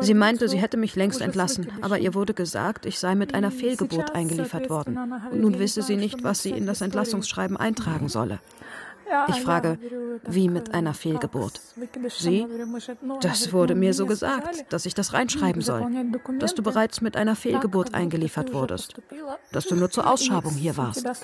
Sie 0.00 0.14
meinte, 0.14 0.48
sie 0.48 0.58
hätte 0.58 0.76
mich 0.76 0.96
längst 0.96 1.20
entlassen, 1.20 1.70
aber 1.82 1.98
ihr 1.98 2.14
wurde 2.14 2.32
gesagt, 2.32 2.86
ich 2.86 2.98
sei 2.98 3.14
mit 3.14 3.34
einer 3.34 3.50
Fehlgeburt 3.50 4.14
eingeliefert 4.14 4.70
worden. 4.70 4.96
Und 5.30 5.40
nun 5.40 5.58
wisse 5.58 5.82
sie 5.82 5.96
nicht, 5.96 6.24
was 6.24 6.42
sie 6.42 6.50
in 6.50 6.64
das 6.66 6.80
Entlassungsschreiben 6.80 7.56
eintragen 7.56 8.08
solle. 8.08 8.38
Ich 9.28 9.40
frage, 9.42 9.78
wie 10.26 10.48
mit 10.48 10.74
einer 10.74 10.94
Fehlgeburt? 10.94 11.60
Sie? 12.08 12.46
Das 13.20 13.52
wurde 13.52 13.74
mir 13.74 13.94
so 13.94 14.06
gesagt, 14.06 14.72
dass 14.72 14.86
ich 14.86 14.94
das 14.94 15.12
reinschreiben 15.12 15.62
soll, 15.62 15.86
dass 16.38 16.54
du 16.54 16.62
bereits 16.62 17.00
mit 17.00 17.16
einer 17.16 17.36
Fehlgeburt 17.36 17.94
eingeliefert 17.94 18.52
wurdest, 18.52 18.94
dass 19.52 19.66
du 19.66 19.76
nur 19.76 19.90
zur 19.90 20.10
Ausschabung 20.10 20.54
hier 20.54 20.76
warst. 20.76 21.06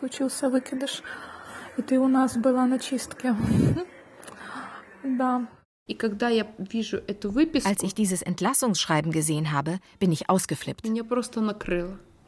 Als 7.64 7.82
ich 7.82 7.94
dieses 7.94 8.22
Entlassungsschreiben 8.22 9.10
gesehen 9.10 9.52
habe, 9.52 9.78
bin 9.98 10.12
ich 10.12 10.30
ausgeflippt. 10.30 10.86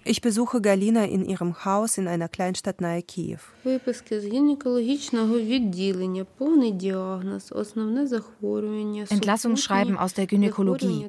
Ich 0.07 0.21
besuche 0.21 0.61
Galina 0.61 1.05
in 1.05 1.25
ihrem 1.25 1.65
Haus 1.65 1.97
in 1.97 2.09
einer 2.09 2.29
Kleinstadt 2.29 2.81
nahe 2.81 3.03
Kiew. 3.03 3.39
Entlassungsschreiben 9.09 9.97
aus 9.99 10.15
der 10.15 10.27
Gynäkologie. 10.27 11.07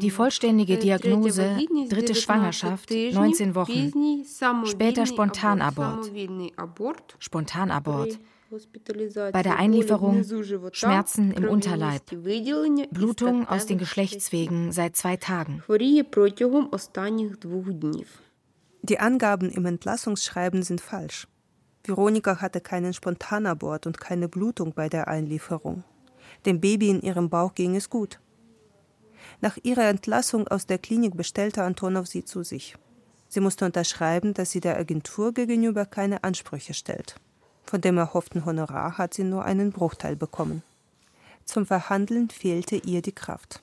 Die 0.00 0.10
vollständige 0.10 0.78
Diagnose, 0.78 1.56
dritte 1.88 2.14
Schwangerschaft, 2.14 2.90
19 2.90 3.54
Wochen. 3.54 4.24
Später 4.66 5.06
Spontanabort. 5.06 6.10
Spontanabort. 7.18 8.18
Bei 9.32 9.42
der 9.42 9.56
Einlieferung 9.56 10.22
Schmerzen 10.72 11.30
im 11.30 11.48
Unterleib, 11.48 12.02
Blutung 12.90 13.48
aus 13.48 13.64
den 13.64 13.78
Geschlechtswegen 13.78 14.72
seit 14.72 14.94
zwei 14.94 15.16
Tagen. 15.16 15.62
Die 18.82 18.98
Angaben 18.98 19.50
im 19.50 19.64
Entlassungsschreiben 19.64 20.62
sind 20.62 20.82
falsch. 20.82 21.28
Veronika 21.84 22.42
hatte 22.42 22.60
keinen 22.60 22.92
Spontanabort 22.92 23.86
und 23.86 23.98
keine 23.98 24.28
Blutung 24.28 24.74
bei 24.74 24.90
der 24.90 25.08
Einlieferung. 25.08 25.84
Dem 26.44 26.60
Baby 26.60 26.90
in 26.90 27.00
ihrem 27.00 27.30
Bauch 27.30 27.54
ging 27.54 27.74
es 27.74 27.88
gut. 27.88 28.20
Nach 29.40 29.56
ihrer 29.62 29.88
Entlassung 29.88 30.46
aus 30.48 30.66
der 30.66 30.78
Klinik 30.78 31.16
bestellte 31.16 31.62
Antonov 31.62 32.06
sie 32.06 32.24
zu 32.24 32.42
sich. 32.42 32.76
Sie 33.28 33.40
musste 33.40 33.64
unterschreiben, 33.64 34.34
dass 34.34 34.50
sie 34.50 34.60
der 34.60 34.76
Agentur 34.76 35.32
gegenüber 35.32 35.86
keine 35.86 36.22
Ansprüche 36.22 36.74
stellt. 36.74 37.16
Von 37.72 37.80
dem 37.80 37.96
erhofften 37.96 38.44
Honorar 38.44 38.98
hat 38.98 39.14
sie 39.14 39.24
nur 39.24 39.46
einen 39.46 39.72
Bruchteil 39.72 40.14
bekommen. 40.14 40.62
Zum 41.46 41.64
Verhandeln 41.64 42.28
fehlte 42.28 42.76
ihr 42.76 43.00
die 43.00 43.12
Kraft. 43.12 43.62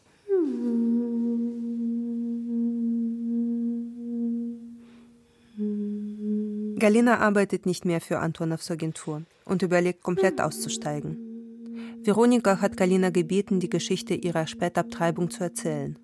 Galina 6.80 7.20
arbeitet 7.20 7.68
nicht 7.68 7.86
mehr 7.86 8.02
für 8.02 8.18
Antonovs 8.18 8.72
Agentur 8.72 9.22
und 9.46 9.62
überlegt, 9.62 10.02
komplett 10.02 10.42
auszusteigen. 10.42 12.00
Veronika 12.04 12.62
hat 12.62 12.78
Galina 12.78 13.12
gebeten, 13.12 13.60
die 13.60 13.70
Geschichte 13.70 14.16
ihrer 14.16 14.48
Spätabtreibung 14.48 15.30
zu 15.30 15.44
erzählen. 15.44 16.00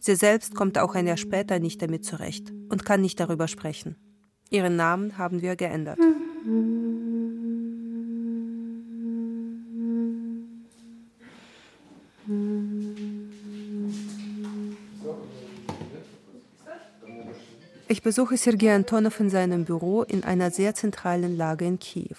Sie 0.00 0.16
selbst 0.16 0.56
kommt 0.56 0.76
auch 0.76 0.96
ein 0.96 1.06
Jahr 1.06 1.16
später 1.16 1.60
nicht 1.60 1.80
damit 1.82 2.04
zurecht 2.04 2.52
und 2.68 2.84
kann 2.84 3.00
nicht 3.00 3.20
darüber 3.20 3.46
sprechen. 3.46 3.94
Ihren 4.50 4.74
Namen 4.74 5.18
haben 5.18 5.40
wir 5.40 5.54
geändert. 5.54 6.00
Ich 17.88 18.02
besuche 18.02 18.36
Sergei 18.36 18.74
Antonov 18.74 19.18
in 19.18 19.28
seinem 19.28 19.64
Büro 19.64 20.02
in 20.02 20.22
einer 20.22 20.52
sehr 20.52 20.74
zentralen 20.74 21.36
Lage 21.36 21.64
in 21.64 21.80
Kiew. 21.80 22.16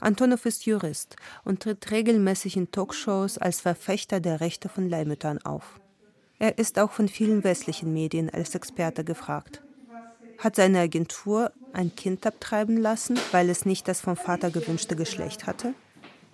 Antonov 0.00 0.46
ist 0.46 0.64
Jurist 0.64 1.16
und 1.44 1.60
tritt 1.60 1.90
regelmäßig 1.90 2.56
in 2.56 2.70
Talkshows 2.70 3.36
als 3.36 3.60
Verfechter 3.60 4.20
der 4.20 4.40
Rechte 4.40 4.70
von 4.70 4.88
Leihmüttern 4.88 5.38
auf. 5.44 5.78
Er 6.38 6.56
ist 6.56 6.78
auch 6.78 6.92
von 6.92 7.08
vielen 7.08 7.44
westlichen 7.44 7.92
Medien 7.92 8.30
als 8.30 8.54
Experte 8.54 9.04
gefragt. 9.04 9.62
Hat 10.38 10.56
seine 10.56 10.80
Agentur 10.80 11.52
ein 11.72 11.94
Kind 11.94 12.24
abtreiben 12.26 12.78
lassen, 12.78 13.18
weil 13.32 13.50
es 13.50 13.66
nicht 13.66 13.88
das 13.88 14.00
vom 14.00 14.16
Vater 14.16 14.50
gewünschte 14.50 14.96
Geschlecht 14.96 15.46
hatte? 15.46 15.74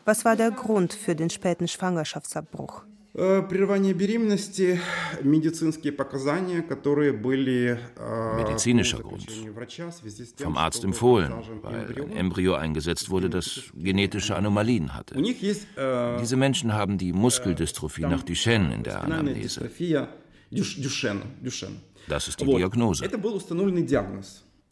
Was 0.04 0.24
war 0.24 0.36
der 0.36 0.50
Grund 0.50 0.92
für 0.92 1.14
den 1.14 1.30
späten 1.30 1.66
Schwangerschaftsabbruch? 1.66 2.82
Medizinischer 8.36 8.98
Grund. 8.98 9.30
Vom 10.36 10.56
Arzt 10.56 10.82
empfohlen, 10.84 11.32
weil 11.62 12.02
ein 12.02 12.10
Embryo 12.10 12.54
eingesetzt 12.54 13.10
wurde, 13.10 13.30
das 13.30 13.62
genetische 13.76 14.34
Anomalien 14.34 14.94
hatte. 14.94 15.14
Diese 15.14 16.36
Menschen 16.36 16.72
haben 16.72 16.98
die 16.98 17.12
Muskeldystrophie 17.12 18.02
nach 18.02 18.24
Duchenne 18.24 18.74
in 18.74 18.82
der 18.82 19.02
Anamnese. 19.02 19.70
Das 22.08 22.28
ist 22.28 22.40
die 22.40 22.44
Diagnose. 22.46 23.08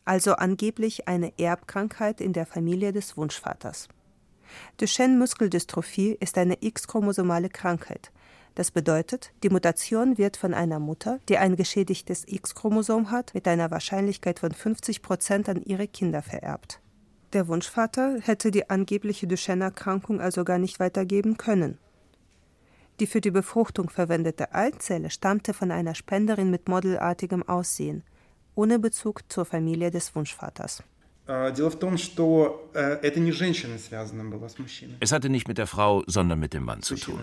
Also 0.04 0.32
angeblich 0.32 1.06
eine 1.06 1.32
Erbkrankheit 1.38 2.20
in 2.20 2.32
der 2.32 2.44
Familie 2.44 2.92
des 2.92 3.16
Wunschvaters. 3.16 3.86
Duchenne-Muskeldystrophie 4.78 6.16
ist 6.20 6.38
eine 6.38 6.57
X-chromosomale 6.61 7.48
Krankheit. 7.48 8.12
Das 8.55 8.70
bedeutet, 8.70 9.32
die 9.42 9.48
Mutation 9.48 10.18
wird 10.18 10.36
von 10.36 10.53
einer 10.53 10.78
Mutter, 10.78 11.20
die 11.28 11.38
ein 11.38 11.57
geschädigtes 11.57 12.24
X-Chromosom 12.26 13.11
hat, 13.11 13.32
mit 13.32 13.48
einer 13.48 13.70
Wahrscheinlichkeit 13.70 14.38
von 14.38 14.53
50 14.53 15.00
Prozent 15.00 15.48
an 15.48 15.62
ihre 15.62 15.88
Kinder 15.88 16.20
vererbt. 16.20 16.80
Der 17.32 17.48
Wunschvater 17.48 18.18
hätte 18.20 18.50
die 18.50 18.68
angebliche 18.68 19.26
Duchenne-Erkrankung 19.26 20.20
also 20.20 20.44
gar 20.44 20.59
nicht 20.59 20.80
weitergeben 20.80 21.38
können. 21.38 21.78
Die 23.00 23.07
für 23.07 23.22
die 23.22 23.30
Befruchtung 23.30 23.88
verwendete 23.88 24.55
Eizelle 24.55 25.09
stammte 25.09 25.55
von 25.55 25.70
einer 25.70 25.94
Spenderin 25.94 26.50
mit 26.50 26.68
modelartigem 26.68 27.42
Aussehen, 27.48 28.05
ohne 28.55 28.78
Bezug 28.78 29.22
zur 29.32 29.46
Familie 29.46 29.90
des 29.90 30.14
Wunschvaters. 30.14 30.82
Es 35.00 35.12
hatte 35.12 35.28
nicht 35.28 35.48
mit 35.48 35.58
der 35.58 35.66
Frau, 35.66 36.02
sondern 36.06 36.38
mit 36.38 36.52
dem 36.52 36.64
Mann 36.64 36.82
zu 36.82 36.94
tun. 36.96 37.20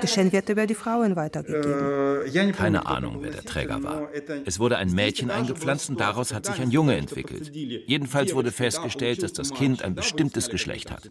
Geschenk 0.00 0.32
wird 0.32 0.48
über 0.48 0.66
die 0.66 0.74
Frauen 0.74 1.16
weitergegeben. 1.16 2.52
Keine 2.52 2.86
Ahnung, 2.86 3.18
wer 3.20 3.30
der 3.30 3.44
Träger 3.44 3.82
war. 3.82 4.08
Es 4.44 4.58
wurde 4.60 4.76
ein 4.76 4.92
Mädchen 4.92 5.30
eingepflanzt 5.30 5.90
und 5.90 5.98
daraus 5.98 6.32
hat 6.32 6.46
sich 6.46 6.60
ein 6.60 6.70
Junge 6.70 6.96
entwickelt. 6.96 7.50
Jedenfalls 7.54 8.34
wurde 8.34 8.52
festgestellt, 8.52 9.22
dass 9.22 9.32
das 9.32 9.52
Kind 9.52 9.82
ein 9.82 9.94
bestimmtes 9.94 10.50
Geschlecht 10.50 10.90
hat. 10.90 11.10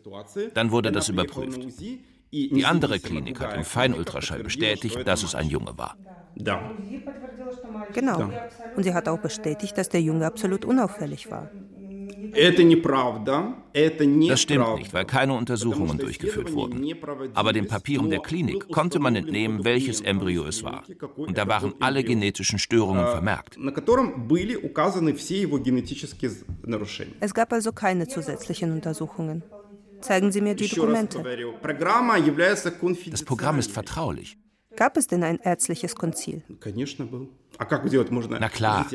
Dann 0.54 0.72
wurde 0.72 0.92
das 0.92 1.10
überprüft. 1.10 1.68
Die 2.34 2.66
andere 2.66 3.00
Klinik 3.00 3.40
hat 3.40 3.54
im 3.54 3.64
Feinultraschall 3.64 4.42
bestätigt, 4.44 4.98
dass 5.06 5.22
es 5.22 5.36
ein 5.36 5.50
Junge 5.50 5.78
war. 5.78 5.96
Genau. 7.94 8.32
Und 8.76 8.84
sie 8.84 8.94
hat 8.94 9.08
auch 9.08 9.20
bestätigt, 9.20 9.78
dass 9.78 9.90
der 9.90 10.02
Junge 10.02 10.26
absolut 10.26 10.66
unauffällig 10.66 11.30
war. 11.30 11.48
Das 14.28 14.42
stimmt 14.42 14.76
nicht, 14.76 14.94
weil 14.94 15.06
keine 15.06 15.34
Untersuchungen 15.34 16.00
durchgeführt 16.00 16.54
wurden. 16.54 16.84
Aber 17.36 17.54
den 17.54 17.68
Papieren 17.68 18.10
der 18.10 18.22
Klinik 18.22 18.68
konnte 18.70 19.00
man 19.00 19.16
entnehmen, 19.16 19.64
welches 19.64 20.02
Embryo 20.02 20.46
es 20.46 20.64
war. 20.64 20.84
Und 21.16 21.38
da 21.38 21.48
waren 21.48 21.76
alle 21.80 22.04
genetischen 22.04 22.58
Störungen 22.58 23.06
vermerkt. 23.06 23.60
Es 27.20 27.34
gab 27.34 27.54
also 27.54 27.72
keine 27.72 28.08
zusätzlichen 28.08 28.72
Untersuchungen. 28.72 29.44
Zeigen 30.04 30.32
Sie 30.32 30.42
mir 30.42 30.54
die 30.56 30.68
Dokumente. 30.68 31.24
Das 33.12 33.24
Programm 33.24 33.60
ist 33.60 33.72
vertraulich. 33.72 34.38
Gab 34.76 34.98
es 34.98 35.08
denn 35.08 35.24
ein 35.24 35.40
ärztliches 35.40 35.96
Konzil? 35.96 36.44
Na 38.40 38.50
klar, 38.50 38.86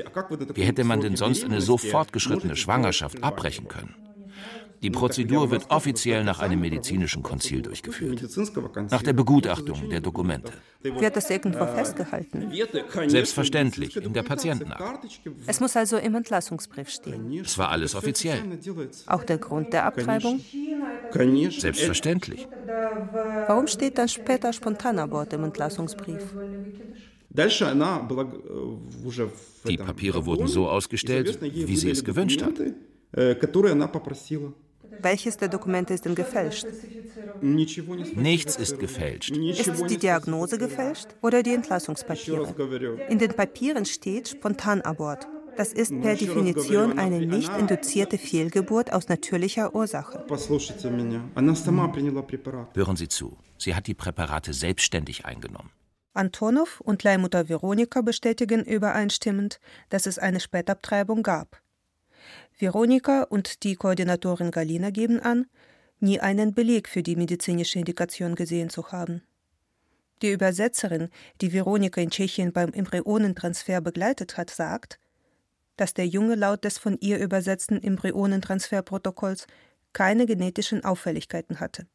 wie 0.54 0.62
hätte 0.62 0.84
man 0.84 1.00
denn 1.00 1.16
sonst 1.16 1.44
eine 1.44 1.60
so 1.60 1.78
fortgeschrittene 1.78 2.56
Schwangerschaft 2.56 3.22
abbrechen 3.22 3.68
können? 3.68 4.07
Die 4.82 4.90
Prozedur 4.90 5.50
wird 5.50 5.70
offiziell 5.70 6.24
nach 6.24 6.40
einem 6.40 6.60
medizinischen 6.60 7.22
Konzil 7.22 7.62
durchgeführt. 7.62 8.22
Nach 8.90 9.02
der 9.02 9.12
Begutachtung 9.12 9.88
der 9.90 10.00
Dokumente. 10.00 10.52
Wird 10.82 11.16
das 11.16 11.30
irgendwo 11.30 11.66
festgehalten? 11.66 12.52
Selbstverständlich, 13.08 13.96
in 13.96 14.12
der 14.12 14.22
Patientenakte. 14.22 15.08
Es 15.46 15.60
muss 15.60 15.76
also 15.76 15.96
im 15.96 16.14
Entlassungsbrief 16.14 16.90
stehen. 16.90 17.40
Es 17.40 17.58
war 17.58 17.70
alles 17.70 17.94
offiziell. 17.94 18.42
Auch 19.06 19.24
der 19.24 19.38
Grund 19.38 19.72
der 19.72 19.84
Abtreibung? 19.86 20.40
Selbstverständlich. 21.50 22.46
Warum 23.46 23.66
steht 23.66 23.98
dann 23.98 24.08
später 24.08 24.52
Spontanabort 24.52 25.32
im 25.32 25.44
Entlassungsbrief? 25.44 26.22
Die 29.68 29.76
Papiere 29.76 30.24
wurden 30.24 30.46
so 30.46 30.68
ausgestellt, 30.68 31.40
wie 31.42 31.76
sie 31.76 31.90
es 31.90 32.04
gewünscht 32.04 32.42
hat. 32.42 32.54
Welches 35.00 35.36
der 35.36 35.48
Dokumente 35.48 35.94
ist 35.94 36.04
denn 36.04 36.14
gefälscht? 36.14 36.66
Nichts 37.40 38.56
ist 38.56 38.78
gefälscht. 38.78 39.30
Ist 39.36 39.90
die 39.90 39.98
Diagnose 39.98 40.58
gefälscht 40.58 41.08
oder 41.22 41.42
die 41.42 41.54
Entlassungspapiere? 41.54 42.54
In 43.08 43.18
den 43.18 43.32
Papieren 43.32 43.84
steht 43.84 44.28
Spontanabort. 44.28 45.26
Das 45.56 45.72
ist 45.72 45.92
per 46.00 46.14
Definition 46.14 46.98
eine 47.00 47.26
nicht 47.26 47.50
induzierte 47.58 48.16
Fehlgeburt 48.16 48.92
aus 48.92 49.08
natürlicher 49.08 49.74
Ursache. 49.74 50.24
Hören 52.74 52.96
Sie 52.96 53.08
zu. 53.08 53.36
Sie 53.58 53.74
hat 53.74 53.88
die 53.88 53.94
Präparate 53.94 54.52
selbstständig 54.52 55.24
eingenommen. 55.24 55.70
Antonov 56.14 56.80
und 56.80 57.02
Leihmutter 57.02 57.48
Veronika 57.48 58.02
bestätigen 58.02 58.64
übereinstimmend, 58.64 59.58
dass 59.88 60.06
es 60.06 60.18
eine 60.18 60.38
Spätabtreibung 60.40 61.22
gab. 61.24 61.60
Veronika 62.58 63.22
und 63.22 63.62
die 63.62 63.76
Koordinatorin 63.76 64.50
Galina 64.50 64.90
geben 64.90 65.20
an, 65.20 65.46
nie 66.00 66.18
einen 66.18 66.54
Beleg 66.54 66.88
für 66.88 67.04
die 67.04 67.14
medizinische 67.14 67.78
Indikation 67.78 68.34
gesehen 68.34 68.68
zu 68.68 68.90
haben. 68.90 69.22
Die 70.22 70.32
Übersetzerin, 70.32 71.08
die 71.40 71.52
Veronika 71.52 72.00
in 72.00 72.10
Tschechien 72.10 72.52
beim 72.52 72.72
Embryonentransfer 72.72 73.80
begleitet 73.80 74.36
hat, 74.36 74.50
sagt, 74.50 74.98
dass 75.76 75.94
der 75.94 76.08
Junge 76.08 76.34
laut 76.34 76.64
des 76.64 76.78
von 76.78 76.98
ihr 76.98 77.18
übersetzten 77.18 77.80
Embryonentransferprotokolls 77.80 79.46
keine 79.92 80.26
genetischen 80.26 80.84
Auffälligkeiten 80.84 81.60
hatte. 81.60 81.86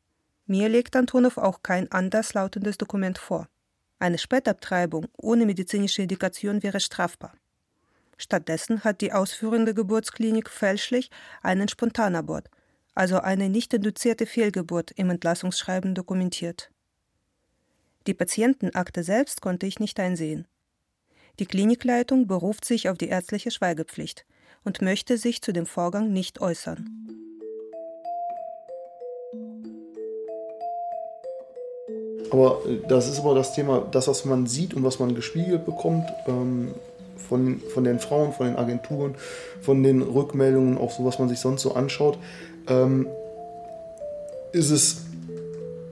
Mir 0.46 0.70
legt 0.70 0.96
Antonov 0.96 1.38
auch 1.38 1.62
kein 1.62 1.92
anderslautendes 1.92 2.78
Dokument 2.78 3.18
vor. 3.18 3.50
Eine 4.00 4.18
Spätabtreibung 4.18 5.08
ohne 5.18 5.46
medizinische 5.46 6.02
Indikation 6.02 6.64
wäre 6.64 6.80
strafbar. 6.80 7.34
Stattdessen 8.24 8.86
hat 8.86 9.02
die 9.02 9.12
ausführende 9.12 9.74
Geburtsklinik 9.74 10.50
fälschlich 10.50 11.12
einen 11.42 11.68
Spontanabort, 11.68 12.50
also 12.96 13.20
eine 13.20 13.50
nicht 13.50 13.74
induzierte 13.74 14.26
Fehlgeburt, 14.26 14.92
im 14.92 15.10
Entlassungsschreiben 15.10 15.94
dokumentiert. 15.94 16.72
Die 18.08 18.14
Patientenakte 18.14 19.04
selbst 19.04 19.42
konnte 19.42 19.66
ich 19.66 19.82
nicht 19.82 20.00
einsehen. 20.00 20.48
Die 21.40 21.46
Klinikleitung 21.46 22.26
beruft 22.26 22.64
sich 22.64 22.88
auf 22.88 22.98
die 22.98 23.10
ärztliche 23.10 23.52
Schweigepflicht 23.52 24.26
und 24.64 24.82
möchte 24.82 25.18
sich 25.18 25.42
zu 25.42 25.52
dem 25.52 25.66
Vorgang 25.66 26.14
nicht 26.14 26.40
äußern. 26.40 26.90
Aber 32.32 32.66
äh, 32.66 32.80
das 32.88 33.10
ist 33.10 33.20
aber 33.20 33.36
das 33.36 33.54
Thema, 33.54 33.86
das, 33.92 34.08
was 34.08 34.24
man 34.24 34.48
sieht 34.48 34.74
und 34.74 34.84
was 34.84 35.00
man 35.00 35.14
gespiegelt 35.14 35.66
bekommt, 35.66 36.10
ähm, 36.26 36.74
von, 37.28 37.62
von 37.74 37.84
den 37.84 38.00
Frauen, 38.00 38.34
von 38.34 38.48
den 38.48 38.56
Agenturen, 38.56 39.16
von 39.62 39.84
den 39.84 40.02
Rückmeldungen, 40.02 40.78
auch 40.78 40.92
so, 40.92 41.06
was 41.06 41.20
man 41.20 41.30
sich 41.30 41.40
sonst 41.40 41.62
so 41.62 41.74
anschaut, 41.74 42.18
ähm, 42.68 43.08
ist 44.52 44.70
es, 44.70 45.06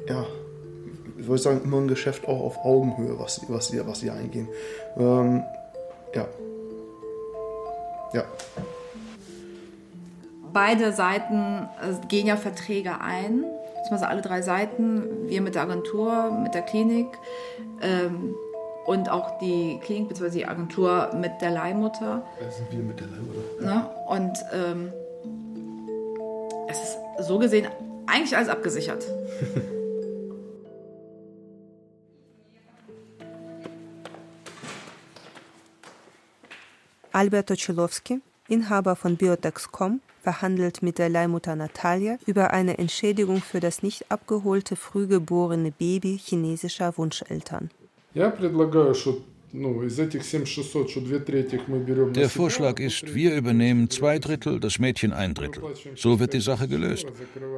ja, 0.08 0.26
ich 1.18 1.28
würde 1.28 1.42
sagen, 1.42 1.62
immer 1.64 1.78
ein 1.78 1.88
Geschäft 1.88 2.28
auch 2.28 2.42
auf 2.42 2.66
Augenhöhe, 2.66 3.18
was, 3.20 3.42
was, 3.48 3.68
sie, 3.70 3.86
was 3.86 4.00
sie 4.00 4.10
eingehen. 4.10 4.48
Ähm, 4.98 5.44
ja. 6.16 6.28
Ja. 8.14 8.24
Beide 10.54 10.92
Seiten 10.92 11.70
äh, 11.82 12.08
gehen 12.08 12.28
ja 12.28 12.36
Verträge 12.36 13.00
ein, 13.00 13.46
beziehungsweise 13.78 14.08
alle 14.08 14.22
drei 14.22 14.42
Seiten, 14.42 15.28
wir 15.28 15.42
mit 15.42 15.56
der 15.56 15.64
Agentur, 15.64 16.32
mit 16.32 16.54
der 16.54 16.62
Klinik. 16.62 17.08
Ähm, 17.82 18.36
und 18.86 19.10
auch 19.10 19.38
die 19.40 19.80
Klinik 19.84 20.10
bzw. 20.10 20.30
die 20.30 20.46
Agentur 20.46 21.12
mit 21.16 21.42
der 21.42 21.52
Leihmutter. 21.52 22.24
Das 22.40 22.58
sind 22.58 22.72
wir 22.72 22.80
mit 22.80 23.00
der 23.00 23.08
Leihmutter. 23.08 23.40
Ne? 23.62 23.90
Und 24.08 24.38
ähm, 24.54 24.92
es 26.68 26.82
ist 26.82 26.98
so 27.20 27.40
gesehen 27.40 27.68
eigentlich 28.08 28.36
alles 28.36 28.50
abgesichert. 28.50 29.06
Albert 37.14 37.52
Ocilowski, 37.52 38.22
Inhaber 38.48 38.96
von 38.96 39.18
Biotex.com, 39.18 40.00
verhandelt 40.22 40.82
mit 40.82 40.98
der 40.98 41.10
Leihmutter 41.10 41.58
Natalia 41.58 42.18
über 42.26 42.52
eine 42.52 42.78
Entschädigung 42.78 43.42
für 43.42 43.60
das 43.60 43.84
nicht 43.84 44.10
abgeholte 44.10 44.78
frühgeborene 44.78 45.72
Baby 45.72 46.18
chinesischer 46.18 46.98
Wunscheltern. 46.98 47.70
Der 52.14 52.30
Vorschlag 52.30 52.80
ist, 52.80 53.14
wir 53.14 53.36
übernehmen 53.36 53.90
zwei 53.90 54.20
Drittel, 54.20 54.60
das 54.60 54.80
Mädchen 54.80 55.14
ein 55.14 55.34
Drittel. 55.34 55.64
So 55.96 56.20
wird 56.20 56.34
die 56.34 56.42
Sache 56.42 56.68
gelöst. 56.68 57.06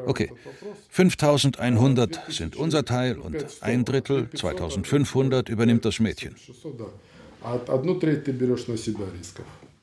Okay, 0.06 0.32
5100 0.90 2.20
sind 2.32 2.56
unser 2.56 2.86
Teil 2.86 3.18
und 3.18 3.46
ein 3.62 3.84
Drittel, 3.84 4.30
2500, 4.30 5.50
übernimmt 5.50 5.86
das 5.86 6.00
Mädchen. 6.00 6.36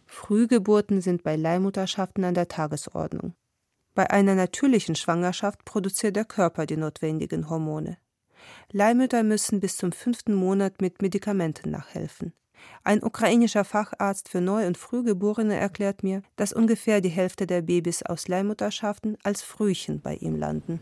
Frühgeburten 0.06 1.00
sind 1.00 1.22
bei 1.22 1.36
Leihmutterschaften 1.36 2.24
an 2.24 2.34
der 2.34 2.48
Tagesordnung. 2.48 3.34
Bei 3.94 4.10
einer 4.10 4.34
natürlichen 4.34 4.94
Schwangerschaft 4.94 5.64
produziert 5.64 6.16
der 6.16 6.24
Körper 6.24 6.66
die 6.66 6.76
notwendigen 6.76 7.50
Hormone. 7.50 7.98
Leihmütter 8.72 9.22
müssen 9.22 9.60
bis 9.60 9.76
zum 9.76 9.92
fünften 9.92 10.34
Monat 10.34 10.80
mit 10.80 11.02
Medikamenten 11.02 11.70
nachhelfen. 11.70 12.32
Ein 12.82 13.02
ukrainischer 13.02 13.64
Facharzt 13.64 14.28
für 14.28 14.40
Neu- 14.40 14.66
und 14.66 14.76
Frühgeborene 14.76 15.56
erklärt 15.56 16.02
mir, 16.02 16.22
dass 16.36 16.52
ungefähr 16.52 17.00
die 17.00 17.08
Hälfte 17.08 17.46
der 17.46 17.62
Babys 17.62 18.02
aus 18.02 18.28
Leihmutterschaften 18.28 19.16
als 19.22 19.42
Frühchen 19.42 20.00
bei 20.00 20.14
ihm 20.16 20.36
landen. 20.36 20.80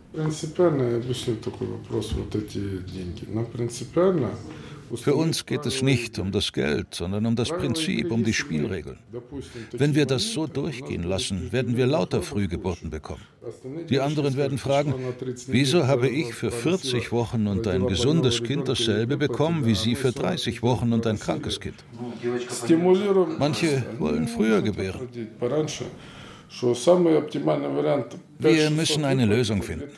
Für 4.97 5.15
uns 5.15 5.47
geht 5.47 5.67
es 5.67 5.83
nicht 5.83 6.19
um 6.19 6.33
das 6.33 6.53
Geld, 6.53 6.95
sondern 6.95 7.27
um 7.27 7.37
das 7.37 7.49
Prinzip, 7.49 8.11
um 8.11 8.25
die 8.25 8.33
Spielregeln. 8.33 8.99
Wenn 9.73 9.95
wir 9.95 10.07
das 10.07 10.33
so 10.33 10.47
durchgehen 10.47 11.03
lassen, 11.03 11.53
werden 11.53 11.77
wir 11.77 11.87
lauter 11.87 12.23
Frühgeburten 12.23 12.91
bekommen. 12.91 13.23
Die 13.89 14.01
anderen 14.01 14.37
werden 14.37 14.59
fragen, 14.59 14.95
wieso 15.47 15.87
habe 15.87 16.09
ich 16.09 16.35
für 16.35 16.51
40 16.51 17.13
Wochen 17.13 17.47
und 17.47 17.67
ein 17.67 17.87
gesundes 17.87 18.43
Kind 18.43 18.69
dasselbe 18.69 19.17
bekommen 19.17 19.65
wie 19.65 19.75
Sie 19.75 19.95
für 19.95 20.13
30 20.13 20.63
Wochen 20.63 20.93
und 20.93 21.07
ein 21.07 21.19
krankes 21.19 21.61
Kind? 21.61 21.77
Manche 23.39 23.85
wollen 23.99 24.29
früher 24.29 24.63
gebären. 24.63 25.09
Wir 28.39 28.71
müssen 28.71 29.05
eine 29.05 29.27
Lösung 29.27 29.63
finden. 29.63 29.89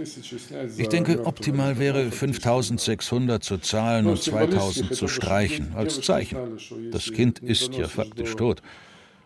Ich 0.76 0.88
denke, 0.88 1.24
optimal 1.24 1.78
wäre 1.78 2.10
5600 2.10 3.42
zu 3.44 3.58
zahlen 3.58 4.06
und 4.06 4.20
2000 4.20 4.94
zu 4.94 5.08
streichen, 5.08 5.72
als 5.76 6.00
Zeichen. 6.00 6.58
Das 6.90 7.12
Kind 7.12 7.38
ist 7.38 7.74
ja 7.74 7.86
faktisch 7.88 8.34
tot. 8.34 8.62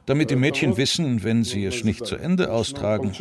Damit 0.07 0.31
die 0.31 0.37
Mädchen 0.37 0.77
wissen, 0.77 1.25
wenn 1.25 1.45
sie 1.45 1.65
es 1.65 1.83
nicht 1.83 2.05
zu 2.05 2.17
Ende 2.17 2.53
austragen. 2.53 3.13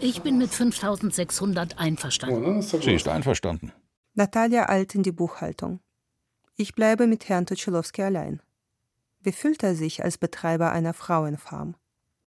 Ich 0.00 0.22
bin 0.22 0.38
mit 0.38 0.50
5600 0.50 1.78
einverstanden. 1.78 2.62
Sie 2.62 2.94
ist 2.94 3.08
einverstanden. 3.08 3.72
Natalia 4.14 4.68
eilt 4.68 4.94
in 4.94 5.02
die 5.02 5.10
Buchhaltung. 5.10 5.80
Ich 6.56 6.74
bleibe 6.74 7.06
mit 7.06 7.28
Herrn 7.28 7.46
Tucholowski 7.46 8.02
allein. 8.02 8.40
Wie 9.21 9.31
fühlt 9.31 9.63
er 9.63 9.75
sich 9.75 10.03
als 10.03 10.17
Betreiber 10.17 10.71
einer 10.71 10.93
Frauenfarm? 10.93 11.75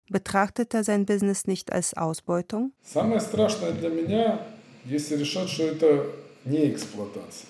Betrachtet 0.10 0.74
er 0.74 0.84
sein 0.84 1.06
Business 1.06 1.48
nicht 1.48 1.74
als 1.74 1.94
Ausbeutung? 1.96 2.72
Самое 2.82 3.20
страшное 3.20 3.74
для 3.74 3.90
меня, 3.90 4.40
если 4.86 5.16
решат, 5.18 5.50
что 5.50 5.64
это 5.64 6.06
не 6.46 6.70
эксплуатация. 6.72 7.48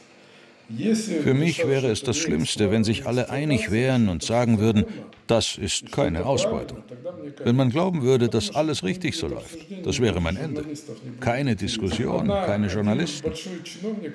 Für 1.24 1.34
mich 1.34 1.66
wäre 1.66 1.88
es 1.88 2.04
das 2.04 2.18
Schlimmste, 2.18 2.72
wenn 2.72 2.84
sich 2.84 3.06
alle 3.06 3.30
einig 3.30 3.72
wären 3.72 4.10
und 4.10 4.22
sagen 4.22 4.60
würden, 4.60 4.86
das 5.26 5.58
ist 5.58 5.94
keine 5.94 6.26
Ausbeutung. 6.26 6.84
Wenn 7.44 7.56
man 7.56 7.70
glauben 7.70 8.02
würde, 8.02 8.28
dass 8.28 8.54
alles 8.54 8.84
richtig 8.84 9.16
so 9.16 9.28
läuft, 9.28 9.60
das 9.86 10.02
wäre 10.02 10.20
mein 10.20 10.36
Ende. 10.36 10.66
Keine 11.22 11.56
Diskussion, 11.56 12.28
keine 12.28 12.68
Journalisten. 12.68 13.32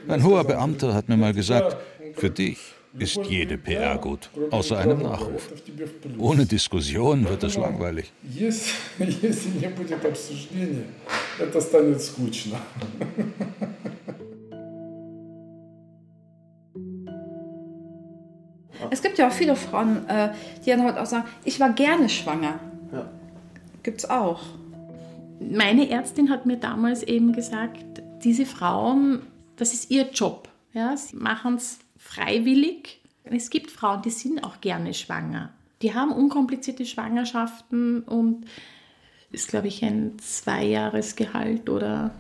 Ein 0.09 0.25
hoher 0.25 0.45
Beamter 0.45 0.93
hat 0.93 1.09
mir 1.09 1.17
mal 1.17 1.33
gesagt, 1.33 1.77
für 2.17 2.29
dich 2.29 2.59
ist 2.98 3.20
jede 3.28 3.58
PR 3.58 3.98
gut, 3.98 4.30
außer 4.52 4.78
einem 4.78 5.02
Nachruf. 5.02 5.50
Ohne 6.18 6.46
Diskussion 6.46 7.28
wird 7.28 7.44
es 7.44 7.58
langweilig. 7.58 8.14
Es 18.90 19.02
gibt 19.02 19.18
ja 19.18 19.28
auch 19.28 19.34
viele 19.34 19.56
Frauen, 19.56 20.08
äh, 20.08 20.30
die 20.66 20.70
dann 20.70 20.84
heute 20.84 21.02
auch 21.02 21.06
sagen, 21.06 21.28
ich 21.44 21.60
war 21.60 21.72
gerne 21.72 22.10
schwanger. 22.10 22.60
Ja. 22.92 23.10
Gibt's 23.84 24.10
auch. 24.10 24.42
Meine 25.40 25.90
Ärztin 25.90 26.30
hat 26.30 26.46
mir 26.46 26.58
damals 26.58 27.04
eben 27.04 27.34
gesagt, 27.34 28.02
diese 28.24 28.46
Frauen, 28.46 29.22
das 29.56 29.74
ist 29.74 29.92
ihr 29.92 30.10
Job. 30.12 30.50
Ja, 30.74 30.96
sie 30.96 31.16
machen 31.16 31.56
es 31.56 31.80
freiwillig. 31.99 33.01
Es 33.25 33.51
gibt 33.51 33.71
Frauen, 33.71 34.03
die 34.03 34.11
sind 34.11 34.45
auch 34.45 34.61
gerne 34.61 34.95
schwanger. 34.95 35.51
Die 35.83 35.95
haben 35.95 36.13
unkomplizierte 36.13 36.87
Schwangerschaften 36.87 38.03
und 38.03 38.47
ist, 39.31 39.49
glaube 39.49 39.69
ich, 39.69 39.83
ein 39.85 40.19
Zweijahresgehalt 40.19 41.69
oder. 41.69 42.11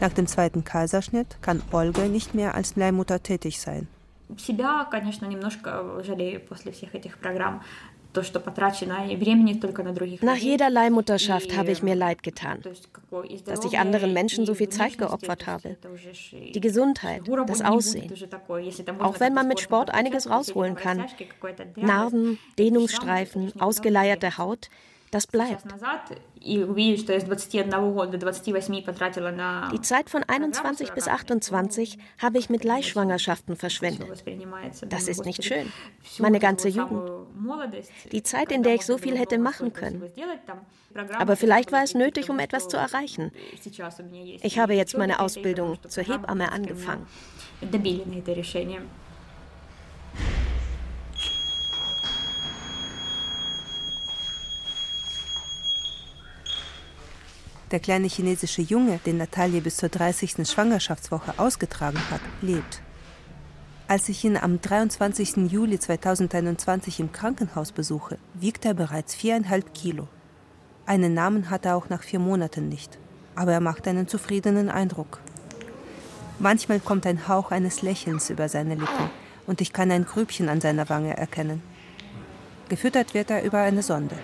Nach 0.00 0.12
dem 0.12 0.26
zweiten 0.26 0.64
Kaiserschnitt 0.64 1.38
kann 1.40 1.62
Olga 1.72 2.06
nicht 2.06 2.34
mehr 2.34 2.54
als 2.54 2.76
Leihmutter 2.76 3.22
tätig 3.22 3.60
sein. 3.60 3.88
Себя, 4.36 4.88
конечно, 4.90 5.26
немножко 5.26 6.02
жалею 6.02 6.40
после 6.40 6.72
всех 6.72 6.94
этих 6.94 7.18
программ. 7.18 7.62
Nach 10.21 10.35
jeder 10.35 10.69
Leihmutterschaft 10.69 11.55
habe 11.55 11.71
ich 11.71 11.81
mir 11.81 11.95
leid 11.95 12.23
getan, 12.23 12.59
dass 13.45 13.65
ich 13.65 13.79
anderen 13.79 14.13
Menschen 14.13 14.45
so 14.45 14.53
viel 14.53 14.69
Zeit 14.69 14.97
geopfert 14.97 15.47
habe. 15.47 15.77
Die 16.53 16.59
Gesundheit, 16.59 17.21
das 17.47 17.61
Aussehen. 17.61 18.13
Auch 18.99 19.19
wenn 19.19 19.33
man 19.33 19.47
mit 19.47 19.59
Sport 19.59 19.91
einiges 19.91 20.29
rausholen 20.29 20.75
kann. 20.75 21.05
Narben, 21.75 22.37
Dehnungsstreifen, 22.59 23.53
ausgeleierte 23.61 24.37
Haut, 24.37 24.69
das 25.11 25.27
bleibt. 25.27 25.63
Die 26.43 26.65
Zeit 29.81 30.09
von 30.09 30.23
21 30.23 30.91
bis 30.93 31.07
28 31.07 31.97
habe 32.17 32.37
ich 32.37 32.49
mit 32.49 32.63
Leihschwangerschaften 32.63 33.57
verschwendet. 33.57 34.23
Das 34.87 35.07
ist 35.07 35.25
nicht 35.25 35.43
schön. 35.43 35.71
Meine 36.17 36.39
ganze 36.39 36.69
Jugend. 36.69 37.11
Die 38.11 38.23
Zeit, 38.23 38.51
in 38.51 38.63
der 38.63 38.75
ich 38.75 38.85
so 38.85 38.97
viel 38.97 39.17
hätte 39.17 39.37
machen 39.37 39.73
können. 39.73 40.01
Aber 41.17 41.35
vielleicht 41.35 41.71
war 41.71 41.83
es 41.83 41.93
nötig, 41.93 42.29
um 42.29 42.39
etwas 42.39 42.67
zu 42.67 42.77
erreichen. 42.77 43.31
Ich 44.41 44.59
habe 44.59 44.73
jetzt 44.73 44.97
meine 44.97 45.19
Ausbildung 45.19 45.77
zur 45.87 46.03
Hebamme 46.03 46.51
angefangen. 46.51 47.05
Der 57.71 57.79
kleine 57.79 58.07
chinesische 58.07 58.61
Junge, 58.61 58.99
den 59.05 59.17
Natalie 59.17 59.61
bis 59.61 59.77
zur 59.77 59.87
30. 59.87 60.45
Schwangerschaftswoche 60.45 61.35
ausgetragen 61.37 62.01
hat, 62.11 62.19
lebt. 62.41 62.81
Als 63.87 64.09
ich 64.09 64.25
ihn 64.25 64.35
am 64.35 64.59
23. 64.59 65.49
Juli 65.49 65.79
2021 65.79 66.99
im 66.99 67.13
Krankenhaus 67.13 67.71
besuche, 67.71 68.17
wiegt 68.33 68.65
er 68.65 68.73
bereits 68.73 69.15
viereinhalb 69.15 69.73
Kilo. 69.73 70.09
Einen 70.85 71.13
Namen 71.13 71.49
hat 71.49 71.65
er 71.65 71.77
auch 71.77 71.87
nach 71.87 72.03
vier 72.03 72.19
Monaten 72.19 72.67
nicht, 72.67 72.97
aber 73.35 73.53
er 73.53 73.61
macht 73.61 73.87
einen 73.87 74.07
zufriedenen 74.09 74.69
Eindruck. 74.69 75.21
Manchmal 76.39 76.81
kommt 76.81 77.05
ein 77.05 77.29
Hauch 77.29 77.51
eines 77.51 77.81
Lächelns 77.81 78.29
über 78.29 78.49
seine 78.49 78.75
Lippen 78.75 79.09
und 79.47 79.61
ich 79.61 79.71
kann 79.71 79.91
ein 79.91 80.05
Grübchen 80.05 80.49
an 80.49 80.59
seiner 80.59 80.89
Wange 80.89 81.15
erkennen. 81.15 81.61
Gefüttert 82.67 83.13
wird 83.13 83.29
er 83.29 83.43
über 83.43 83.59
eine 83.59 83.81
Sonde. 83.81 84.15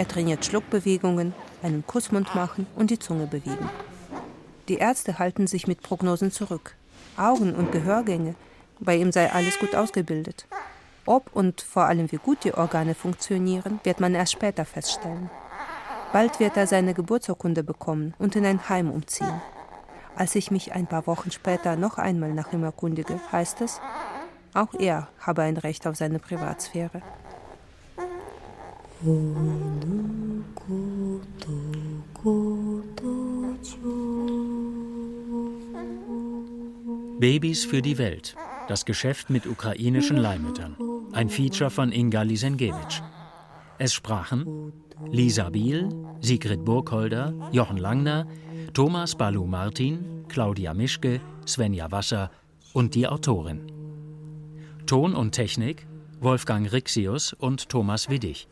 Er 0.00 0.08
trainiert 0.08 0.46
Schluckbewegungen, 0.46 1.34
einen 1.62 1.86
Kussmund 1.86 2.34
machen 2.34 2.66
und 2.74 2.90
die 2.90 2.98
Zunge 2.98 3.26
bewegen. 3.26 3.68
Die 4.66 4.78
Ärzte 4.78 5.18
halten 5.18 5.46
sich 5.46 5.66
mit 5.66 5.82
Prognosen 5.82 6.30
zurück. 6.30 6.74
Augen- 7.18 7.54
und 7.54 7.70
Gehörgänge, 7.70 8.34
bei 8.78 8.96
ihm 8.96 9.12
sei 9.12 9.30
alles 9.30 9.58
gut 9.58 9.74
ausgebildet. 9.74 10.46
Ob 11.04 11.28
und 11.36 11.60
vor 11.60 11.84
allem 11.84 12.10
wie 12.10 12.16
gut 12.16 12.44
die 12.44 12.54
Organe 12.54 12.94
funktionieren, 12.94 13.78
wird 13.84 14.00
man 14.00 14.14
erst 14.14 14.32
später 14.32 14.64
feststellen. 14.64 15.28
Bald 16.14 16.40
wird 16.40 16.56
er 16.56 16.66
seine 16.66 16.94
Geburtsurkunde 16.94 17.62
bekommen 17.62 18.14
und 18.18 18.34
in 18.36 18.46
ein 18.46 18.70
Heim 18.70 18.90
umziehen. 18.90 19.42
Als 20.16 20.34
ich 20.34 20.50
mich 20.50 20.72
ein 20.72 20.86
paar 20.86 21.06
Wochen 21.06 21.30
später 21.30 21.76
noch 21.76 21.98
einmal 21.98 22.32
nach 22.32 22.54
ihm 22.54 22.64
erkundige, 22.64 23.20
heißt 23.32 23.60
es, 23.60 23.82
auch 24.54 24.72
er 24.72 25.08
habe 25.18 25.42
ein 25.42 25.58
Recht 25.58 25.86
auf 25.86 25.96
seine 25.96 26.20
Privatsphäre. 26.20 27.02
Babys 37.18 37.64
für 37.64 37.80
die 37.80 37.96
Welt. 37.96 38.36
Das 38.68 38.84
Geschäft 38.84 39.30
mit 39.30 39.46
ukrainischen 39.46 40.18
Leihmüttern. 40.18 40.76
Ein 41.12 41.30
Feature 41.30 41.70
von 41.70 41.92
Inga 41.92 42.20
Lisenkiewicz. 42.20 43.02
Es 43.78 43.94
sprachen 43.94 44.74
Lisa 45.10 45.48
Biel, 45.48 45.88
Sigrid 46.20 46.62
Burgholder, 46.66 47.32
Jochen 47.52 47.78
Langner, 47.78 48.26
Thomas 48.74 49.16
Balu 49.16 49.46
Martin, 49.46 50.26
Claudia 50.28 50.74
Mischke, 50.74 51.22
Svenja 51.46 51.90
Wasser 51.90 52.30
und 52.74 52.94
die 52.94 53.08
Autorin. 53.08 53.62
Ton 54.84 55.14
und 55.14 55.32
Technik 55.32 55.86
Wolfgang 56.20 56.70
Rixius 56.70 57.32
und 57.32 57.70
Thomas 57.70 58.10
Widdig. 58.10 58.46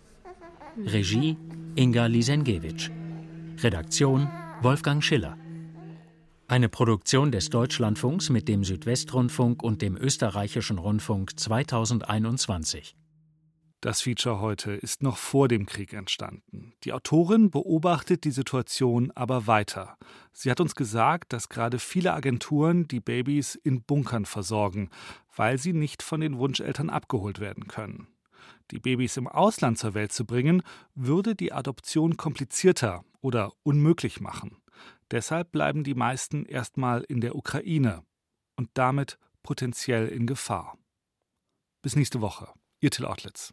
Regie 0.86 1.36
Inga 1.74 2.06
Lisenkiewicz. 2.06 2.90
Redaktion 3.58 4.28
Wolfgang 4.62 5.02
Schiller. 5.02 5.36
Eine 6.46 6.68
Produktion 6.68 7.32
des 7.32 7.50
Deutschlandfunks 7.50 8.30
mit 8.30 8.46
dem 8.46 8.62
Südwestrundfunk 8.62 9.62
und 9.64 9.82
dem 9.82 9.96
Österreichischen 9.96 10.78
Rundfunk 10.78 11.38
2021. 11.38 12.96
Das 13.80 14.02
Feature 14.02 14.40
heute 14.40 14.72
ist 14.72 15.02
noch 15.02 15.16
vor 15.16 15.48
dem 15.48 15.66
Krieg 15.66 15.92
entstanden. 15.92 16.72
Die 16.84 16.92
Autorin 16.92 17.50
beobachtet 17.50 18.24
die 18.24 18.30
Situation 18.30 19.10
aber 19.16 19.48
weiter. 19.48 19.96
Sie 20.32 20.50
hat 20.50 20.60
uns 20.60 20.76
gesagt, 20.76 21.32
dass 21.32 21.48
gerade 21.48 21.80
viele 21.80 22.14
Agenturen 22.14 22.86
die 22.86 23.00
Babys 23.00 23.56
in 23.56 23.82
Bunkern 23.82 24.26
versorgen, 24.26 24.90
weil 25.34 25.58
sie 25.58 25.72
nicht 25.72 26.04
von 26.04 26.20
den 26.20 26.38
Wunscheltern 26.38 26.88
abgeholt 26.88 27.40
werden 27.40 27.66
können 27.66 28.06
die 28.70 28.78
Babys 28.78 29.16
im 29.16 29.26
Ausland 29.28 29.78
zur 29.78 29.94
Welt 29.94 30.12
zu 30.12 30.24
bringen, 30.24 30.62
würde 30.94 31.34
die 31.34 31.52
Adoption 31.52 32.16
komplizierter 32.16 33.04
oder 33.20 33.52
unmöglich 33.62 34.20
machen. 34.20 34.56
Deshalb 35.10 35.52
bleiben 35.52 35.84
die 35.84 35.94
meisten 35.94 36.44
erstmal 36.44 37.02
in 37.02 37.20
der 37.20 37.34
Ukraine 37.34 38.04
und 38.56 38.70
damit 38.74 39.18
potenziell 39.42 40.08
in 40.08 40.26
Gefahr. 40.26 40.76
Bis 41.82 41.96
nächste 41.96 42.20
Woche. 42.20 42.48
Ihr 42.80 42.90
Till 42.90 43.06
Ortlitz. 43.06 43.46